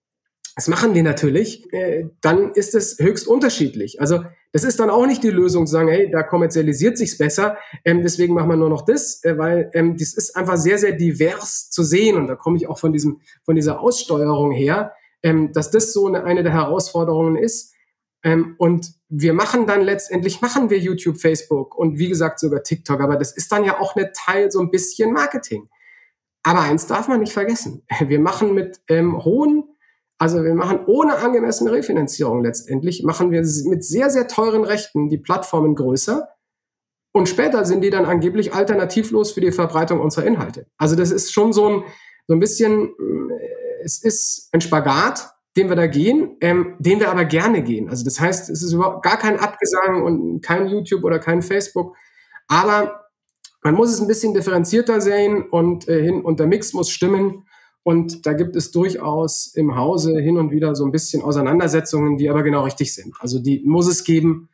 das 0.58 0.66
machen 0.66 0.92
die 0.92 1.02
natürlich, 1.02 1.72
äh, 1.72 2.08
dann 2.20 2.50
ist 2.50 2.74
es 2.74 2.98
höchst 2.98 3.28
unterschiedlich. 3.28 4.00
Also 4.00 4.24
das 4.50 4.64
ist 4.64 4.80
dann 4.80 4.90
auch 4.90 5.06
nicht 5.06 5.22
die 5.22 5.30
Lösung 5.30 5.68
zu 5.68 5.72
sagen, 5.74 5.86
hey, 5.86 6.10
da 6.10 6.24
kommerzialisiert 6.24 6.98
sich's 6.98 7.16
besser, 7.16 7.58
ähm, 7.84 8.02
deswegen 8.02 8.34
machen 8.34 8.50
wir 8.50 8.56
nur 8.56 8.68
noch 8.68 8.84
das, 8.84 9.22
äh, 9.22 9.38
weil 9.38 9.70
ähm, 9.72 9.96
das 9.96 10.14
ist 10.14 10.34
einfach 10.34 10.56
sehr, 10.56 10.76
sehr 10.78 10.94
divers 10.94 11.70
zu 11.70 11.84
sehen 11.84 12.16
und 12.16 12.26
da 12.26 12.34
komme 12.34 12.56
ich 12.56 12.66
auch 12.66 12.76
von 12.76 12.92
diesem, 12.92 13.20
von 13.44 13.54
dieser 13.54 13.78
Aussteuerung 13.78 14.50
her, 14.50 14.94
ähm, 15.22 15.52
dass 15.52 15.70
das 15.70 15.92
so 15.92 16.08
eine, 16.08 16.24
eine 16.24 16.42
der 16.42 16.54
Herausforderungen 16.54 17.36
ist. 17.36 17.72
Ähm, 18.24 18.56
und 18.58 18.94
wir 19.08 19.34
machen 19.34 19.68
dann 19.68 19.82
letztendlich, 19.82 20.40
machen 20.40 20.70
wir 20.70 20.78
YouTube, 20.80 21.20
Facebook 21.20 21.78
und 21.78 22.00
wie 22.00 22.08
gesagt 22.08 22.40
sogar 22.40 22.64
TikTok, 22.64 23.00
aber 23.00 23.14
das 23.14 23.30
ist 23.30 23.52
dann 23.52 23.62
ja 23.62 23.78
auch 23.78 23.94
eine 23.94 24.10
Teil 24.10 24.50
so 24.50 24.58
ein 24.58 24.72
bisschen 24.72 25.12
Marketing. 25.12 25.68
Aber 26.42 26.62
eins 26.62 26.88
darf 26.88 27.06
man 27.06 27.20
nicht 27.20 27.32
vergessen. 27.32 27.84
Wir 28.08 28.18
machen 28.18 28.54
mit 28.54 28.80
ähm, 28.88 29.24
hohen, 29.24 29.67
also 30.18 30.42
wir 30.42 30.54
machen 30.54 30.80
ohne 30.86 31.18
angemessene 31.18 31.70
Refinanzierung 31.70 32.42
letztendlich, 32.42 33.04
machen 33.04 33.30
wir 33.30 33.40
mit 33.40 33.84
sehr, 33.84 34.10
sehr 34.10 34.26
teuren 34.26 34.64
Rechten 34.64 35.08
die 35.08 35.18
Plattformen 35.18 35.76
größer. 35.76 36.28
Und 37.12 37.28
später 37.28 37.64
sind 37.64 37.82
die 37.82 37.90
dann 37.90 38.04
angeblich 38.04 38.52
alternativlos 38.52 39.32
für 39.32 39.40
die 39.40 39.52
Verbreitung 39.52 40.00
unserer 40.00 40.26
Inhalte. 40.26 40.66
Also 40.76 40.96
das 40.96 41.10
ist 41.10 41.32
schon 41.32 41.52
so 41.52 41.68
ein, 41.68 41.84
so 42.26 42.34
ein 42.34 42.40
bisschen, 42.40 42.88
äh, 42.88 43.84
es 43.84 44.02
ist 44.02 44.48
ein 44.52 44.60
Spagat, 44.60 45.30
den 45.56 45.68
wir 45.68 45.76
da 45.76 45.86
gehen, 45.86 46.36
ähm, 46.40 46.76
den 46.78 47.00
wir 47.00 47.10
aber 47.10 47.24
gerne 47.24 47.62
gehen. 47.62 47.88
Also 47.88 48.04
das 48.04 48.20
heißt, 48.20 48.50
es 48.50 48.62
ist 48.62 48.72
überhaupt 48.72 49.02
gar 49.02 49.18
kein 49.18 49.38
Abgesang 49.38 50.02
und 50.02 50.40
kein 50.42 50.68
YouTube 50.68 51.04
oder 51.04 51.18
kein 51.18 51.42
Facebook. 51.42 51.96
Aber 52.46 53.06
man 53.62 53.74
muss 53.74 53.92
es 53.92 54.00
ein 54.00 54.06
bisschen 54.06 54.34
differenzierter 54.34 55.00
sehen 55.00 55.48
und, 55.48 55.88
äh, 55.88 56.02
hin, 56.02 56.22
und 56.22 56.38
der 56.38 56.46
Mix 56.46 56.72
muss 56.74 56.90
stimmen. 56.90 57.47
Und 57.88 58.26
da 58.26 58.34
gibt 58.34 58.54
es 58.54 58.70
durchaus 58.70 59.46
im 59.54 59.74
Hause 59.74 60.18
hin 60.18 60.36
und 60.36 60.50
wieder 60.50 60.74
so 60.74 60.84
ein 60.84 60.92
bisschen 60.92 61.22
Auseinandersetzungen, 61.22 62.18
die 62.18 62.28
aber 62.28 62.42
genau 62.42 62.64
richtig 62.64 62.94
sind. 62.94 63.14
Also 63.18 63.38
die 63.38 63.62
muss 63.64 63.88
es 63.88 64.04
geben. 64.04 64.50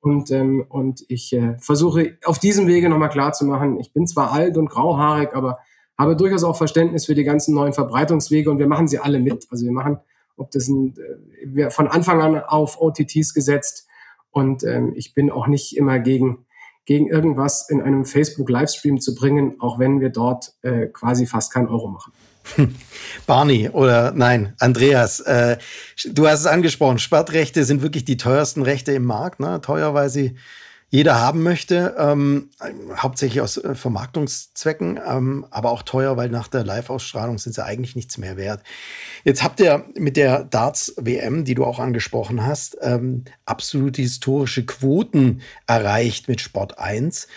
Und, 0.00 0.30
ähm, 0.30 0.64
und 0.70 1.04
ich 1.08 1.34
äh, 1.34 1.58
versuche 1.58 2.16
auf 2.24 2.38
diesem 2.38 2.66
Wege 2.66 2.88
nochmal 2.88 3.10
klarzumachen, 3.10 3.78
ich 3.78 3.92
bin 3.92 4.06
zwar 4.06 4.32
alt 4.32 4.56
und 4.56 4.70
grauhaarig, 4.70 5.34
aber 5.34 5.58
habe 5.98 6.16
durchaus 6.16 6.44
auch 6.44 6.56
Verständnis 6.56 7.04
für 7.04 7.14
die 7.14 7.24
ganzen 7.24 7.54
neuen 7.54 7.74
Verbreitungswege 7.74 8.50
und 8.50 8.58
wir 8.58 8.68
machen 8.68 8.88
sie 8.88 8.98
alle 8.98 9.20
mit. 9.20 9.46
Also 9.50 9.66
wir 9.66 9.72
machen 9.72 9.98
ob 10.38 10.50
das 10.50 10.68
ein, 10.68 10.94
äh, 10.96 11.44
wir 11.44 11.70
von 11.70 11.88
Anfang 11.88 12.22
an 12.22 12.40
auf 12.40 12.80
OTTs 12.80 13.34
gesetzt 13.34 13.86
und 14.30 14.64
ähm, 14.64 14.94
ich 14.96 15.12
bin 15.12 15.30
auch 15.30 15.46
nicht 15.46 15.76
immer 15.76 15.98
gegen 15.98 16.46
gegen 16.86 17.06
irgendwas 17.06 17.68
in 17.68 17.82
einem 17.82 18.06
Facebook-Livestream 18.06 18.98
zu 18.98 19.14
bringen, 19.14 19.56
auch 19.60 19.78
wenn 19.78 20.00
wir 20.00 20.08
dort 20.08 20.54
äh, 20.62 20.86
quasi 20.86 21.26
fast 21.26 21.52
keinen 21.52 21.68
Euro 21.68 21.88
machen. 21.88 22.14
Barney 23.26 23.68
oder 23.68 24.12
nein, 24.12 24.54
Andreas, 24.58 25.20
äh, 25.20 25.58
du 26.04 26.26
hast 26.26 26.40
es 26.40 26.46
angesprochen, 26.46 26.98
Sperrrechte 26.98 27.64
sind 27.64 27.82
wirklich 27.82 28.04
die 28.04 28.16
teuersten 28.16 28.62
Rechte 28.62 28.92
im 28.92 29.04
Markt, 29.04 29.40
ne? 29.40 29.60
teuer, 29.60 29.94
weil 29.94 30.10
sie 30.10 30.36
jeder 30.90 31.20
haben 31.20 31.42
möchte, 31.42 31.96
ähm, 31.98 32.48
hauptsächlich 32.96 33.42
aus 33.42 33.58
äh, 33.58 33.74
Vermarktungszwecken, 33.74 34.98
ähm, 35.06 35.46
aber 35.50 35.70
auch 35.70 35.82
teuer, 35.82 36.16
weil 36.16 36.30
nach 36.30 36.48
der 36.48 36.64
Live-Ausstrahlung 36.64 37.36
sind 37.36 37.54
sie 37.54 37.64
eigentlich 37.64 37.94
nichts 37.94 38.16
mehr 38.16 38.38
wert. 38.38 38.62
Jetzt 39.22 39.42
habt 39.42 39.60
ihr 39.60 39.84
mit 39.96 40.16
der 40.16 40.44
Darts-WM, 40.44 41.44
die 41.44 41.54
du 41.54 41.64
auch 41.64 41.78
angesprochen 41.78 42.46
hast, 42.46 42.78
ähm, 42.80 43.24
absolute 43.44 44.00
historische 44.00 44.64
Quoten 44.64 45.42
erreicht 45.66 46.26
mit 46.26 46.40
Sport 46.40 46.78
1. 46.78 47.28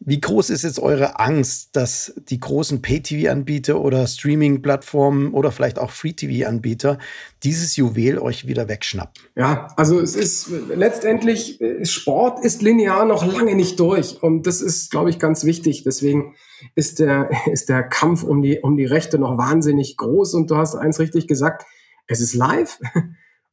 Wie 0.00 0.20
groß 0.20 0.50
ist 0.50 0.62
jetzt 0.62 0.78
eure 0.78 1.18
Angst, 1.18 1.70
dass 1.74 2.14
die 2.28 2.38
großen 2.38 2.82
Pay-TV-Anbieter 2.82 3.80
oder 3.80 4.06
Streaming-Plattformen 4.06 5.34
oder 5.34 5.50
vielleicht 5.50 5.78
auch 5.78 5.90
Free-TV-Anbieter 5.90 6.98
dieses 7.42 7.74
Juwel 7.74 8.18
euch 8.18 8.46
wieder 8.46 8.68
wegschnappen? 8.68 9.20
Ja, 9.34 9.68
also 9.76 9.98
es 9.98 10.14
ist 10.14 10.50
letztendlich, 10.74 11.60
Sport 11.82 12.44
ist 12.44 12.62
linear 12.62 13.06
noch 13.06 13.26
lange 13.26 13.56
nicht 13.56 13.80
durch. 13.80 14.22
Und 14.22 14.46
das 14.46 14.60
ist, 14.60 14.92
glaube 14.92 15.10
ich, 15.10 15.18
ganz 15.18 15.42
wichtig. 15.42 15.82
Deswegen 15.82 16.36
ist 16.76 17.00
der, 17.00 17.28
ist 17.52 17.68
der 17.68 17.82
Kampf 17.82 18.22
um 18.22 18.40
die, 18.40 18.60
um 18.60 18.76
die 18.76 18.86
Rechte 18.86 19.18
noch 19.18 19.36
wahnsinnig 19.36 19.96
groß. 19.96 20.34
Und 20.34 20.50
du 20.50 20.56
hast 20.56 20.76
eins 20.76 21.00
richtig 21.00 21.26
gesagt, 21.26 21.66
es 22.06 22.20
ist 22.20 22.34
live 22.34 22.78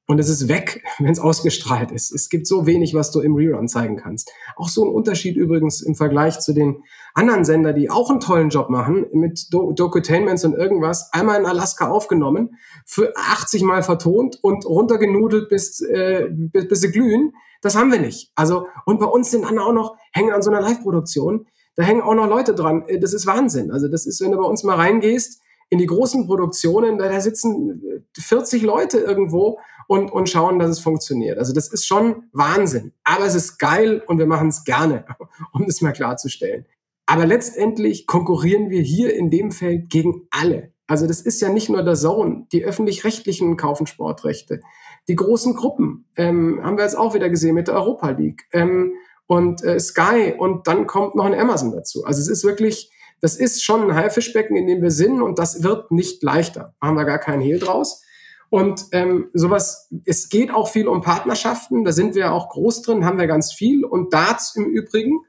und 0.08 0.20
es 0.20 0.30
ist 0.30 0.48
weg, 0.48 0.84
wenn 1.00 1.12
es 1.12 1.20
ausgestrahlt 1.20 1.91
ist. 1.91 2.12
Es 2.12 2.30
gibt 2.30 2.48
so 2.48 2.65
wenig, 2.65 2.94
was 2.94 3.12
du 3.12 3.22
im 3.22 3.36
Rerun 3.36 3.68
zeigen 3.68 3.98
kannst. 3.98 4.32
Auch 4.56 4.70
so 4.70 4.84
ein 4.86 4.94
Unterschied 4.94 5.36
übrigens 5.36 5.82
im 5.82 5.96
Vergleich 5.96 6.39
zu 6.39 6.54
den 6.54 6.84
anderen 7.13 7.46
Sender, 7.46 7.74
die 7.74 7.89
auch 7.89 8.10
einen 8.10 8.20
tollen 8.20 8.50
Job 8.50 8.70
machen, 8.70 9.06
mit 9.13 9.54
Do 9.54 9.72
Docutainments 9.72 10.44
und 10.44 10.54
irgendwas, 10.54 11.10
einmal 11.13 11.39
in 11.39 11.46
Alaska 11.46 11.88
aufgenommen, 11.88 12.58
für 12.86 13.13
80 13.15 13.63
Mal 13.63 13.84
vertont 13.84 14.38
und 14.44 14.65
runtergenudelt 14.65 15.50
bis, 15.50 15.82
äh, 15.82 16.28
bis, 16.30 16.68
bis 16.68 16.82
sie 16.82 16.91
glühen. 16.91 17.34
Das 17.62 17.76
haben 17.76 17.91
wir 17.91 18.00
nicht. 18.00 18.32
Also, 18.36 18.68
und 18.86 19.00
bei 19.00 19.06
uns 19.06 19.32
sind 19.32 19.46
dann 19.46 19.58
auch 19.60 19.74
noch, 19.74 19.96
hängen 20.12 20.32
an 20.32 20.41
so 20.41 20.52
einer 20.52 20.62
Live-Produktion, 20.62 21.48
da 21.76 21.84
hängen 21.84 22.02
auch 22.02 22.15
noch 22.15 22.28
Leute 22.28 22.54
dran. 22.54 22.84
Äh, 22.88 23.00
das 23.00 23.13
ist 23.13 23.26
Wahnsinn. 23.26 23.72
Also, 23.72 23.88
das 23.88 24.06
ist, 24.06 24.22
wenn 24.22 24.32
du 24.32 24.38
bei 24.38 24.44
uns 24.44 24.63
mal 24.63 24.76
reingehst, 24.76 25.41
in 25.69 25.80
die 25.80 25.86
großen 25.86 26.28
Produktionen, 26.28 26.97
da, 26.97 27.19
sitzen 27.19 28.06
40 28.17 28.62
Leute 28.62 28.99
irgendwo 28.99 29.60
und, 29.88 30.12
und 30.12 30.30
schauen, 30.30 30.60
dass 30.60 30.69
es 30.69 30.80
funktioniert. 30.80 31.38
Also 31.38 31.54
das 31.54 31.67
ist 31.71 31.86
schon 31.86 32.23
Wahnsinn. 32.32 32.93
Aber 33.04 33.25
es 33.25 33.36
ist 33.36 33.58
geil 33.58 34.01
und 34.08 34.19
wir 34.19 34.25
machen 34.25 34.49
es 34.49 34.63
gerne, 34.63 35.06
um 35.54 35.65
das 35.65 35.82
mal 35.82 35.93
klarzustellen. 35.93 36.65
Aber 37.08 37.25
letztendlich 37.25 38.08
konkurrieren 38.08 38.69
wir 38.69 38.82
hier 38.82 39.15
in 39.15 39.30
dem 39.30 39.51
Feld 39.51 39.89
gegen 39.89 40.28
alle. 40.32 40.73
Also 40.88 41.08
das 41.08 41.21
ist 41.21 41.41
ja 41.41 41.49
nicht 41.49 41.69
nur 41.69 41.84
der 41.84 41.95
Zone. 41.95 42.47
Die 42.51 42.63
öffentlich-rechtlichen 42.63 43.58
kaufen 43.58 43.88
Sportrechte. 43.88 44.62
Die 45.08 45.15
großen 45.15 45.56
Gruppen 45.56 46.06
ähm, 46.15 46.60
haben 46.63 46.78
wir 46.78 46.84
jetzt 46.84 46.97
auch 46.97 47.13
wieder 47.13 47.30
gesehen 47.30 47.56
mit 47.56 47.67
der 47.67 47.75
Europa 47.75 48.10
League. 48.12 48.43
Ähm, 48.54 48.93
und 49.28 49.63
äh, 49.63 49.80
Sky 49.80 50.36
und 50.38 50.67
dann 50.67 50.86
kommt 50.86 51.15
noch 51.15 51.25
ein 51.25 51.34
Amazon 51.34 51.71
dazu. 51.71 52.06
Also 52.06 52.21
es 52.21 52.28
ist 52.28 52.43
wirklich, 52.43 52.91
das 53.21 53.36
ist 53.36 53.63
schon 53.63 53.89
ein 53.89 53.95
Haifischbecken, 53.95 54.56
in 54.56 54.67
dem 54.67 54.82
wir 54.82 54.91
sind 54.91 55.21
und 55.21 55.39
das 55.39 55.63
wird 55.63 55.91
nicht 55.91 56.21
leichter. 56.23 56.73
Machen 56.80 56.97
wir 56.97 57.06
gar 57.06 57.19
keinen 57.19 57.41
Hehl 57.41 57.60
draus. 57.60 58.04
Und 58.49 58.86
ähm, 58.91 59.30
sowas, 59.34 59.89
es 60.06 60.30
geht 60.30 60.54
auch 60.54 60.69
viel 60.69 60.88
um 60.88 61.01
Partnerschaften, 61.01 61.84
da 61.84 61.91
sind 61.91 62.15
wir 62.15 62.32
auch 62.32 62.49
groß 62.49 62.84
drin, 62.84 63.06
haben 63.06 63.19
wir 63.19 63.28
ganz 63.28 63.51
viel. 63.51 63.84
Und 63.84 64.13
Darts 64.13 64.56
im 64.56 64.65
Übrigen, 64.65 65.19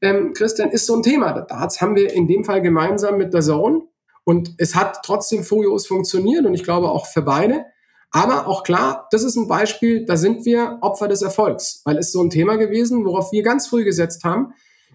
ähm, 0.00 0.32
Christian, 0.32 0.70
ist 0.70 0.86
so 0.86 0.96
ein 0.96 1.02
Thema. 1.02 1.32
Darts 1.42 1.80
haben 1.80 1.94
wir 1.94 2.12
in 2.12 2.26
dem 2.26 2.44
Fall 2.44 2.62
gemeinsam 2.62 3.18
mit 3.18 3.34
der 3.34 3.42
Zone. 3.42 3.82
Und 4.24 4.54
es 4.58 4.74
hat 4.74 5.00
trotzdem 5.04 5.42
furios 5.42 5.86
funktioniert 5.86 6.46
und 6.46 6.54
ich 6.54 6.62
glaube 6.62 6.90
auch 6.90 7.06
für 7.06 7.22
beide. 7.22 7.66
Aber 8.12 8.46
auch 8.46 8.62
klar, 8.62 9.08
das 9.10 9.24
ist 9.24 9.36
ein 9.36 9.48
Beispiel, 9.48 10.04
da 10.04 10.16
sind 10.16 10.44
wir 10.44 10.78
Opfer 10.82 11.08
des 11.08 11.22
Erfolgs, 11.22 11.80
weil 11.84 11.98
es 11.98 12.12
so 12.12 12.22
ein 12.22 12.30
Thema 12.30 12.56
gewesen, 12.56 13.04
worauf 13.04 13.32
wir 13.32 13.42
ganz 13.42 13.66
früh 13.66 13.84
gesetzt 13.84 14.22
haben, 14.22 14.52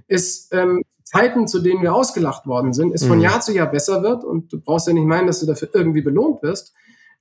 ist 0.07 0.53
ähm, 0.53 0.83
Zeiten, 1.07 1.47
zu 1.47 1.59
denen 1.59 1.81
wir 1.81 1.93
ausgelacht 1.93 2.47
worden 2.47 2.73
sind, 2.73 2.93
es 2.93 3.05
von 3.05 3.17
mhm. 3.17 3.23
Jahr 3.23 3.41
zu 3.41 3.53
Jahr 3.53 3.71
besser 3.71 4.03
wird 4.03 4.23
und 4.23 4.51
du 4.51 4.59
brauchst 4.59 4.87
ja 4.87 4.93
nicht 4.93 5.05
meinen, 5.05 5.27
dass 5.27 5.39
du 5.39 5.45
dafür 5.45 5.69
irgendwie 5.73 6.01
belohnt 6.01 6.43
wirst, 6.43 6.73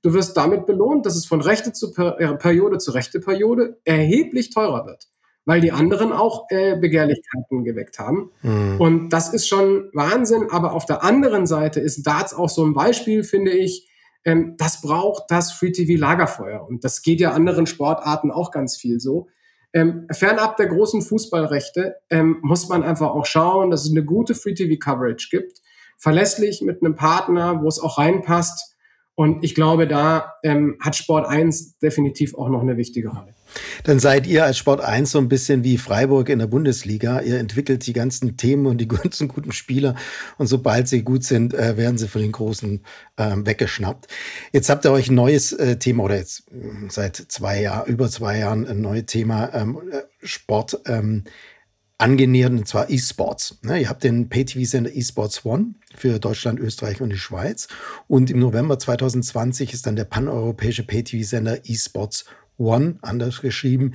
Du 0.06 0.14
wirst 0.14 0.36
damit 0.36 0.66
belohnt, 0.66 1.04
dass 1.04 1.16
es 1.16 1.26
von 1.26 1.40
Rechte 1.40 1.72
zu 1.72 1.92
per 1.92 2.20
äh, 2.20 2.36
Periode 2.36 2.78
zu 2.78 2.92
Rechte 2.92 3.18
Periode 3.18 3.80
erheblich 3.84 4.50
teurer 4.50 4.86
wird, 4.86 5.08
weil 5.44 5.60
die 5.60 5.72
anderen 5.72 6.12
auch 6.12 6.46
äh, 6.50 6.78
Begehrlichkeiten 6.78 7.64
geweckt 7.64 7.98
haben. 7.98 8.30
Mhm. 8.42 8.80
Und 8.80 9.08
das 9.08 9.32
ist 9.32 9.48
schon 9.48 9.90
Wahnsinn. 9.94 10.46
Aber 10.50 10.74
auf 10.74 10.86
der 10.86 11.02
anderen 11.02 11.46
Seite 11.48 11.80
ist 11.80 12.06
Darts 12.06 12.34
auch 12.34 12.48
so 12.48 12.64
ein 12.64 12.72
Beispiel, 12.72 13.24
finde 13.24 13.50
ich. 13.50 13.88
Ähm, 14.24 14.54
das 14.58 14.80
braucht 14.80 15.24
das 15.28 15.50
Free 15.50 15.72
TV 15.72 15.98
Lagerfeuer. 15.98 16.64
Und 16.64 16.84
das 16.84 17.02
geht 17.02 17.20
ja 17.20 17.32
anderen 17.32 17.66
Sportarten 17.66 18.30
auch 18.30 18.52
ganz 18.52 18.76
viel 18.76 19.00
so. 19.00 19.26
Ähm, 19.76 20.06
fernab 20.10 20.56
der 20.56 20.68
großen 20.68 21.02
Fußballrechte 21.02 21.96
ähm, 22.08 22.38
muss 22.40 22.66
man 22.70 22.82
einfach 22.82 23.10
auch 23.10 23.26
schauen, 23.26 23.70
dass 23.70 23.84
es 23.84 23.90
eine 23.90 24.06
gute 24.06 24.34
Free 24.34 24.54
TV 24.54 24.78
Coverage 24.78 25.28
gibt. 25.30 25.60
Verlässlich 25.98 26.62
mit 26.62 26.82
einem 26.82 26.94
Partner, 26.94 27.62
wo 27.62 27.68
es 27.68 27.78
auch 27.78 27.98
reinpasst 27.98 28.74
und 29.14 29.44
ich 29.44 29.54
glaube, 29.54 29.86
da 29.86 30.34
ähm, 30.42 30.78
hat 30.80 30.96
Sport 30.96 31.26
1 31.26 31.78
definitiv 31.78 32.34
auch 32.34 32.48
noch 32.48 32.62
eine 32.62 32.78
wichtige 32.78 33.08
Rolle. 33.08 33.35
Dann 33.84 33.98
seid 33.98 34.26
ihr 34.26 34.44
als 34.44 34.58
Sport 34.58 34.80
1 34.80 35.10
so 35.10 35.18
ein 35.18 35.28
bisschen 35.28 35.64
wie 35.64 35.78
Freiburg 35.78 36.28
in 36.28 36.38
der 36.38 36.46
Bundesliga. 36.46 37.20
Ihr 37.20 37.38
entwickelt 37.38 37.86
die 37.86 37.92
ganzen 37.92 38.36
Themen 38.36 38.66
und 38.66 38.78
die 38.78 38.88
ganzen 39.02 39.28
guten 39.28 39.52
Spieler. 39.52 39.94
Und 40.38 40.46
sobald 40.46 40.88
sie 40.88 41.02
gut 41.02 41.24
sind, 41.24 41.54
äh, 41.54 41.76
werden 41.76 41.98
sie 41.98 42.08
von 42.08 42.22
den 42.22 42.32
Großen 42.32 42.82
äh, 43.16 43.32
weggeschnappt. 43.36 44.08
Jetzt 44.52 44.68
habt 44.68 44.84
ihr 44.84 44.92
euch 44.92 45.08
ein 45.08 45.14
neues 45.14 45.52
äh, 45.52 45.76
Thema 45.78 46.04
oder 46.04 46.16
jetzt 46.16 46.44
äh, 46.50 46.88
seit 46.88 47.16
zwei 47.16 47.62
Jahren, 47.62 47.86
über 47.86 48.08
zwei 48.08 48.38
Jahren 48.38 48.66
ein 48.66 48.80
neues 48.80 49.06
Thema 49.06 49.52
ähm, 49.54 49.78
äh, 49.90 50.02
Sport 50.26 50.80
ähm, 50.86 51.24
angenähert, 51.98 52.52
und 52.52 52.68
zwar 52.68 52.90
E-Sports. 52.90 53.58
Ne, 53.62 53.80
ihr 53.80 53.88
habt 53.88 54.04
den 54.04 54.28
Pay-TV-Sender 54.28 54.94
eSports 54.94 55.44
One 55.44 55.74
für 55.94 56.18
Deutschland, 56.18 56.60
Österreich 56.60 57.00
und 57.00 57.10
die 57.10 57.18
Schweiz. 57.18 57.68
Und 58.06 58.30
im 58.30 58.38
November 58.38 58.78
2020 58.78 59.72
ist 59.72 59.86
dann 59.86 59.96
der 59.96 60.04
paneuropäische 60.04 60.82
Pay-TV-Sender 60.82 61.68
eSports 61.68 62.26
One, 62.58 62.98
anders 63.02 63.40
geschrieben, 63.40 63.94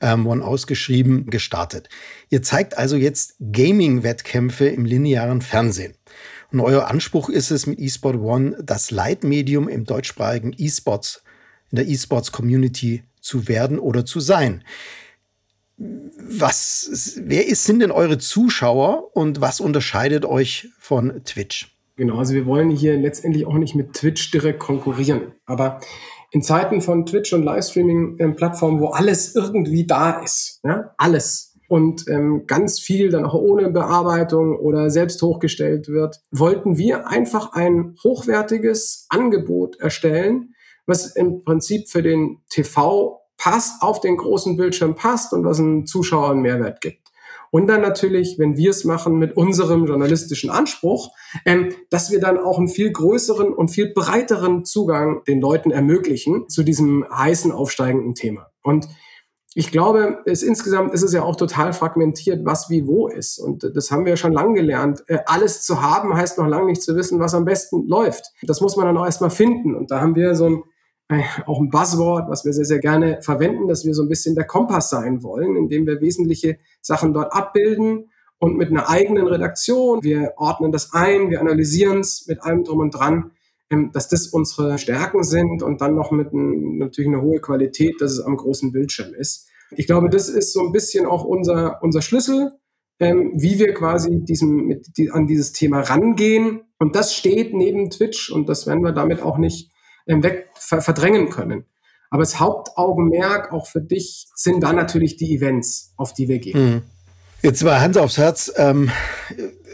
ähm, 0.00 0.26
One 0.26 0.44
ausgeschrieben, 0.44 1.26
gestartet. 1.26 1.88
Ihr 2.28 2.42
zeigt 2.42 2.76
also 2.76 2.96
jetzt 2.96 3.36
Gaming-Wettkämpfe 3.40 4.66
im 4.66 4.84
linearen 4.84 5.42
Fernsehen. 5.42 5.94
Und 6.52 6.60
euer 6.60 6.88
Anspruch 6.88 7.28
ist 7.28 7.50
es 7.50 7.66
mit 7.66 7.78
eSport 7.78 8.16
One, 8.16 8.56
das 8.62 8.90
Leitmedium 8.90 9.68
im 9.68 9.84
deutschsprachigen 9.84 10.52
eSports, 10.52 11.22
in 11.70 11.76
der 11.76 11.88
eSports 11.88 12.32
Community 12.32 13.04
zu 13.20 13.46
werden 13.48 13.78
oder 13.78 14.04
zu 14.04 14.18
sein 14.18 14.64
was, 15.80 17.16
wer 17.24 17.46
ist, 17.46 17.64
sind 17.64 17.80
denn 17.80 17.90
eure 17.90 18.18
Zuschauer 18.18 19.16
und 19.16 19.40
was 19.40 19.60
unterscheidet 19.60 20.24
euch 20.24 20.68
von 20.78 21.24
Twitch? 21.24 21.76
Genau, 21.96 22.18
also 22.18 22.34
wir 22.34 22.46
wollen 22.46 22.70
hier 22.70 22.96
letztendlich 22.96 23.46
auch 23.46 23.54
nicht 23.54 23.74
mit 23.74 23.94
Twitch 23.94 24.30
direkt 24.30 24.58
konkurrieren. 24.58 25.32
Aber 25.46 25.80
in 26.30 26.42
Zeiten 26.42 26.80
von 26.80 27.06
Twitch 27.06 27.32
und 27.32 27.42
Livestreaming-Plattformen, 27.42 28.80
wo 28.80 28.88
alles 28.88 29.34
irgendwie 29.34 29.86
da 29.86 30.20
ist, 30.20 30.60
ja, 30.64 30.94
alles 30.96 31.50
und 31.70 32.08
ähm, 32.08 32.48
ganz 32.48 32.80
viel 32.80 33.10
dann 33.10 33.24
auch 33.24 33.34
ohne 33.34 33.70
Bearbeitung 33.70 34.58
oder 34.58 34.90
selbst 34.90 35.22
hochgestellt 35.22 35.86
wird, 35.86 36.20
wollten 36.32 36.78
wir 36.78 37.06
einfach 37.06 37.52
ein 37.52 37.94
hochwertiges 38.02 39.06
Angebot 39.08 39.78
erstellen, 39.78 40.54
was 40.86 41.14
im 41.14 41.44
Prinzip 41.44 41.88
für 41.88 42.02
den 42.02 42.38
TV 42.50 43.20
passt, 43.36 43.82
auf 43.82 44.00
den 44.00 44.16
großen 44.16 44.56
Bildschirm 44.56 44.96
passt 44.96 45.32
und 45.32 45.44
was 45.44 45.60
einem 45.60 45.86
Zuschauer 45.86 46.32
einen 46.32 46.42
Mehrwert 46.42 46.80
gibt. 46.80 46.99
Und 47.50 47.66
dann 47.66 47.80
natürlich, 47.80 48.38
wenn 48.38 48.56
wir 48.56 48.70
es 48.70 48.84
machen 48.84 49.18
mit 49.18 49.36
unserem 49.36 49.86
journalistischen 49.86 50.50
Anspruch, 50.50 51.10
ähm, 51.44 51.70
dass 51.90 52.10
wir 52.10 52.20
dann 52.20 52.38
auch 52.38 52.58
einen 52.58 52.68
viel 52.68 52.92
größeren 52.92 53.52
und 53.52 53.68
viel 53.68 53.92
breiteren 53.92 54.64
Zugang 54.64 55.22
den 55.26 55.40
Leuten 55.40 55.70
ermöglichen 55.70 56.48
zu 56.48 56.62
diesem 56.62 57.04
heißen 57.10 57.52
aufsteigenden 57.52 58.14
Thema. 58.14 58.50
Und 58.62 58.88
ich 59.54 59.72
glaube, 59.72 60.18
es 60.26 60.44
insgesamt 60.44 60.94
ist 60.94 61.02
es 61.02 61.12
ja 61.12 61.24
auch 61.24 61.34
total 61.34 61.72
fragmentiert, 61.72 62.44
was 62.44 62.70
wie 62.70 62.86
wo 62.86 63.08
ist. 63.08 63.38
Und 63.38 63.68
das 63.74 63.90
haben 63.90 64.06
wir 64.06 64.16
schon 64.16 64.32
lange 64.32 64.54
gelernt. 64.54 65.02
Äh, 65.08 65.18
alles 65.26 65.62
zu 65.62 65.82
haben 65.82 66.16
heißt 66.16 66.38
noch 66.38 66.46
lange 66.46 66.66
nicht 66.66 66.82
zu 66.82 66.94
wissen, 66.94 67.18
was 67.18 67.34
am 67.34 67.44
besten 67.44 67.86
läuft. 67.88 68.26
Das 68.42 68.60
muss 68.60 68.76
man 68.76 68.86
dann 68.86 68.96
auch 68.96 69.06
erstmal 69.06 69.30
finden. 69.30 69.74
Und 69.74 69.90
da 69.90 70.00
haben 70.00 70.14
wir 70.14 70.36
so 70.36 70.46
ein, 70.46 70.62
auch 71.46 71.60
ein 71.60 71.70
Buzzword, 71.70 72.28
was 72.28 72.44
wir 72.44 72.52
sehr, 72.52 72.64
sehr 72.64 72.78
gerne 72.78 73.20
verwenden, 73.22 73.68
dass 73.68 73.84
wir 73.84 73.94
so 73.94 74.02
ein 74.02 74.08
bisschen 74.08 74.34
der 74.34 74.46
Kompass 74.46 74.90
sein 74.90 75.22
wollen, 75.22 75.56
indem 75.56 75.86
wir 75.86 76.00
wesentliche 76.00 76.58
Sachen 76.80 77.12
dort 77.12 77.32
abbilden 77.32 78.10
und 78.38 78.56
mit 78.56 78.70
einer 78.70 78.88
eigenen 78.88 79.26
Redaktion. 79.26 80.02
Wir 80.02 80.34
ordnen 80.36 80.72
das 80.72 80.92
ein, 80.92 81.30
wir 81.30 81.40
analysieren 81.40 82.00
es 82.00 82.26
mit 82.26 82.42
allem 82.42 82.64
drum 82.64 82.78
und 82.78 82.90
dran 82.90 83.32
ähm, 83.70 83.90
dass 83.92 84.08
das 84.08 84.26
unsere 84.26 84.78
Stärken 84.78 85.22
sind 85.22 85.62
und 85.62 85.80
dann 85.80 85.94
noch 85.94 86.10
mit 86.10 86.32
ein, 86.32 86.78
natürlich 86.78 87.08
eine 87.08 87.22
hohe 87.22 87.40
Qualität, 87.40 88.00
dass 88.00 88.12
es 88.12 88.20
am 88.20 88.36
großen 88.36 88.72
Bildschirm 88.72 89.14
ist. 89.14 89.48
Ich 89.70 89.86
glaube, 89.86 90.10
das 90.10 90.28
ist 90.28 90.52
so 90.52 90.60
ein 90.60 90.72
bisschen 90.72 91.06
auch 91.06 91.24
unser, 91.24 91.80
unser 91.80 92.02
Schlüssel, 92.02 92.50
ähm, 92.98 93.30
wie 93.36 93.60
wir 93.60 93.72
quasi 93.72 94.24
diesem, 94.24 94.66
mit, 94.66 94.88
an 95.12 95.28
dieses 95.28 95.52
Thema 95.52 95.82
rangehen. 95.82 96.62
Und 96.80 96.96
das 96.96 97.14
steht 97.14 97.54
neben 97.54 97.90
Twitch 97.90 98.32
und 98.32 98.48
das 98.48 98.66
werden 98.66 98.82
wir 98.82 98.92
damit 98.92 99.22
auch 99.22 99.38
nicht 99.38 99.70
weg 100.06 100.48
ver 100.54 100.80
verdrängen 100.80 101.30
können. 101.30 101.64
Aber 102.10 102.22
das 102.22 102.40
Hauptaugenmerk 102.40 103.52
auch 103.52 103.66
für 103.66 103.80
dich 103.80 104.28
sind 104.34 104.62
dann 104.62 104.76
natürlich 104.76 105.16
die 105.16 105.34
Events, 105.34 105.92
auf 105.96 106.12
die 106.12 106.28
wir 106.28 106.40
gehen. 106.40 106.74
Mhm. 106.74 106.82
Jetzt 107.42 107.62
mal 107.62 107.80
Hand 107.80 107.96
aufs 107.96 108.18
Herz. 108.18 108.52
Ähm, 108.56 108.90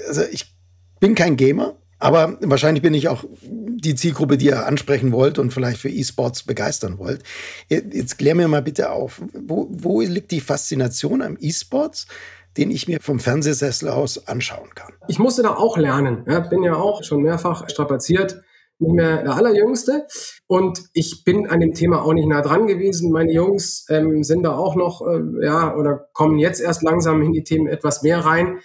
also 0.06 0.22
ich 0.30 0.54
bin 1.00 1.14
kein 1.14 1.36
Gamer, 1.36 1.76
aber 1.98 2.36
wahrscheinlich 2.40 2.82
bin 2.82 2.94
ich 2.94 3.08
auch 3.08 3.24
die 3.42 3.94
Zielgruppe, 3.94 4.36
die 4.36 4.46
ihr 4.46 4.66
ansprechen 4.66 5.12
wollt 5.12 5.38
und 5.38 5.52
vielleicht 5.52 5.80
für 5.80 5.88
E-Sports 5.88 6.42
begeistern 6.42 6.98
wollt. 6.98 7.22
Jetzt 7.68 8.18
klär 8.18 8.34
mir 8.34 8.48
mal 8.48 8.62
bitte 8.62 8.90
auf, 8.90 9.20
wo, 9.32 9.68
wo 9.70 10.00
liegt 10.00 10.30
die 10.30 10.40
Faszination 10.40 11.22
am 11.22 11.36
E-Sports? 11.40 12.06
den 12.56 12.70
ich 12.70 12.88
mir 12.88 13.00
vom 13.00 13.20
Fernsehsessel 13.20 13.88
aus 13.90 14.28
anschauen 14.28 14.70
kann. 14.74 14.94
Ich 15.08 15.18
musste 15.18 15.42
da 15.42 15.54
auch 15.54 15.76
lernen. 15.76 16.24
Ja, 16.26 16.40
bin 16.40 16.62
ja 16.62 16.74
auch 16.74 17.04
schon 17.04 17.22
mehrfach 17.22 17.68
strapaziert, 17.68 18.40
nicht 18.78 18.94
mehr 18.94 19.22
der 19.22 19.34
Allerjüngste. 19.34 20.06
Und 20.46 20.82
ich 20.92 21.24
bin 21.24 21.46
an 21.48 21.60
dem 21.60 21.74
Thema 21.74 22.02
auch 22.02 22.12
nicht 22.12 22.28
nah 22.28 22.42
dran 22.42 22.66
gewesen. 22.66 23.10
Meine 23.10 23.32
Jungs 23.32 23.86
ähm, 23.88 24.22
sind 24.22 24.42
da 24.42 24.56
auch 24.56 24.76
noch, 24.76 25.06
äh, 25.06 25.44
ja, 25.44 25.74
oder 25.74 26.08
kommen 26.12 26.38
jetzt 26.38 26.60
erst 26.60 26.82
langsam 26.82 27.22
in 27.22 27.32
die 27.32 27.44
Themen 27.44 27.66
etwas 27.66 28.02
mehr 28.02 28.24
rein. 28.24 28.60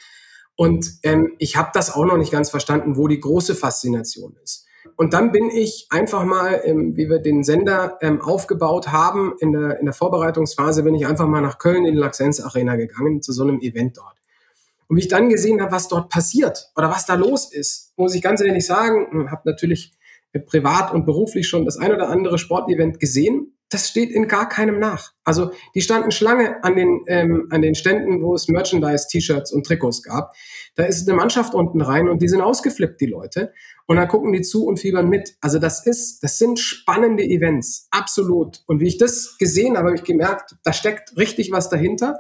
Und 0.56 1.00
ähm, 1.04 1.34
ich 1.40 1.56
habe 1.56 1.72
das 1.74 1.94
auch 1.94 2.06
noch 2.06 2.18
nicht 2.18 2.32
ganz 2.32 2.50
verstanden, 2.50 2.98
wo 2.98 3.08
die 3.08 3.20
große 3.20 3.56
Faszination 3.56 4.36
ist. 4.44 4.68
Und 4.96 5.14
dann 5.14 5.32
bin 5.32 5.50
ich 5.50 5.88
einfach 5.90 6.24
mal, 6.24 6.62
ähm, 6.64 6.96
wie 6.96 7.10
wir 7.10 7.20
den 7.20 7.44
Sender 7.44 7.98
ähm, 8.02 8.22
aufgebaut 8.22 8.90
haben, 8.90 9.34
in 9.40 9.54
der, 9.54 9.80
in 9.80 9.86
der 9.86 9.94
Vorbereitungsphase 9.94 10.84
bin 10.84 10.96
ich 10.96 11.08
einfach 11.08 11.28
mal 11.28 11.42
nach 11.42 11.58
Köln 11.58 11.86
in 11.86 11.94
die 11.94 12.00
Laxenz 12.00 12.40
Arena 12.40 12.76
gegangen, 12.76 13.22
zu 13.22 13.32
so 13.32 13.44
einem 13.44 13.60
Event 13.62 13.98
dort. 13.98 14.18
Und 14.88 14.98
wie 14.98 15.02
ich 15.02 15.08
dann 15.08 15.30
gesehen 15.30 15.62
habe, 15.62 15.72
was 15.72 15.88
dort 15.88 16.10
passiert 16.10 16.72
oder 16.76 16.90
was 16.90 17.06
da 17.06 17.16
los 17.16 17.52
ist, 17.52 17.94
muss 17.96 18.14
ich 18.14 18.22
ganz 18.22 18.42
ehrlich 18.42 18.66
sagen, 18.66 19.32
habe 19.32 19.42
natürlich 19.46 19.94
privat 20.40 20.94
und 20.94 21.06
beruflich 21.06 21.48
schon 21.48 21.66
das 21.66 21.78
ein 21.78 21.92
oder 21.92 22.10
andere 22.10 22.38
Sportevent 22.38 23.00
gesehen, 23.00 23.58
das 23.72 23.88
steht 23.88 24.12
in 24.12 24.28
gar 24.28 24.50
keinem 24.50 24.80
nach. 24.80 25.14
Also 25.24 25.52
die 25.76 25.82
standen 25.82 26.12
Schlange 26.12 26.64
an 26.64 26.76
den, 26.76 27.04
ähm, 27.08 27.48
an 27.52 27.62
den 27.62 27.74
Ständen, 27.74 28.22
wo 28.22 28.36
es 28.36 28.50
Merchandise, 28.50 29.08
T-Shirts 29.10 29.52
und 29.54 29.66
Trikots 29.66 30.04
gab. 30.04 30.34
Da 30.76 30.84
ist 30.84 31.08
eine 31.08 31.18
Mannschaft 31.18 31.54
unten 31.54 31.82
rein 31.82 32.10
und 32.10 32.22
die 32.22 32.28
sind 32.28 32.42
ausgeflippt, 32.42 33.00
die 33.00 33.08
Leute. 33.08 33.54
Und 33.88 33.96
dann 33.96 34.08
gucken 34.08 34.34
die 34.34 34.42
zu 34.42 34.66
und 34.66 34.80
fiebern 34.80 35.10
mit. 35.10 35.36
Also 35.42 35.58
das 35.58 35.86
ist, 35.86 36.22
das 36.22 36.38
sind 36.38 36.60
spannende 36.60 37.24
Events, 37.24 37.88
absolut. 37.92 38.62
Und 38.68 38.82
wie 38.82 38.88
ich 38.88 38.98
das 38.98 39.38
gesehen 39.38 39.78
habe, 39.78 39.88
habe 39.88 39.98
ich 39.98 40.04
gemerkt, 40.04 40.56
da 40.64 40.74
steckt 40.74 41.18
richtig 41.18 41.52
was 41.52 41.70
dahinter. 41.70 42.20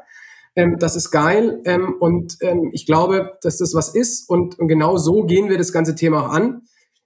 Ähm, 0.55 0.77
das 0.79 0.95
ist 0.95 1.11
geil. 1.11 1.61
Ähm, 1.65 1.95
und 1.99 2.37
ähm, 2.41 2.69
ich 2.73 2.85
glaube, 2.85 3.37
dass 3.41 3.57
das 3.57 3.73
was 3.73 3.93
ist. 3.93 4.29
Und, 4.29 4.57
und 4.57 4.67
genau 4.67 4.97
so 4.97 5.25
gehen 5.25 5.49
wir 5.49 5.57
das 5.57 5.73
ganze 5.73 5.95
Thema 5.95 6.25
auch 6.25 6.29
an. 6.29 6.63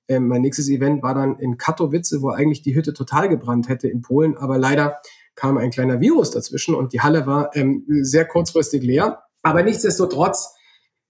Ähm, 0.08 0.28
mein 0.28 0.42
nächstes 0.42 0.70
Event 0.70 1.04
war 1.04 1.16
dann 1.16 1.38
in 1.40 1.58
Katowice, 1.58 2.18
wo 2.22 2.30
eigentlich 2.30 2.62
die 2.62 2.76
Hütte 2.76 2.94
total 2.94 3.30
gebrannt 3.30 3.70
hätte 3.70 3.88
in 3.88 4.02
Polen, 4.02 4.38
aber 4.38 4.58
leider 4.58 4.98
kam 5.36 5.58
ein 5.58 5.72
kleiner 5.72 6.00
Virus 6.00 6.32
dazwischen 6.32 6.76
und 6.76 6.94
die 6.94 7.02
Halle 7.02 7.28
war 7.28 7.56
ähm, 7.56 7.86
sehr 8.02 8.26
kurzfristig 8.26 8.84
leer. 8.84 9.24
Aber 9.42 9.64
nichtsdestotrotz 9.64 10.56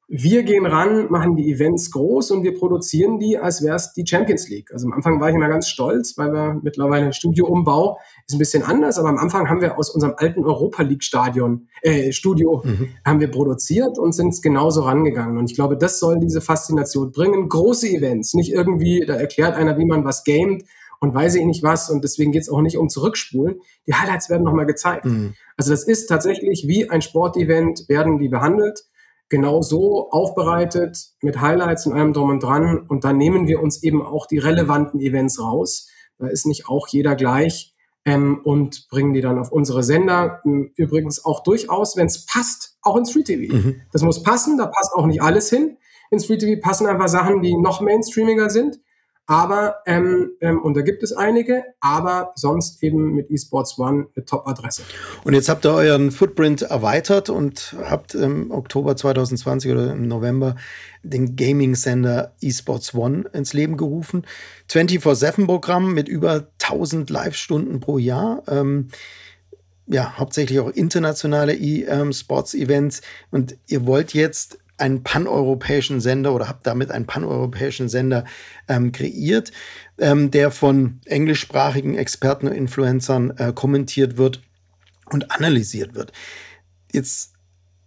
wir 0.07 0.43
gehen 0.43 0.67
ran, 0.67 1.07
machen 1.09 1.35
die 1.35 1.51
Events 1.51 1.89
groß 1.89 2.29
und 2.31 2.43
wir 2.43 2.53
produzieren 2.53 3.17
die, 3.17 3.39
als 3.39 3.63
wäre 3.63 3.75
es 3.75 3.93
die 3.93 4.05
Champions 4.05 4.47
League. 4.49 4.71
Also 4.71 4.85
am 4.85 4.93
Anfang 4.93 5.19
war 5.19 5.29
ich 5.29 5.35
immer 5.35 5.49
ganz 5.49 5.67
stolz, 5.67 6.15
weil 6.17 6.31
wir 6.31 6.59
mittlerweile 6.61 7.07
ein 7.07 7.13
Studioumbau 7.13 7.97
ist 8.27 8.35
ein 8.35 8.39
bisschen 8.39 8.63
anders, 8.63 8.97
aber 8.97 9.09
am 9.09 9.17
Anfang 9.17 9.49
haben 9.49 9.61
wir 9.61 9.77
aus 9.77 9.89
unserem 9.89 10.15
alten 10.17 10.43
Europa 10.43 10.81
League 10.81 11.03
Stadion, 11.03 11.67
äh, 11.81 12.11
Studio, 12.11 12.63
mhm. 12.65 12.89
haben 13.05 13.19
wir 13.19 13.29
produziert 13.29 13.99
und 13.99 14.13
sind 14.13 14.41
genauso 14.41 14.81
rangegangen. 14.81 15.37
Und 15.37 15.49
ich 15.49 15.55
glaube, 15.55 15.77
das 15.77 15.99
soll 15.99 16.19
diese 16.19 16.41
Faszination 16.41 17.11
bringen. 17.11 17.47
Große 17.47 17.87
Events, 17.87 18.33
nicht 18.33 18.51
irgendwie, 18.51 19.05
da 19.05 19.15
erklärt 19.15 19.55
einer, 19.55 19.77
wie 19.77 19.85
man 19.85 20.05
was 20.05 20.23
gamet 20.23 20.63
und 20.99 21.13
weiß 21.13 21.35
ich 21.35 21.45
nicht 21.45 21.61
was. 21.61 21.91
Und 21.91 22.03
deswegen 22.03 22.31
geht 22.31 22.41
es 22.41 22.49
auch 22.49 22.61
nicht 22.61 22.77
um 22.77 22.89
Zurückspulen. 22.89 23.59
Die 23.85 23.93
Highlights 23.93 24.29
werden 24.29 24.43
nochmal 24.43 24.65
gezeigt. 24.65 25.05
Mhm. 25.05 25.35
Also 25.55 25.69
das 25.69 25.83
ist 25.83 26.07
tatsächlich 26.07 26.65
wie 26.67 26.89
ein 26.89 27.03
Sportevent, 27.03 27.87
werden 27.89 28.17
die 28.17 28.29
behandelt 28.29 28.85
genau 29.29 29.61
so 29.61 30.09
aufbereitet 30.11 30.97
mit 31.21 31.41
Highlights 31.41 31.85
und 31.87 31.93
allem 31.93 32.13
drum 32.13 32.29
und 32.29 32.43
dran. 32.43 32.85
Und 32.87 33.03
dann 33.03 33.17
nehmen 33.17 33.47
wir 33.47 33.61
uns 33.61 33.83
eben 33.83 34.03
auch 34.03 34.27
die 34.27 34.37
relevanten 34.37 34.99
Events 34.99 35.39
raus. 35.39 35.89
Da 36.17 36.27
ist 36.27 36.45
nicht 36.45 36.67
auch 36.67 36.87
jeder 36.87 37.15
gleich 37.15 37.74
ähm, 38.05 38.39
und 38.43 38.87
bringen 38.89 39.13
die 39.13 39.21
dann 39.21 39.39
auf 39.39 39.51
unsere 39.51 39.83
Sender. 39.83 40.41
Übrigens 40.75 41.25
auch 41.25 41.43
durchaus, 41.43 41.97
wenn 41.97 42.05
es 42.05 42.25
passt, 42.25 42.77
auch 42.81 42.95
ins 42.95 43.11
Free 43.11 43.23
TV. 43.23 43.53
Mhm. 43.53 43.81
Das 43.91 44.03
muss 44.03 44.23
passen, 44.23 44.57
da 44.57 44.67
passt 44.67 44.93
auch 44.93 45.07
nicht 45.07 45.21
alles 45.21 45.49
hin. 45.49 45.77
Ins 46.11 46.25
Free 46.25 46.37
TV 46.37 46.61
passen 46.61 46.85
einfach 46.87 47.07
Sachen, 47.07 47.41
die 47.41 47.57
noch 47.57 47.81
mainstreamiger 47.81 48.49
sind. 48.49 48.79
Aber, 49.27 49.77
ähm, 49.87 50.33
ähm, 50.39 50.61
und 50.61 50.77
da 50.77 50.81
gibt 50.81 51.01
es 51.01 51.11
einige, 51.11 51.63
aber 51.79 52.31
sonst 52.35 52.83
eben 52.83 53.15
mit 53.15 53.31
eSports 53.31 53.79
One 53.79 54.07
eine 54.15 54.25
Top-Adresse. 54.25 54.83
Und 55.23 55.33
jetzt 55.33 55.49
habt 55.49 55.65
ihr 55.65 55.73
euren 55.73 56.11
Footprint 56.11 56.61
erweitert 56.61 57.29
und 57.31 57.75
habt 57.89 58.13
im 58.13 58.51
Oktober 58.51 58.95
2020 58.95 59.71
oder 59.71 59.93
im 59.93 60.07
November 60.07 60.55
den 61.01 61.35
Gaming-Sender 61.35 62.35
eSports 62.39 62.93
One 62.93 63.27
ins 63.33 63.53
Leben 63.53 63.77
gerufen. 63.77 64.27
24-7-Programm 64.69 65.93
mit 65.93 66.07
über 66.07 66.47
1000 66.61 67.09
Live-Stunden 67.09 67.79
pro 67.79 67.97
Jahr. 67.97 68.43
Ähm, 68.47 68.89
ja, 69.87 70.17
hauptsächlich 70.17 70.59
auch 70.59 70.69
internationale 70.69 71.55
E-Sports-Events. 71.55 73.01
Und 73.31 73.57
ihr 73.67 73.87
wollt 73.87 74.13
jetzt 74.13 74.59
einen 74.77 75.03
paneuropäischen 75.03 76.01
Sender 76.01 76.33
oder 76.33 76.47
habt 76.47 76.67
damit 76.67 76.91
einen 76.91 77.05
paneuropäischen 77.05 77.89
Sender 77.89 78.25
ähm, 78.67 78.91
kreiert, 78.91 79.51
ähm, 79.97 80.31
der 80.31 80.51
von 80.51 80.99
englischsprachigen 81.05 81.95
Experten 81.95 82.47
und 82.47 82.53
Influencern 82.53 83.31
äh, 83.37 83.53
kommentiert 83.53 84.17
wird 84.17 84.41
und 85.11 85.31
analysiert 85.31 85.95
wird. 85.95 86.11
Jetzt 86.91 87.33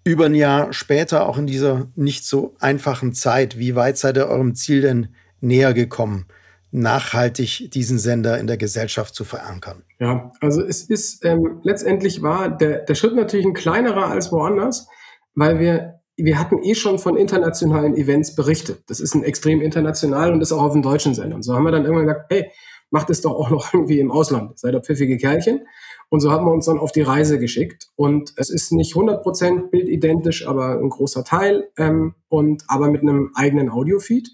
über 0.04 0.26
ein 0.26 0.34
Jahr 0.34 0.72
später, 0.72 1.28
auch 1.28 1.36
in 1.36 1.46
dieser 1.46 1.88
nicht 1.94 2.24
so 2.24 2.54
einfachen 2.60 3.12
Zeit, 3.12 3.58
wie 3.58 3.74
weit 3.74 3.98
seid 3.98 4.16
ihr 4.16 4.26
eurem 4.26 4.54
Ziel 4.54 4.80
denn 4.80 5.08
näher 5.40 5.74
gekommen, 5.74 6.26
nachhaltig 6.70 7.70
diesen 7.72 7.98
Sender 7.98 8.38
in 8.38 8.46
der 8.46 8.56
Gesellschaft 8.56 9.14
zu 9.14 9.24
verankern? 9.24 9.82
Ja, 9.98 10.32
also 10.40 10.62
es 10.62 10.82
ist 10.82 11.24
ähm, 11.24 11.60
letztendlich 11.62 12.22
war 12.22 12.48
der, 12.48 12.78
der 12.80 12.94
Schritt 12.94 13.14
natürlich 13.14 13.46
ein 13.46 13.52
kleinerer 13.52 14.06
als 14.06 14.32
woanders, 14.32 14.86
weil 15.34 15.58
wir 15.58 15.97
wir 16.18 16.38
hatten 16.38 16.62
eh 16.62 16.74
schon 16.74 16.98
von 16.98 17.16
internationalen 17.16 17.96
Events 17.96 18.34
berichtet. 18.34 18.82
Das 18.88 19.00
ist 19.00 19.14
ein 19.14 19.22
extrem 19.22 19.60
international 19.60 20.32
und 20.32 20.40
ist 20.40 20.52
auch 20.52 20.62
auf 20.62 20.72
dem 20.72 20.82
deutschen 20.82 21.14
Sender. 21.14 21.36
Und 21.36 21.42
so 21.42 21.54
haben 21.54 21.62
wir 21.62 21.70
dann 21.70 21.84
irgendwann 21.84 22.06
gesagt, 22.06 22.26
hey, 22.30 22.50
macht 22.90 23.08
es 23.10 23.20
doch 23.20 23.32
auch 23.32 23.50
noch 23.50 23.72
irgendwie 23.72 24.00
im 24.00 24.10
Ausland. 24.10 24.58
Seid 24.58 24.74
ihr 24.74 24.82
pfiffige 24.82 25.16
Kerlchen. 25.16 25.66
Und 26.10 26.20
so 26.20 26.32
haben 26.32 26.46
wir 26.46 26.52
uns 26.52 26.66
dann 26.66 26.78
auf 26.78 26.90
die 26.90 27.02
Reise 27.02 27.38
geschickt. 27.38 27.88
Und 27.94 28.32
es 28.36 28.50
ist 28.50 28.72
nicht 28.72 28.94
100% 28.94 29.70
bildidentisch, 29.70 30.46
aber 30.46 30.78
ein 30.78 30.88
großer 30.88 31.22
Teil. 31.22 31.70
Ähm, 31.76 32.14
und 32.28 32.64
aber 32.66 32.90
mit 32.90 33.02
einem 33.02 33.30
eigenen 33.34 33.70
Audiofeed. 33.70 34.28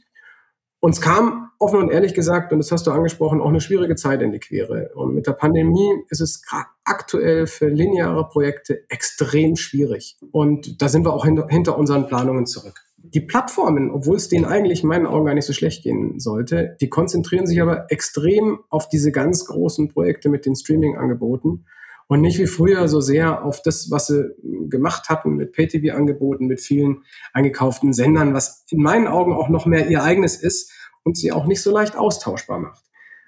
Uns 0.80 1.00
kam 1.00 1.43
offen 1.58 1.80
und 1.80 1.90
ehrlich 1.90 2.14
gesagt, 2.14 2.52
und 2.52 2.58
das 2.58 2.70
hast 2.70 2.86
du 2.86 2.90
angesprochen, 2.90 3.40
auch 3.40 3.48
eine 3.48 3.60
schwierige 3.60 3.96
Zeit 3.96 4.22
in 4.22 4.32
die 4.32 4.38
Quere. 4.38 4.90
Und 4.94 5.14
mit 5.14 5.26
der 5.26 5.32
Pandemie 5.32 5.90
ist 6.10 6.20
es 6.20 6.42
aktuell 6.84 7.46
für 7.46 7.68
lineare 7.68 8.28
Projekte 8.28 8.84
extrem 8.88 9.56
schwierig. 9.56 10.16
Und 10.32 10.80
da 10.82 10.88
sind 10.88 11.04
wir 11.04 11.12
auch 11.12 11.24
hinter, 11.24 11.48
hinter 11.48 11.78
unseren 11.78 12.06
Planungen 12.06 12.46
zurück. 12.46 12.82
Die 12.96 13.20
Plattformen, 13.20 13.90
obwohl 13.90 14.16
es 14.16 14.28
denen 14.28 14.46
eigentlich 14.46 14.82
in 14.82 14.88
meinen 14.88 15.06
Augen 15.06 15.26
gar 15.26 15.34
nicht 15.34 15.46
so 15.46 15.52
schlecht 15.52 15.82
gehen 15.82 16.18
sollte, 16.18 16.76
die 16.80 16.88
konzentrieren 16.88 17.46
sich 17.46 17.60
aber 17.60 17.86
extrem 17.90 18.60
auf 18.70 18.88
diese 18.88 19.12
ganz 19.12 19.44
großen 19.44 19.88
Projekte 19.88 20.28
mit 20.28 20.46
den 20.46 20.56
Streaming-Angeboten 20.56 21.64
und 22.06 22.20
nicht 22.20 22.38
wie 22.38 22.46
früher 22.46 22.86
so 22.88 23.00
sehr 23.00 23.44
auf 23.44 23.62
das, 23.62 23.90
was 23.90 24.08
sie 24.08 24.34
gemacht 24.68 25.08
hatten 25.08 25.36
mit 25.36 25.52
Pay-TV-Angeboten, 25.52 26.46
mit 26.46 26.60
vielen 26.60 27.02
eingekauften 27.32 27.92
Sendern, 27.92 28.34
was 28.34 28.64
in 28.70 28.82
meinen 28.82 29.06
Augen 29.06 29.32
auch 29.32 29.48
noch 29.48 29.66
mehr 29.66 29.88
ihr 29.88 30.02
eigenes 30.02 30.36
ist 30.36 30.72
und 31.04 31.16
sie 31.16 31.32
auch 31.32 31.46
nicht 31.46 31.62
so 31.62 31.70
leicht 31.70 31.96
austauschbar 31.96 32.58
macht. 32.58 32.82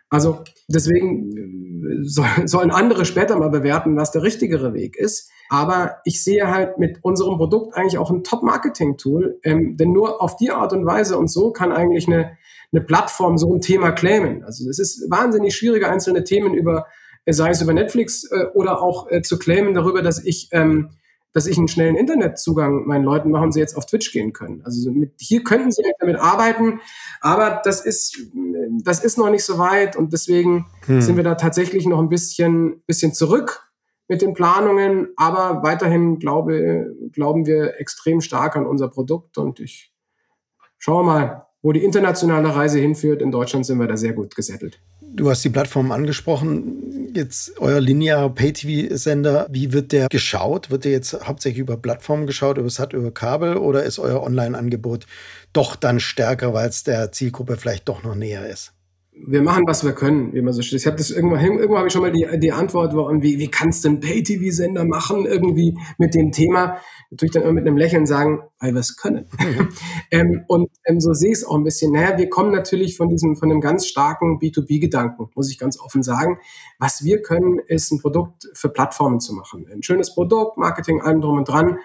Also 0.08 0.44
deswegen 0.68 2.04
äh, 2.04 2.04
sollen 2.46 2.70
andere 2.70 3.04
später 3.04 3.36
mal 3.36 3.50
bewerten, 3.50 3.96
was 3.96 4.10
der 4.10 4.22
richtigere 4.22 4.74
Weg 4.74 4.96
ist. 4.96 5.30
Aber 5.48 5.98
ich 6.04 6.24
sehe 6.24 6.50
halt 6.50 6.78
mit 6.78 6.98
unserem 7.04 7.36
Produkt 7.36 7.76
eigentlich 7.76 7.98
auch 7.98 8.10
ein 8.10 8.24
Top-Marketing-Tool, 8.24 9.38
ähm, 9.44 9.76
denn 9.76 9.92
nur 9.92 10.20
auf 10.20 10.36
die 10.36 10.50
Art 10.50 10.72
und 10.72 10.84
Weise 10.84 11.16
und 11.18 11.30
so 11.30 11.52
kann 11.52 11.70
eigentlich 11.70 12.08
eine, 12.08 12.36
eine 12.72 12.82
Plattform 12.82 13.38
so 13.38 13.54
ein 13.54 13.60
Thema 13.60 13.92
claimen. 13.92 14.42
Also 14.42 14.68
es 14.68 14.80
ist 14.80 15.08
wahnsinnig 15.08 15.54
schwierig, 15.54 15.86
einzelne 15.86 16.24
Themen 16.24 16.54
über 16.54 16.86
sei 17.28 17.50
es 17.50 17.62
über 17.62 17.72
Netflix 17.72 18.24
äh, 18.30 18.46
oder 18.54 18.80
auch 18.80 19.10
äh, 19.10 19.22
zu 19.22 19.38
claimen 19.38 19.74
darüber, 19.74 20.02
dass 20.02 20.22
ich, 20.22 20.48
ähm, 20.52 20.90
dass 21.36 21.46
ich 21.46 21.58
einen 21.58 21.68
schnellen 21.68 21.96
Internetzugang 21.96 22.86
meinen 22.86 23.04
Leuten 23.04 23.30
mache 23.30 23.44
und 23.44 23.52
sie 23.52 23.60
jetzt 23.60 23.76
auf 23.76 23.84
Twitch 23.84 24.10
gehen 24.10 24.32
können. 24.32 24.62
Also 24.64 24.90
mit, 24.90 25.12
hier 25.18 25.44
könnten 25.44 25.70
sie 25.70 25.82
damit 25.98 26.16
arbeiten, 26.16 26.80
aber 27.20 27.60
das 27.62 27.84
ist, 27.84 28.18
das 28.82 29.04
ist 29.04 29.18
noch 29.18 29.28
nicht 29.28 29.44
so 29.44 29.58
weit 29.58 29.96
und 29.96 30.14
deswegen 30.14 30.64
hm. 30.86 31.02
sind 31.02 31.16
wir 31.16 31.24
da 31.24 31.34
tatsächlich 31.34 31.84
noch 31.84 31.98
ein 31.98 32.08
bisschen, 32.08 32.82
bisschen 32.86 33.12
zurück 33.12 33.70
mit 34.08 34.22
den 34.22 34.32
Planungen, 34.32 35.08
aber 35.16 35.62
weiterhin 35.62 36.18
glaube, 36.18 36.96
glauben 37.12 37.44
wir 37.44 37.78
extrem 37.78 38.22
stark 38.22 38.56
an 38.56 38.64
unser 38.64 38.88
Produkt 38.88 39.36
und 39.36 39.60
ich 39.60 39.92
schaue 40.78 41.04
mal, 41.04 41.48
wo 41.60 41.72
die 41.72 41.84
internationale 41.84 42.56
Reise 42.56 42.78
hinführt. 42.78 43.20
In 43.20 43.30
Deutschland 43.30 43.66
sind 43.66 43.78
wir 43.78 43.86
da 43.86 43.98
sehr 43.98 44.14
gut 44.14 44.34
gesettelt. 44.34 44.80
Du 45.16 45.30
hast 45.30 45.42
die 45.42 45.48
Plattform 45.48 45.92
angesprochen. 45.92 47.10
Jetzt 47.14 47.58
euer 47.58 47.80
linearer 47.80 48.28
Pay-TV-Sender, 48.28 49.46
wie 49.50 49.72
wird 49.72 49.92
der 49.92 50.08
geschaut? 50.08 50.70
Wird 50.70 50.84
der 50.84 50.92
jetzt 50.92 51.26
hauptsächlich 51.26 51.60
über 51.60 51.78
Plattformen 51.78 52.26
geschaut, 52.26 52.58
über 52.58 52.68
SAT, 52.68 52.92
über 52.92 53.10
Kabel 53.10 53.56
oder 53.56 53.82
ist 53.84 53.98
euer 53.98 54.22
Online-Angebot 54.22 55.06
doch 55.54 55.74
dann 55.74 56.00
stärker, 56.00 56.52
weil 56.52 56.68
es 56.68 56.84
der 56.84 57.12
Zielgruppe 57.12 57.56
vielleicht 57.56 57.88
doch 57.88 58.02
noch 58.02 58.14
näher 58.14 58.46
ist? 58.46 58.75
Wir 59.24 59.42
machen, 59.42 59.64
was 59.66 59.84
wir 59.84 59.92
können, 59.92 60.32
wie 60.34 60.42
man 60.42 60.52
so 60.52 60.62
steht. 60.62 60.80
Ich 60.80 60.86
habe 60.86 60.96
das 60.96 61.10
irgendwann, 61.10 61.40
irgendwann 61.42 61.78
habe 61.78 61.88
ich 61.88 61.92
schon 61.92 62.02
mal 62.02 62.12
die, 62.12 62.26
die 62.38 62.52
Antwort, 62.52 62.94
warum, 62.94 63.22
wie, 63.22 63.38
wie 63.38 63.48
kannst 63.48 63.84
du 63.84 63.88
einen 63.88 64.00
Pay-TV-Sender 64.00 64.84
machen, 64.84 65.24
irgendwie 65.24 65.76
mit 65.98 66.14
dem 66.14 66.32
Thema? 66.32 66.76
Natürlich 67.10 67.32
dann 67.32 67.42
immer 67.42 67.52
mit 67.52 67.66
einem 67.66 67.78
Lächeln 67.78 68.04
sagen, 68.04 68.40
weil 68.60 68.74
wir 68.74 68.80
es 68.80 68.96
können. 68.96 69.26
Mhm. 69.38 69.68
ähm, 70.10 70.44
und 70.48 70.68
ähm, 70.84 71.00
so 71.00 71.14
sehe 71.14 71.30
ich 71.30 71.38
es 71.38 71.44
auch 71.46 71.56
ein 71.56 71.64
bisschen. 71.64 71.92
Naja, 71.92 72.18
wir 72.18 72.28
kommen 72.28 72.52
natürlich 72.52 72.96
von 72.96 73.08
diesem, 73.08 73.36
von 73.36 73.50
einem 73.50 73.60
ganz 73.60 73.86
starken 73.86 74.38
B2B-Gedanken, 74.38 75.28
muss 75.34 75.50
ich 75.50 75.58
ganz 75.58 75.80
offen 75.80 76.02
sagen. 76.02 76.38
Was 76.78 77.02
wir 77.02 77.22
können, 77.22 77.58
ist 77.66 77.90
ein 77.92 78.00
Produkt 78.00 78.48
für 78.52 78.68
Plattformen 78.68 79.20
zu 79.20 79.32
machen. 79.34 79.66
Ein 79.72 79.82
schönes 79.82 80.14
Produkt, 80.14 80.58
Marketing, 80.58 81.00
allem 81.00 81.20
drum 81.20 81.38
und 81.38 81.48
dran 81.48 81.78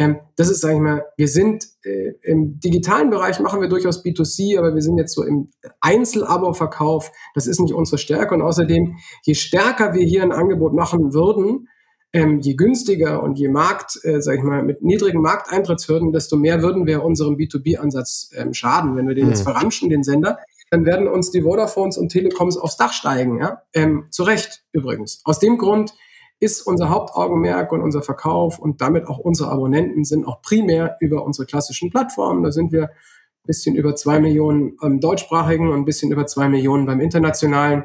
ähm, 0.00 0.20
das 0.36 0.48
ist, 0.48 0.60
sage 0.60 0.74
ich 0.74 0.80
mal, 0.80 1.04
wir 1.16 1.26
sind 1.26 1.66
äh, 1.82 2.12
im 2.22 2.60
digitalen 2.60 3.10
Bereich 3.10 3.40
machen 3.40 3.60
wir 3.60 3.68
durchaus 3.68 4.04
B2C, 4.04 4.56
aber 4.56 4.72
wir 4.74 4.80
sind 4.80 4.96
jetzt 4.96 5.12
so 5.12 5.24
im 5.24 5.50
Einzelabo-Verkauf. 5.80 7.10
Das 7.34 7.48
ist 7.48 7.60
nicht 7.60 7.74
unsere 7.74 7.98
Stärke. 7.98 8.34
Und 8.34 8.42
außerdem, 8.42 8.96
je 9.24 9.34
stärker 9.34 9.94
wir 9.94 10.04
hier 10.04 10.22
ein 10.22 10.30
Angebot 10.30 10.72
machen 10.72 11.12
würden, 11.12 11.68
ähm, 12.12 12.38
je 12.38 12.54
günstiger 12.54 13.22
und 13.24 13.40
je 13.40 13.48
Markt, 13.48 13.98
äh, 14.04 14.22
sag 14.22 14.36
ich 14.36 14.44
mal, 14.44 14.62
mit 14.62 14.82
niedrigen 14.82 15.20
Markteintrittshürden, 15.20 16.12
desto 16.12 16.36
mehr 16.36 16.62
würden 16.62 16.86
wir 16.86 17.02
unserem 17.02 17.34
B2B-Ansatz 17.34 18.30
ähm, 18.36 18.54
schaden. 18.54 18.96
Wenn 18.96 19.08
wir 19.08 19.16
den 19.16 19.24
mhm. 19.24 19.30
jetzt 19.32 19.42
verramschen, 19.42 19.90
den 19.90 20.04
Sender, 20.04 20.38
dann 20.70 20.86
werden 20.86 21.08
uns 21.08 21.32
die 21.32 21.44
Vodafones 21.44 21.98
und 21.98 22.10
Telekoms 22.10 22.56
aufs 22.56 22.76
Dach 22.76 22.92
steigen. 22.92 23.40
Ja? 23.40 23.62
Ähm, 23.74 24.06
zu 24.10 24.22
Recht 24.22 24.62
übrigens. 24.72 25.22
Aus 25.24 25.40
dem 25.40 25.58
Grund 25.58 25.92
ist 26.40 26.62
unser 26.62 26.88
Hauptaugenmerk 26.88 27.72
und 27.72 27.82
unser 27.82 28.02
Verkauf 28.02 28.58
und 28.58 28.80
damit 28.80 29.06
auch 29.06 29.18
unsere 29.18 29.50
Abonnenten 29.50 30.04
sind 30.04 30.26
auch 30.26 30.40
primär 30.40 30.96
über 31.00 31.24
unsere 31.24 31.46
klassischen 31.46 31.90
Plattformen. 31.90 32.42
Da 32.42 32.52
sind 32.52 32.72
wir 32.72 32.84
ein 32.84 33.46
bisschen 33.46 33.74
über 33.74 33.96
zwei 33.96 34.20
Millionen 34.20 34.76
ähm, 34.82 35.00
deutschsprachigen 35.00 35.68
und 35.68 35.74
ein 35.74 35.84
bisschen 35.84 36.12
über 36.12 36.26
zwei 36.26 36.48
Millionen 36.48 36.86
beim 36.86 37.00
internationalen. 37.00 37.84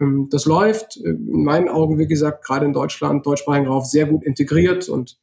Ähm, 0.00 0.28
das 0.30 0.46
läuft 0.46 0.96
äh, 0.98 1.10
in 1.10 1.44
meinen 1.44 1.68
Augen, 1.68 1.98
wie 1.98 2.06
gesagt, 2.06 2.44
gerade 2.44 2.64
in 2.64 2.72
Deutschland, 2.72 3.26
deutschsprachigen 3.26 3.68
Raum 3.68 3.84
sehr 3.84 4.06
gut 4.06 4.24
integriert 4.24 4.88
und 4.88 5.18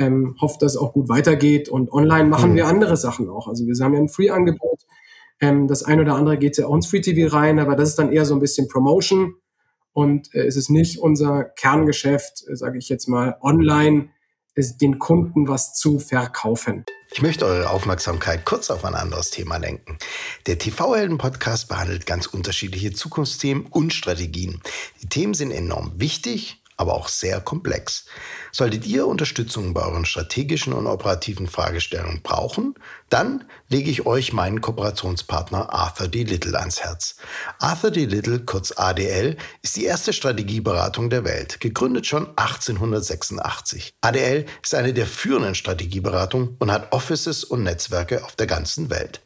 ähm, 0.00 0.36
hoffe, 0.40 0.58
dass 0.60 0.72
es 0.72 0.78
auch 0.78 0.92
gut 0.92 1.08
weitergeht. 1.08 1.68
Und 1.68 1.92
online 1.92 2.28
machen 2.28 2.52
mhm. 2.52 2.56
wir 2.56 2.66
andere 2.66 2.96
Sachen 2.96 3.28
auch. 3.28 3.46
Also 3.46 3.66
wir 3.66 3.74
haben 3.84 3.94
ja 3.94 4.00
ein 4.00 4.08
Free-Angebot. 4.08 4.80
Ähm, 5.40 5.68
das 5.68 5.84
eine 5.84 6.02
oder 6.02 6.16
andere 6.16 6.36
geht 6.36 6.56
ja 6.56 6.66
auch 6.66 6.74
ins 6.74 6.88
Free-TV 6.88 7.32
rein, 7.34 7.60
aber 7.60 7.76
das 7.76 7.90
ist 7.90 7.98
dann 7.98 8.10
eher 8.10 8.24
so 8.24 8.34
ein 8.34 8.40
bisschen 8.40 8.66
Promotion 8.66 9.34
und 9.98 10.32
äh, 10.32 10.46
es 10.46 10.54
ist 10.54 10.70
nicht 10.70 11.00
unser 11.00 11.42
Kerngeschäft, 11.42 12.44
äh, 12.48 12.54
sage 12.54 12.78
ich 12.78 12.88
jetzt 12.88 13.08
mal, 13.08 13.36
online 13.40 14.10
den 14.80 14.98
Kunden 14.98 15.46
was 15.46 15.74
zu 15.74 16.00
verkaufen. 16.00 16.84
Ich 17.12 17.22
möchte 17.22 17.46
eure 17.46 17.70
Aufmerksamkeit 17.70 18.44
kurz 18.44 18.70
auf 18.70 18.84
ein 18.84 18.94
anderes 18.94 19.30
Thema 19.30 19.56
lenken. 19.56 19.98
Der 20.46 20.58
TV-Helden-Podcast 20.58 21.68
behandelt 21.68 22.06
ganz 22.06 22.26
unterschiedliche 22.26 22.92
Zukunftsthemen 22.92 23.66
und 23.66 23.92
Strategien. 23.92 24.60
Die 25.00 25.08
Themen 25.08 25.34
sind 25.34 25.52
enorm 25.52 25.92
wichtig 25.96 26.60
aber 26.78 26.94
auch 26.94 27.08
sehr 27.08 27.40
komplex. 27.40 28.06
Solltet 28.52 28.86
ihr 28.86 29.06
Unterstützung 29.06 29.74
bei 29.74 29.82
euren 29.82 30.06
strategischen 30.06 30.72
und 30.72 30.86
operativen 30.86 31.48
Fragestellungen 31.48 32.22
brauchen, 32.22 32.74
dann 33.10 33.44
lege 33.68 33.90
ich 33.90 34.06
euch 34.06 34.32
meinen 34.32 34.60
Kooperationspartner 34.60 35.72
Arthur 35.72 36.08
D. 36.08 36.22
Little 36.22 36.58
ans 36.58 36.80
Herz. 36.80 37.16
Arthur 37.58 37.90
D. 37.90 38.04
Little, 38.04 38.40
kurz 38.40 38.72
ADL, 38.76 39.36
ist 39.60 39.76
die 39.76 39.84
erste 39.84 40.12
Strategieberatung 40.12 41.10
der 41.10 41.24
Welt, 41.24 41.60
gegründet 41.60 42.06
schon 42.06 42.28
1886. 42.36 43.94
ADL 44.00 44.46
ist 44.62 44.74
eine 44.74 44.94
der 44.94 45.06
führenden 45.06 45.56
Strategieberatungen 45.56 46.56
und 46.58 46.70
hat 46.70 46.92
Offices 46.92 47.44
und 47.44 47.64
Netzwerke 47.64 48.24
auf 48.24 48.36
der 48.36 48.46
ganzen 48.46 48.88
Welt. 48.88 49.20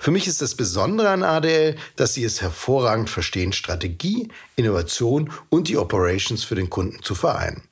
Für 0.00 0.10
mich 0.10 0.26
ist 0.26 0.40
das 0.40 0.54
Besondere 0.54 1.10
an 1.10 1.22
ADL, 1.22 1.76
dass 1.96 2.14
sie 2.14 2.24
es 2.24 2.40
hervorragend 2.40 3.10
verstehen, 3.10 3.52
Strategie, 3.52 4.28
Innovation 4.56 5.30
und 5.50 5.68
die 5.68 5.76
Operations 5.76 6.42
für 6.42 6.54
den 6.54 6.70
Kunden 6.70 7.02
zu 7.02 7.14
vereinen. 7.14 7.62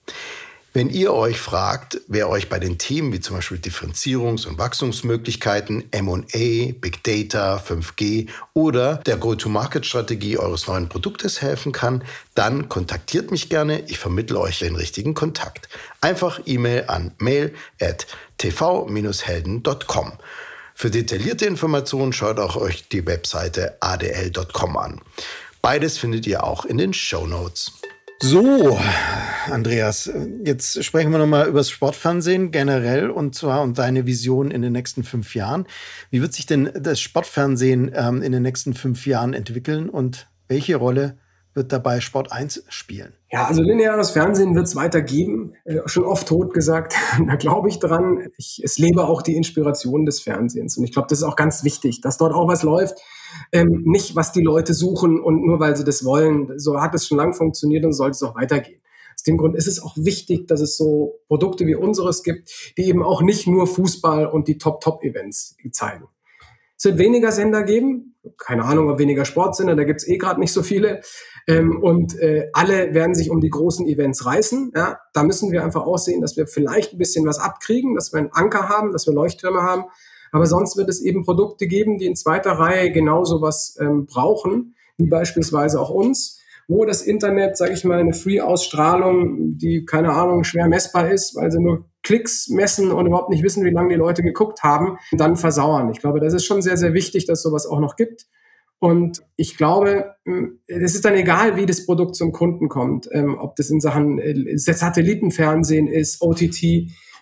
Wenn 0.74 0.91
ihr 0.91 1.14
euch 1.14 1.39
fragt, 1.41 2.03
wer 2.07 2.29
euch 2.29 2.51
bei 2.51 2.59
den 2.59 2.76
Themen 2.76 3.14
wie 3.14 3.20
zum 3.20 3.37
Beispiel 3.37 3.57
Differenzierungs- 3.57 4.47
und 4.47 4.59
Wachstumsmöglichkeiten, 4.59 5.91
M&A, 5.91 6.72
Big 6.79 7.03
Data, 7.03 7.57
5G 7.57 8.29
oder 8.53 8.97
der 8.97 9.16
Go-to-Market-Strategie 9.16 10.37
eures 10.37 10.66
neuen 10.66 10.91
Produktes 10.91 11.41
helfen 11.41 11.72
kann, 11.72 12.05
dann 12.35 12.68
kontaktiert 12.68 13.31
mich 13.31 13.49
gerne. 13.49 13.81
Ich 13.87 13.99
vermittle 13.99 14.39
euch 14.39 14.59
den 14.59 14.76
richtigen 14.76 15.14
Kontakt. 15.14 15.70
Einfach 16.03 16.41
E-Mail 16.45 16.85
an 16.89 17.12
mail 17.16 17.55
at 17.81 18.07
tv-helden.com. 18.37 20.12
Für 20.81 20.93
detaillierte 20.93 21.45
Informationen 21.45 22.12
schaut 22.12 22.39
auch 22.39 22.55
euch 22.55 22.87
die 22.87 23.05
Webseite 23.05 23.79
adl.com 23.81 24.76
an. 24.76 25.01
Beides 25.61 25.99
findet 25.99 26.24
ihr 26.24 26.45
auch 26.45 26.64
in 26.64 26.79
den 26.79 26.95
Show 26.95 27.26
Notes. 27.26 27.72
So, 28.22 28.79
Andreas, 29.51 30.09
jetzt 30.45 30.85
sprechen 30.85 31.11
wir 31.11 31.18
nochmal 31.18 31.49
über 31.49 31.59
das 31.59 31.70
Sportfernsehen 31.70 32.53
generell 32.53 33.11
und 33.11 33.35
zwar 33.35 33.62
und 33.62 33.76
deine 33.76 34.07
Vision 34.07 34.53
in 34.53 34.62
den 34.62 34.72
nächsten 34.72 35.03
fünf 35.03 35.35
Jahren. 35.35 35.66
Wie 36.12 36.22
wird 36.22 36.33
sich 36.33 36.47
denn 36.47 36.70
das 36.72 37.01
Sportfernsehen 37.01 37.91
ähm, 37.93 38.22
in 38.22 38.31
den 38.31 38.45
nächsten 38.45 38.72
fünf 38.72 39.05
Jahren 39.05 39.35
entwickeln 39.35 39.89
und 39.89 40.29
welche 40.47 40.76
Rolle 40.76 41.18
wird 41.59 41.72
dabei 41.72 42.00
Sport 42.00 42.32
1 42.32 42.64
spielen? 42.68 43.12
Ja, 43.30 43.44
also 43.44 43.61
lineares 43.61 44.11
Fernsehen 44.12 44.54
wird 44.54 44.66
es 44.66 44.76
weiter 44.76 45.02
geben. 45.02 45.52
Äh, 45.64 45.80
schon 45.86 46.04
oft 46.04 46.26
tot 46.28 46.54
gesagt. 46.54 46.94
da 47.26 47.34
glaube 47.34 47.68
ich 47.68 47.78
dran. 47.78 48.28
Ich, 48.38 48.62
es 48.64 48.78
lebe 48.78 49.06
auch 49.06 49.20
die 49.20 49.36
Inspiration 49.36 50.06
des 50.06 50.22
Fernsehens. 50.22 50.78
Und 50.78 50.84
ich 50.84 50.92
glaube, 50.92 51.09
das 51.11 51.18
ist 51.18 51.24
auch 51.24 51.36
ganz 51.36 51.64
wichtig, 51.64 52.00
dass 52.00 52.16
dort 52.16 52.32
auch 52.32 52.48
was 52.48 52.62
läuft. 52.62 52.98
Ähm, 53.52 53.82
nicht, 53.84 54.16
was 54.16 54.32
die 54.32 54.42
Leute 54.42 54.72
suchen 54.72 55.20
und 55.20 55.44
nur 55.44 55.61
weil 55.61 55.76
sie 55.76 55.84
das 55.84 56.04
wollen. 56.04 56.59
So 56.59 56.80
hat 56.80 56.94
es 56.94 57.06
schon 57.06 57.18
lange 57.18 57.34
funktioniert 57.34 57.84
und 57.84 57.92
sollte 57.92 58.12
es 58.12 58.22
auch 58.22 58.34
weitergehen. 58.34 58.80
Aus 59.14 59.24
dem 59.24 59.36
Grund 59.36 59.56
ist 59.56 59.66
es 59.66 59.82
auch 59.82 59.96
wichtig, 59.96 60.46
dass 60.46 60.61
es 60.61 60.76
so 60.76 61.18
Produkte 61.26 61.66
wie 61.66 61.74
unseres 61.74 62.22
gibt, 62.22 62.72
die 62.78 62.84
eben 62.86 63.02
auch 63.02 63.20
nicht 63.20 63.48
nur 63.48 63.66
Fußball 63.66 64.26
und 64.26 64.46
die 64.46 64.59
Top-Top-Events 64.59 65.56
zeigen. 65.72 66.06
Es 66.78 66.84
wird 66.84 66.98
weniger 66.98 67.32
Sender 67.32 67.64
geben, 67.64 68.14
keine 68.36 68.64
Ahnung, 68.64 68.88
ob 68.88 69.00
weniger 69.00 69.24
Sportsender, 69.24 69.74
da 69.74 69.82
gibt's 69.82 70.06
eh 70.06 70.16
gerade 70.16 70.38
nicht 70.38 70.52
so 70.52 70.62
viele. 70.62 71.00
Ähm, 71.49 71.82
und 71.82 72.16
äh, 72.18 72.51
alle 72.53 72.92
werden 72.92 73.14
sich 73.14 73.30
um 73.30 73.40
die 73.40 73.49
großen 73.49 73.86
Events 73.88 74.26
reißen. 74.26 74.72
Ja? 74.76 75.01
Da 75.14 75.24
müssen 75.24 75.51
wir 75.51 75.64
einfach 75.64 75.84
aussehen, 75.86 76.20
dass 76.20 76.36
wir 76.36 76.46
vielleicht 76.46 76.92
ein 76.92 76.99
bisschen 76.99 77.26
was 77.26 77.40
abkriegen, 77.40 77.94
dass 77.94 78.12
wir 78.12 78.18
einen 78.18 78.32
Anker 78.32 78.68
haben, 78.68 78.92
dass 78.92 79.07
wir 79.07 79.14
Leuchttürme 79.14 79.62
haben. 79.62 79.84
Aber 80.30 80.44
sonst 80.44 80.76
wird 80.76 80.90
es 80.90 81.01
eben 81.01 81.24
Produkte 81.24 81.66
geben, 81.66 81.96
die 81.96 82.05
in 82.05 82.16
zweiter 82.16 82.53
Reihe 82.53 82.92
genau 82.92 83.24
sowas 83.24 83.78
ähm, 83.80 84.05
brauchen, 84.05 84.74
wie 84.99 85.07
beispielsweise 85.07 85.80
auch 85.80 85.88
uns, 85.88 86.38
wo 86.68 86.84
das 86.84 87.01
Internet, 87.01 87.57
sage 87.57 87.72
ich 87.72 87.82
mal, 87.82 87.99
eine 87.99 88.12
Free-Ausstrahlung, 88.12 89.57
die 89.57 89.86
keine 89.86 90.12
Ahnung 90.12 90.44
schwer 90.44 90.68
messbar 90.68 91.11
ist, 91.11 91.34
weil 91.34 91.51
sie 91.51 91.61
nur 91.61 91.86
Klicks 92.03 92.49
messen 92.51 92.92
und 92.92 93.07
überhaupt 93.07 93.30
nicht 93.30 93.42
wissen, 93.42 93.64
wie 93.64 93.70
lange 93.70 93.88
die 93.88 93.94
Leute 93.94 94.22
geguckt 94.22 94.62
haben, 94.62 94.99
dann 95.12 95.36
versauern. 95.36 95.90
Ich 95.90 96.01
glaube, 96.01 96.20
das 96.20 96.34
ist 96.34 96.44
schon 96.44 96.61
sehr, 96.61 96.76
sehr 96.76 96.92
wichtig, 96.92 97.24
dass 97.24 97.40
sowas 97.40 97.66
auch 97.66 97.80
noch 97.80 97.96
gibt. 97.96 98.26
Und 98.81 99.22
ich 99.37 99.57
glaube, 99.57 100.14
hm, 100.24 100.61
es 100.66 100.95
ist 100.95 101.05
dann 101.05 101.14
egal, 101.14 101.57
wie 101.57 101.66
das 101.66 101.85
Produkt 101.85 102.14
zum 102.14 102.33
Kunden 102.33 102.68
kommt, 102.68 103.09
ähm, 103.12 103.37
ob 103.39 103.57
das 103.57 103.70
in 103.70 103.81
Sachen 103.81 104.18
äh, 104.18 104.57
Satellitenfernsehen 104.57 105.89
ist, 105.89 106.22
OTT. 106.22 106.62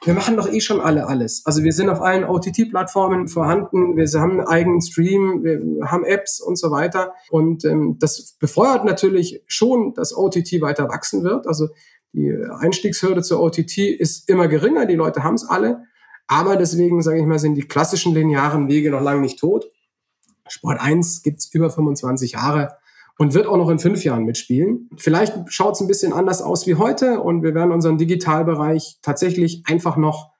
Wir 0.04 0.12
machen 0.12 0.36
doch 0.36 0.52
eh 0.52 0.60
schon 0.60 0.80
alle 0.80 1.06
alles. 1.06 1.42
Also 1.46 1.64
wir 1.64 1.72
sind 1.72 1.88
auf 1.88 2.02
allen 2.02 2.24
OTT-Plattformen 2.24 3.28
vorhanden, 3.28 3.96
wir 3.96 4.06
haben 4.20 4.32
einen 4.32 4.46
eigenen 4.46 4.82
Stream, 4.82 5.42
wir 5.42 5.90
haben 5.90 6.04
Apps 6.04 6.40
und 6.40 6.58
so 6.58 6.70
weiter. 6.70 7.14
Und 7.30 7.64
ähm, 7.64 7.96
das 7.98 8.36
befeuert 8.38 8.84
natürlich 8.84 9.42
schon, 9.46 9.94
dass 9.94 10.14
OTT 10.14 10.60
weiter 10.60 10.88
wachsen 10.88 11.24
wird. 11.24 11.46
Also 11.46 11.68
die 12.12 12.32
Einstiegshürde 12.58 13.22
zur 13.22 13.40
OTT 13.40 13.78
ist 13.78 14.28
immer 14.28 14.48
geringer, 14.48 14.84
die 14.84 14.94
Leute 14.94 15.24
haben 15.24 15.34
es 15.34 15.48
alle. 15.48 15.84
Aber 16.26 16.56
deswegen, 16.56 17.02
sage 17.02 17.20
ich 17.20 17.26
mal, 17.26 17.38
sind 17.38 17.54
die 17.54 17.66
klassischen 17.66 18.14
linearen 18.14 18.68
Wege 18.68 18.90
noch 18.90 19.02
lange 19.02 19.20
nicht 19.20 19.38
tot. 19.38 19.66
Sport 20.48 20.80
1 20.80 21.22
gibt's 21.22 21.52
über 21.52 21.70
25 21.70 22.32
Jahre 22.32 22.76
und 23.18 23.34
wird 23.34 23.46
auch 23.46 23.56
noch 23.56 23.70
in 23.70 23.78
fünf 23.78 24.04
Jahren 24.04 24.24
mitspielen. 24.24 24.90
Vielleicht 24.96 25.34
schaut's 25.46 25.80
ein 25.80 25.86
bisschen 25.86 26.12
anders 26.12 26.42
aus 26.42 26.66
wie 26.66 26.74
heute 26.74 27.20
und 27.20 27.42
wir 27.42 27.54
werden 27.54 27.72
unseren 27.72 27.98
Digitalbereich 27.98 28.98
tatsächlich 29.02 29.62
einfach 29.66 29.96
noch 29.96 30.32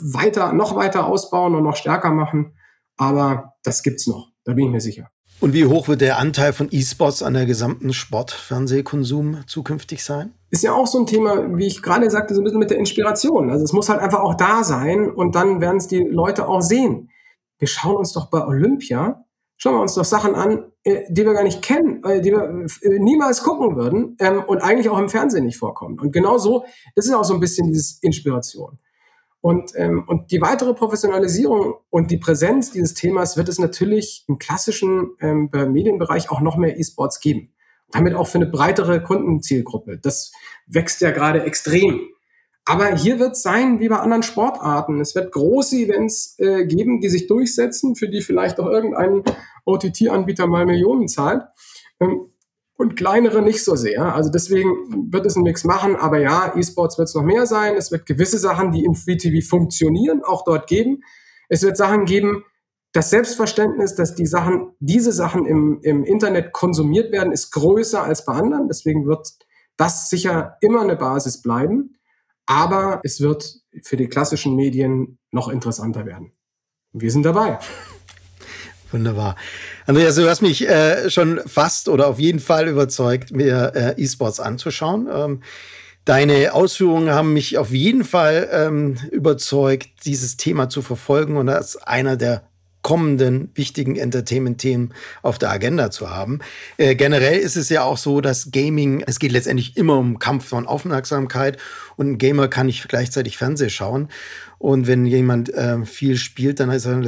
weiter, 0.00 0.52
noch 0.52 0.74
weiter 0.74 1.06
ausbauen 1.06 1.54
und 1.54 1.62
noch 1.62 1.76
stärker 1.76 2.10
machen. 2.10 2.54
Aber 2.96 3.54
das 3.62 3.82
gibt's 3.82 4.06
noch, 4.06 4.32
da 4.44 4.54
bin 4.54 4.66
ich 4.66 4.70
mir 4.70 4.80
sicher. 4.80 5.10
Und 5.38 5.52
wie 5.52 5.66
hoch 5.66 5.86
wird 5.86 6.00
der 6.00 6.18
Anteil 6.18 6.54
von 6.54 6.68
E-Sports 6.70 7.22
an 7.22 7.34
der 7.34 7.44
gesamten 7.44 7.92
Sportfernsehkonsum 7.92 9.44
zukünftig 9.46 10.02
sein? 10.02 10.32
Ist 10.50 10.62
ja 10.62 10.72
auch 10.72 10.86
so 10.86 10.98
ein 10.98 11.06
Thema, 11.06 11.58
wie 11.58 11.66
ich 11.66 11.82
gerade 11.82 12.10
sagte, 12.10 12.34
so 12.34 12.40
ein 12.40 12.44
bisschen 12.44 12.58
mit 12.58 12.70
der 12.70 12.78
Inspiration. 12.78 13.50
Also 13.50 13.62
es 13.62 13.74
muss 13.74 13.90
halt 13.90 14.00
einfach 14.00 14.20
auch 14.20 14.34
da 14.34 14.64
sein 14.64 15.10
und 15.10 15.34
dann 15.34 15.60
werden 15.60 15.76
es 15.76 15.88
die 15.88 15.98
Leute 15.98 16.48
auch 16.48 16.62
sehen. 16.62 17.10
Wir 17.58 17.68
schauen 17.68 17.96
uns 17.96 18.14
doch 18.14 18.30
bei 18.30 18.46
Olympia 18.46 19.25
schauen 19.56 19.74
wir 19.74 19.80
uns 19.80 19.94
doch 19.94 20.04
Sachen 20.04 20.34
an, 20.34 20.72
äh, 20.84 21.02
die 21.08 21.24
wir 21.24 21.32
gar 21.32 21.44
nicht 21.44 21.62
kennen, 21.62 22.02
äh, 22.04 22.20
die 22.20 22.30
wir 22.30 22.66
äh, 22.82 22.98
niemals 22.98 23.42
gucken 23.42 23.76
würden 23.76 24.16
ähm, 24.20 24.42
und 24.46 24.58
eigentlich 24.58 24.88
auch 24.88 24.98
im 24.98 25.08
Fernsehen 25.08 25.44
nicht 25.44 25.58
vorkommen. 25.58 25.98
Und 25.98 26.12
genau 26.12 26.38
so, 26.38 26.64
das 26.94 27.06
ist 27.06 27.14
auch 27.14 27.24
so 27.24 27.34
ein 27.34 27.40
bisschen 27.40 27.66
dieses 27.68 27.98
Inspiration. 28.02 28.78
Und, 29.40 29.72
ähm, 29.76 30.04
und 30.08 30.32
die 30.32 30.40
weitere 30.40 30.74
Professionalisierung 30.74 31.74
und 31.90 32.10
die 32.10 32.16
Präsenz 32.16 32.72
dieses 32.72 32.94
Themas 32.94 33.36
wird 33.36 33.48
es 33.48 33.58
natürlich 33.58 34.24
im 34.26 34.38
klassischen 34.38 35.10
ähm, 35.20 35.50
Medienbereich 35.52 36.30
auch 36.30 36.40
noch 36.40 36.56
mehr 36.56 36.78
E-Sports 36.78 37.20
geben. 37.20 37.52
Damit 37.92 38.14
auch 38.14 38.26
für 38.26 38.38
eine 38.38 38.46
breitere 38.46 39.00
Kundenzielgruppe. 39.00 39.98
Das 39.98 40.32
wächst 40.66 41.00
ja 41.00 41.12
gerade 41.12 41.44
extrem. 41.44 42.08
Aber 42.68 42.96
hier 42.96 43.20
wird 43.20 43.32
es 43.32 43.42
sein 43.42 43.78
wie 43.78 43.88
bei 43.88 43.98
anderen 43.98 44.24
Sportarten. 44.24 45.00
Es 45.00 45.14
wird 45.14 45.32
große 45.32 45.76
Events 45.76 46.34
äh, 46.38 46.66
geben, 46.66 47.00
die 47.00 47.08
sich 47.08 47.28
durchsetzen, 47.28 47.94
für 47.94 48.08
die 48.08 48.22
vielleicht 48.22 48.58
auch 48.58 48.66
irgendein 48.66 49.22
OTT-Anbieter 49.64 50.48
mal 50.48 50.66
Millionen 50.66 51.06
zahlt. 51.06 51.44
Ähm, 52.00 52.32
und 52.76 52.96
kleinere 52.96 53.40
nicht 53.40 53.64
so 53.64 53.74
sehr. 53.74 54.14
Also 54.14 54.30
deswegen 54.30 55.10
wird 55.10 55.24
es 55.24 55.36
nichts 55.36 55.64
machen. 55.64 55.96
Aber 55.96 56.18
ja, 56.18 56.52
E-Sports 56.56 56.98
wird 56.98 57.08
es 57.08 57.14
noch 57.14 57.22
mehr 57.22 57.46
sein. 57.46 57.74
Es 57.74 57.90
wird 57.90 58.04
gewisse 58.04 58.38
Sachen, 58.38 58.72
die 58.72 58.84
im 58.84 58.94
Free 58.94 59.16
TV 59.16 59.46
funktionieren, 59.46 60.22
auch 60.22 60.44
dort 60.44 60.66
geben. 60.66 61.02
Es 61.48 61.62
wird 61.62 61.76
Sachen 61.76 62.04
geben, 62.04 62.44
das 62.92 63.10
Selbstverständnis, 63.10 63.94
dass 63.94 64.14
die 64.14 64.26
Sachen, 64.26 64.72
diese 64.80 65.12
Sachen 65.12 65.46
im, 65.46 65.80
im 65.82 66.04
Internet 66.04 66.52
konsumiert 66.52 67.12
werden, 67.12 67.32
ist 67.32 67.50
größer 67.52 68.02
als 68.02 68.24
bei 68.24 68.32
anderen. 68.34 68.68
Deswegen 68.68 69.06
wird 69.06 69.26
das 69.76 70.10
sicher 70.10 70.56
immer 70.60 70.80
eine 70.80 70.96
Basis 70.96 71.40
bleiben. 71.40 71.96
Aber 72.46 73.00
es 73.02 73.20
wird 73.20 73.56
für 73.82 73.96
die 73.96 74.08
klassischen 74.08 74.54
Medien 74.54 75.18
noch 75.32 75.48
interessanter 75.48 76.06
werden. 76.06 76.32
Wir 76.92 77.10
sind 77.10 77.24
dabei. 77.24 77.58
Wunderbar. 78.92 79.36
Andreas, 79.86 80.14
du 80.14 80.28
hast 80.28 80.42
mich 80.42 80.68
äh, 80.68 81.10
schon 81.10 81.40
fast 81.44 81.88
oder 81.88 82.06
auf 82.06 82.18
jeden 82.18 82.40
Fall 82.40 82.68
überzeugt, 82.68 83.32
mir 83.32 83.72
äh, 83.74 84.02
E-Sports 84.02 84.40
anzuschauen. 84.40 85.08
Ähm, 85.12 85.42
deine 86.04 86.54
Ausführungen 86.54 87.10
haben 87.10 87.32
mich 87.32 87.58
auf 87.58 87.72
jeden 87.72 88.04
Fall 88.04 88.48
ähm, 88.52 88.96
überzeugt, 89.10 89.88
dieses 90.04 90.36
Thema 90.36 90.68
zu 90.68 90.82
verfolgen 90.82 91.36
und 91.36 91.48
als 91.48 91.76
einer 91.76 92.16
der 92.16 92.48
kommenden 92.86 93.50
wichtigen 93.56 93.96
Entertainment-Themen 93.96 94.94
auf 95.22 95.38
der 95.38 95.50
Agenda 95.50 95.90
zu 95.90 96.08
haben. 96.08 96.38
Äh, 96.76 96.94
generell 96.94 97.36
ist 97.36 97.56
es 97.56 97.68
ja 97.68 97.82
auch 97.82 97.96
so, 97.96 98.20
dass 98.20 98.52
Gaming, 98.52 99.02
es 99.04 99.18
geht 99.18 99.32
letztendlich 99.32 99.76
immer 99.76 99.98
um 99.98 100.20
Kampf 100.20 100.46
von 100.46 100.68
Aufmerksamkeit 100.68 101.58
und 101.96 102.10
ein 102.12 102.18
Gamer 102.18 102.46
kann 102.46 102.66
nicht 102.66 102.88
gleichzeitig 102.88 103.38
Fernsehen 103.38 103.70
schauen. 103.70 104.08
Und 104.58 104.86
wenn 104.86 105.04
jemand 105.04 105.52
äh, 105.52 105.84
viel 105.84 106.16
spielt, 106.16 106.60
dann 106.60 106.70
ist 106.70 106.86
er 106.86 107.02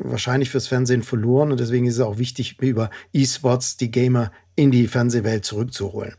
wahrscheinlich 0.00 0.50
fürs 0.50 0.66
Fernsehen 0.66 1.04
verloren. 1.04 1.52
Und 1.52 1.60
deswegen 1.60 1.86
ist 1.86 1.94
es 1.94 2.00
auch 2.00 2.18
wichtig, 2.18 2.56
über 2.60 2.90
E-Sports 3.12 3.76
die 3.76 3.92
Gamer 3.92 4.32
in 4.56 4.72
die 4.72 4.88
Fernsehwelt 4.88 5.44
zurückzuholen. 5.44 6.14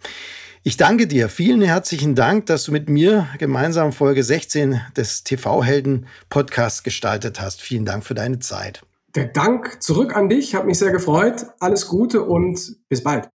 Ich 0.64 0.78
danke 0.78 1.08
dir. 1.08 1.28
Vielen 1.28 1.62
herzlichen 1.62 2.16
Dank, 2.16 2.46
dass 2.46 2.64
du 2.64 2.72
mit 2.72 2.88
mir 2.88 3.28
gemeinsam 3.38 3.92
Folge 3.92 4.24
16 4.24 4.80
des 4.96 5.26
TV-Helden-Podcasts 5.26 6.84
gestaltet 6.84 7.42
hast. 7.42 7.62
Vielen 7.62 7.84
Dank 7.84 8.06
für 8.06 8.14
deine 8.14 8.40
Zeit. 8.40 8.82
Der 9.16 9.26
Dank 9.26 9.84
zurück 9.84 10.16
an 10.16 10.28
dich, 10.28 10.56
hat 10.56 10.66
mich 10.66 10.80
sehr 10.80 10.92
gefreut. 10.92 11.46
Alles 11.60 11.88
Gute 11.88 12.24
und 12.24 12.78
bis 12.90 13.04
bald. 13.04 13.30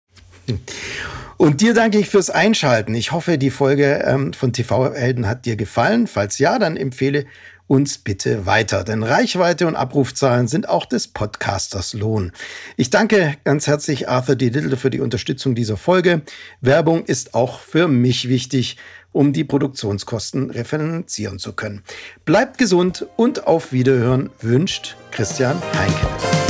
Und 1.36 1.60
dir 1.60 1.74
danke 1.74 1.98
ich 1.98 2.08
fürs 2.08 2.30
Einschalten. 2.30 2.94
Ich 2.94 3.12
hoffe, 3.12 3.36
die 3.36 3.50
Folge 3.50 4.02
ähm, 4.06 4.32
von 4.32 4.54
TV 4.54 4.94
Helden 4.94 5.28
hat 5.28 5.44
dir 5.44 5.56
gefallen. 5.56 6.06
Falls 6.06 6.38
ja, 6.38 6.58
dann 6.58 6.78
empfehle 6.78 7.26
uns 7.66 7.98
bitte 7.98 8.46
weiter, 8.46 8.84
denn 8.84 9.02
Reichweite 9.02 9.66
und 9.66 9.74
Abrufzahlen 9.74 10.46
sind 10.46 10.68
auch 10.68 10.86
des 10.86 11.08
Podcasters 11.08 11.94
Lohn. 11.94 12.32
Ich 12.76 12.90
danke 12.90 13.34
ganz 13.44 13.66
herzlich 13.66 14.08
Arthur 14.08 14.36
D. 14.36 14.48
Little 14.48 14.76
für 14.76 14.90
die 14.90 15.00
Unterstützung 15.00 15.54
dieser 15.54 15.76
Folge. 15.76 16.22
Werbung 16.60 17.04
ist 17.04 17.34
auch 17.34 17.58
für 17.58 17.88
mich 17.88 18.28
wichtig 18.28 18.76
um 19.16 19.32
die 19.32 19.44
Produktionskosten 19.44 20.50
referenzieren 20.50 21.38
zu 21.38 21.54
können. 21.54 21.82
Bleibt 22.26 22.58
gesund 22.58 23.06
und 23.16 23.46
auf 23.46 23.72
Wiederhören 23.72 24.28
wünscht 24.40 24.96
Christian 25.10 25.56
Heinke. 25.72 26.45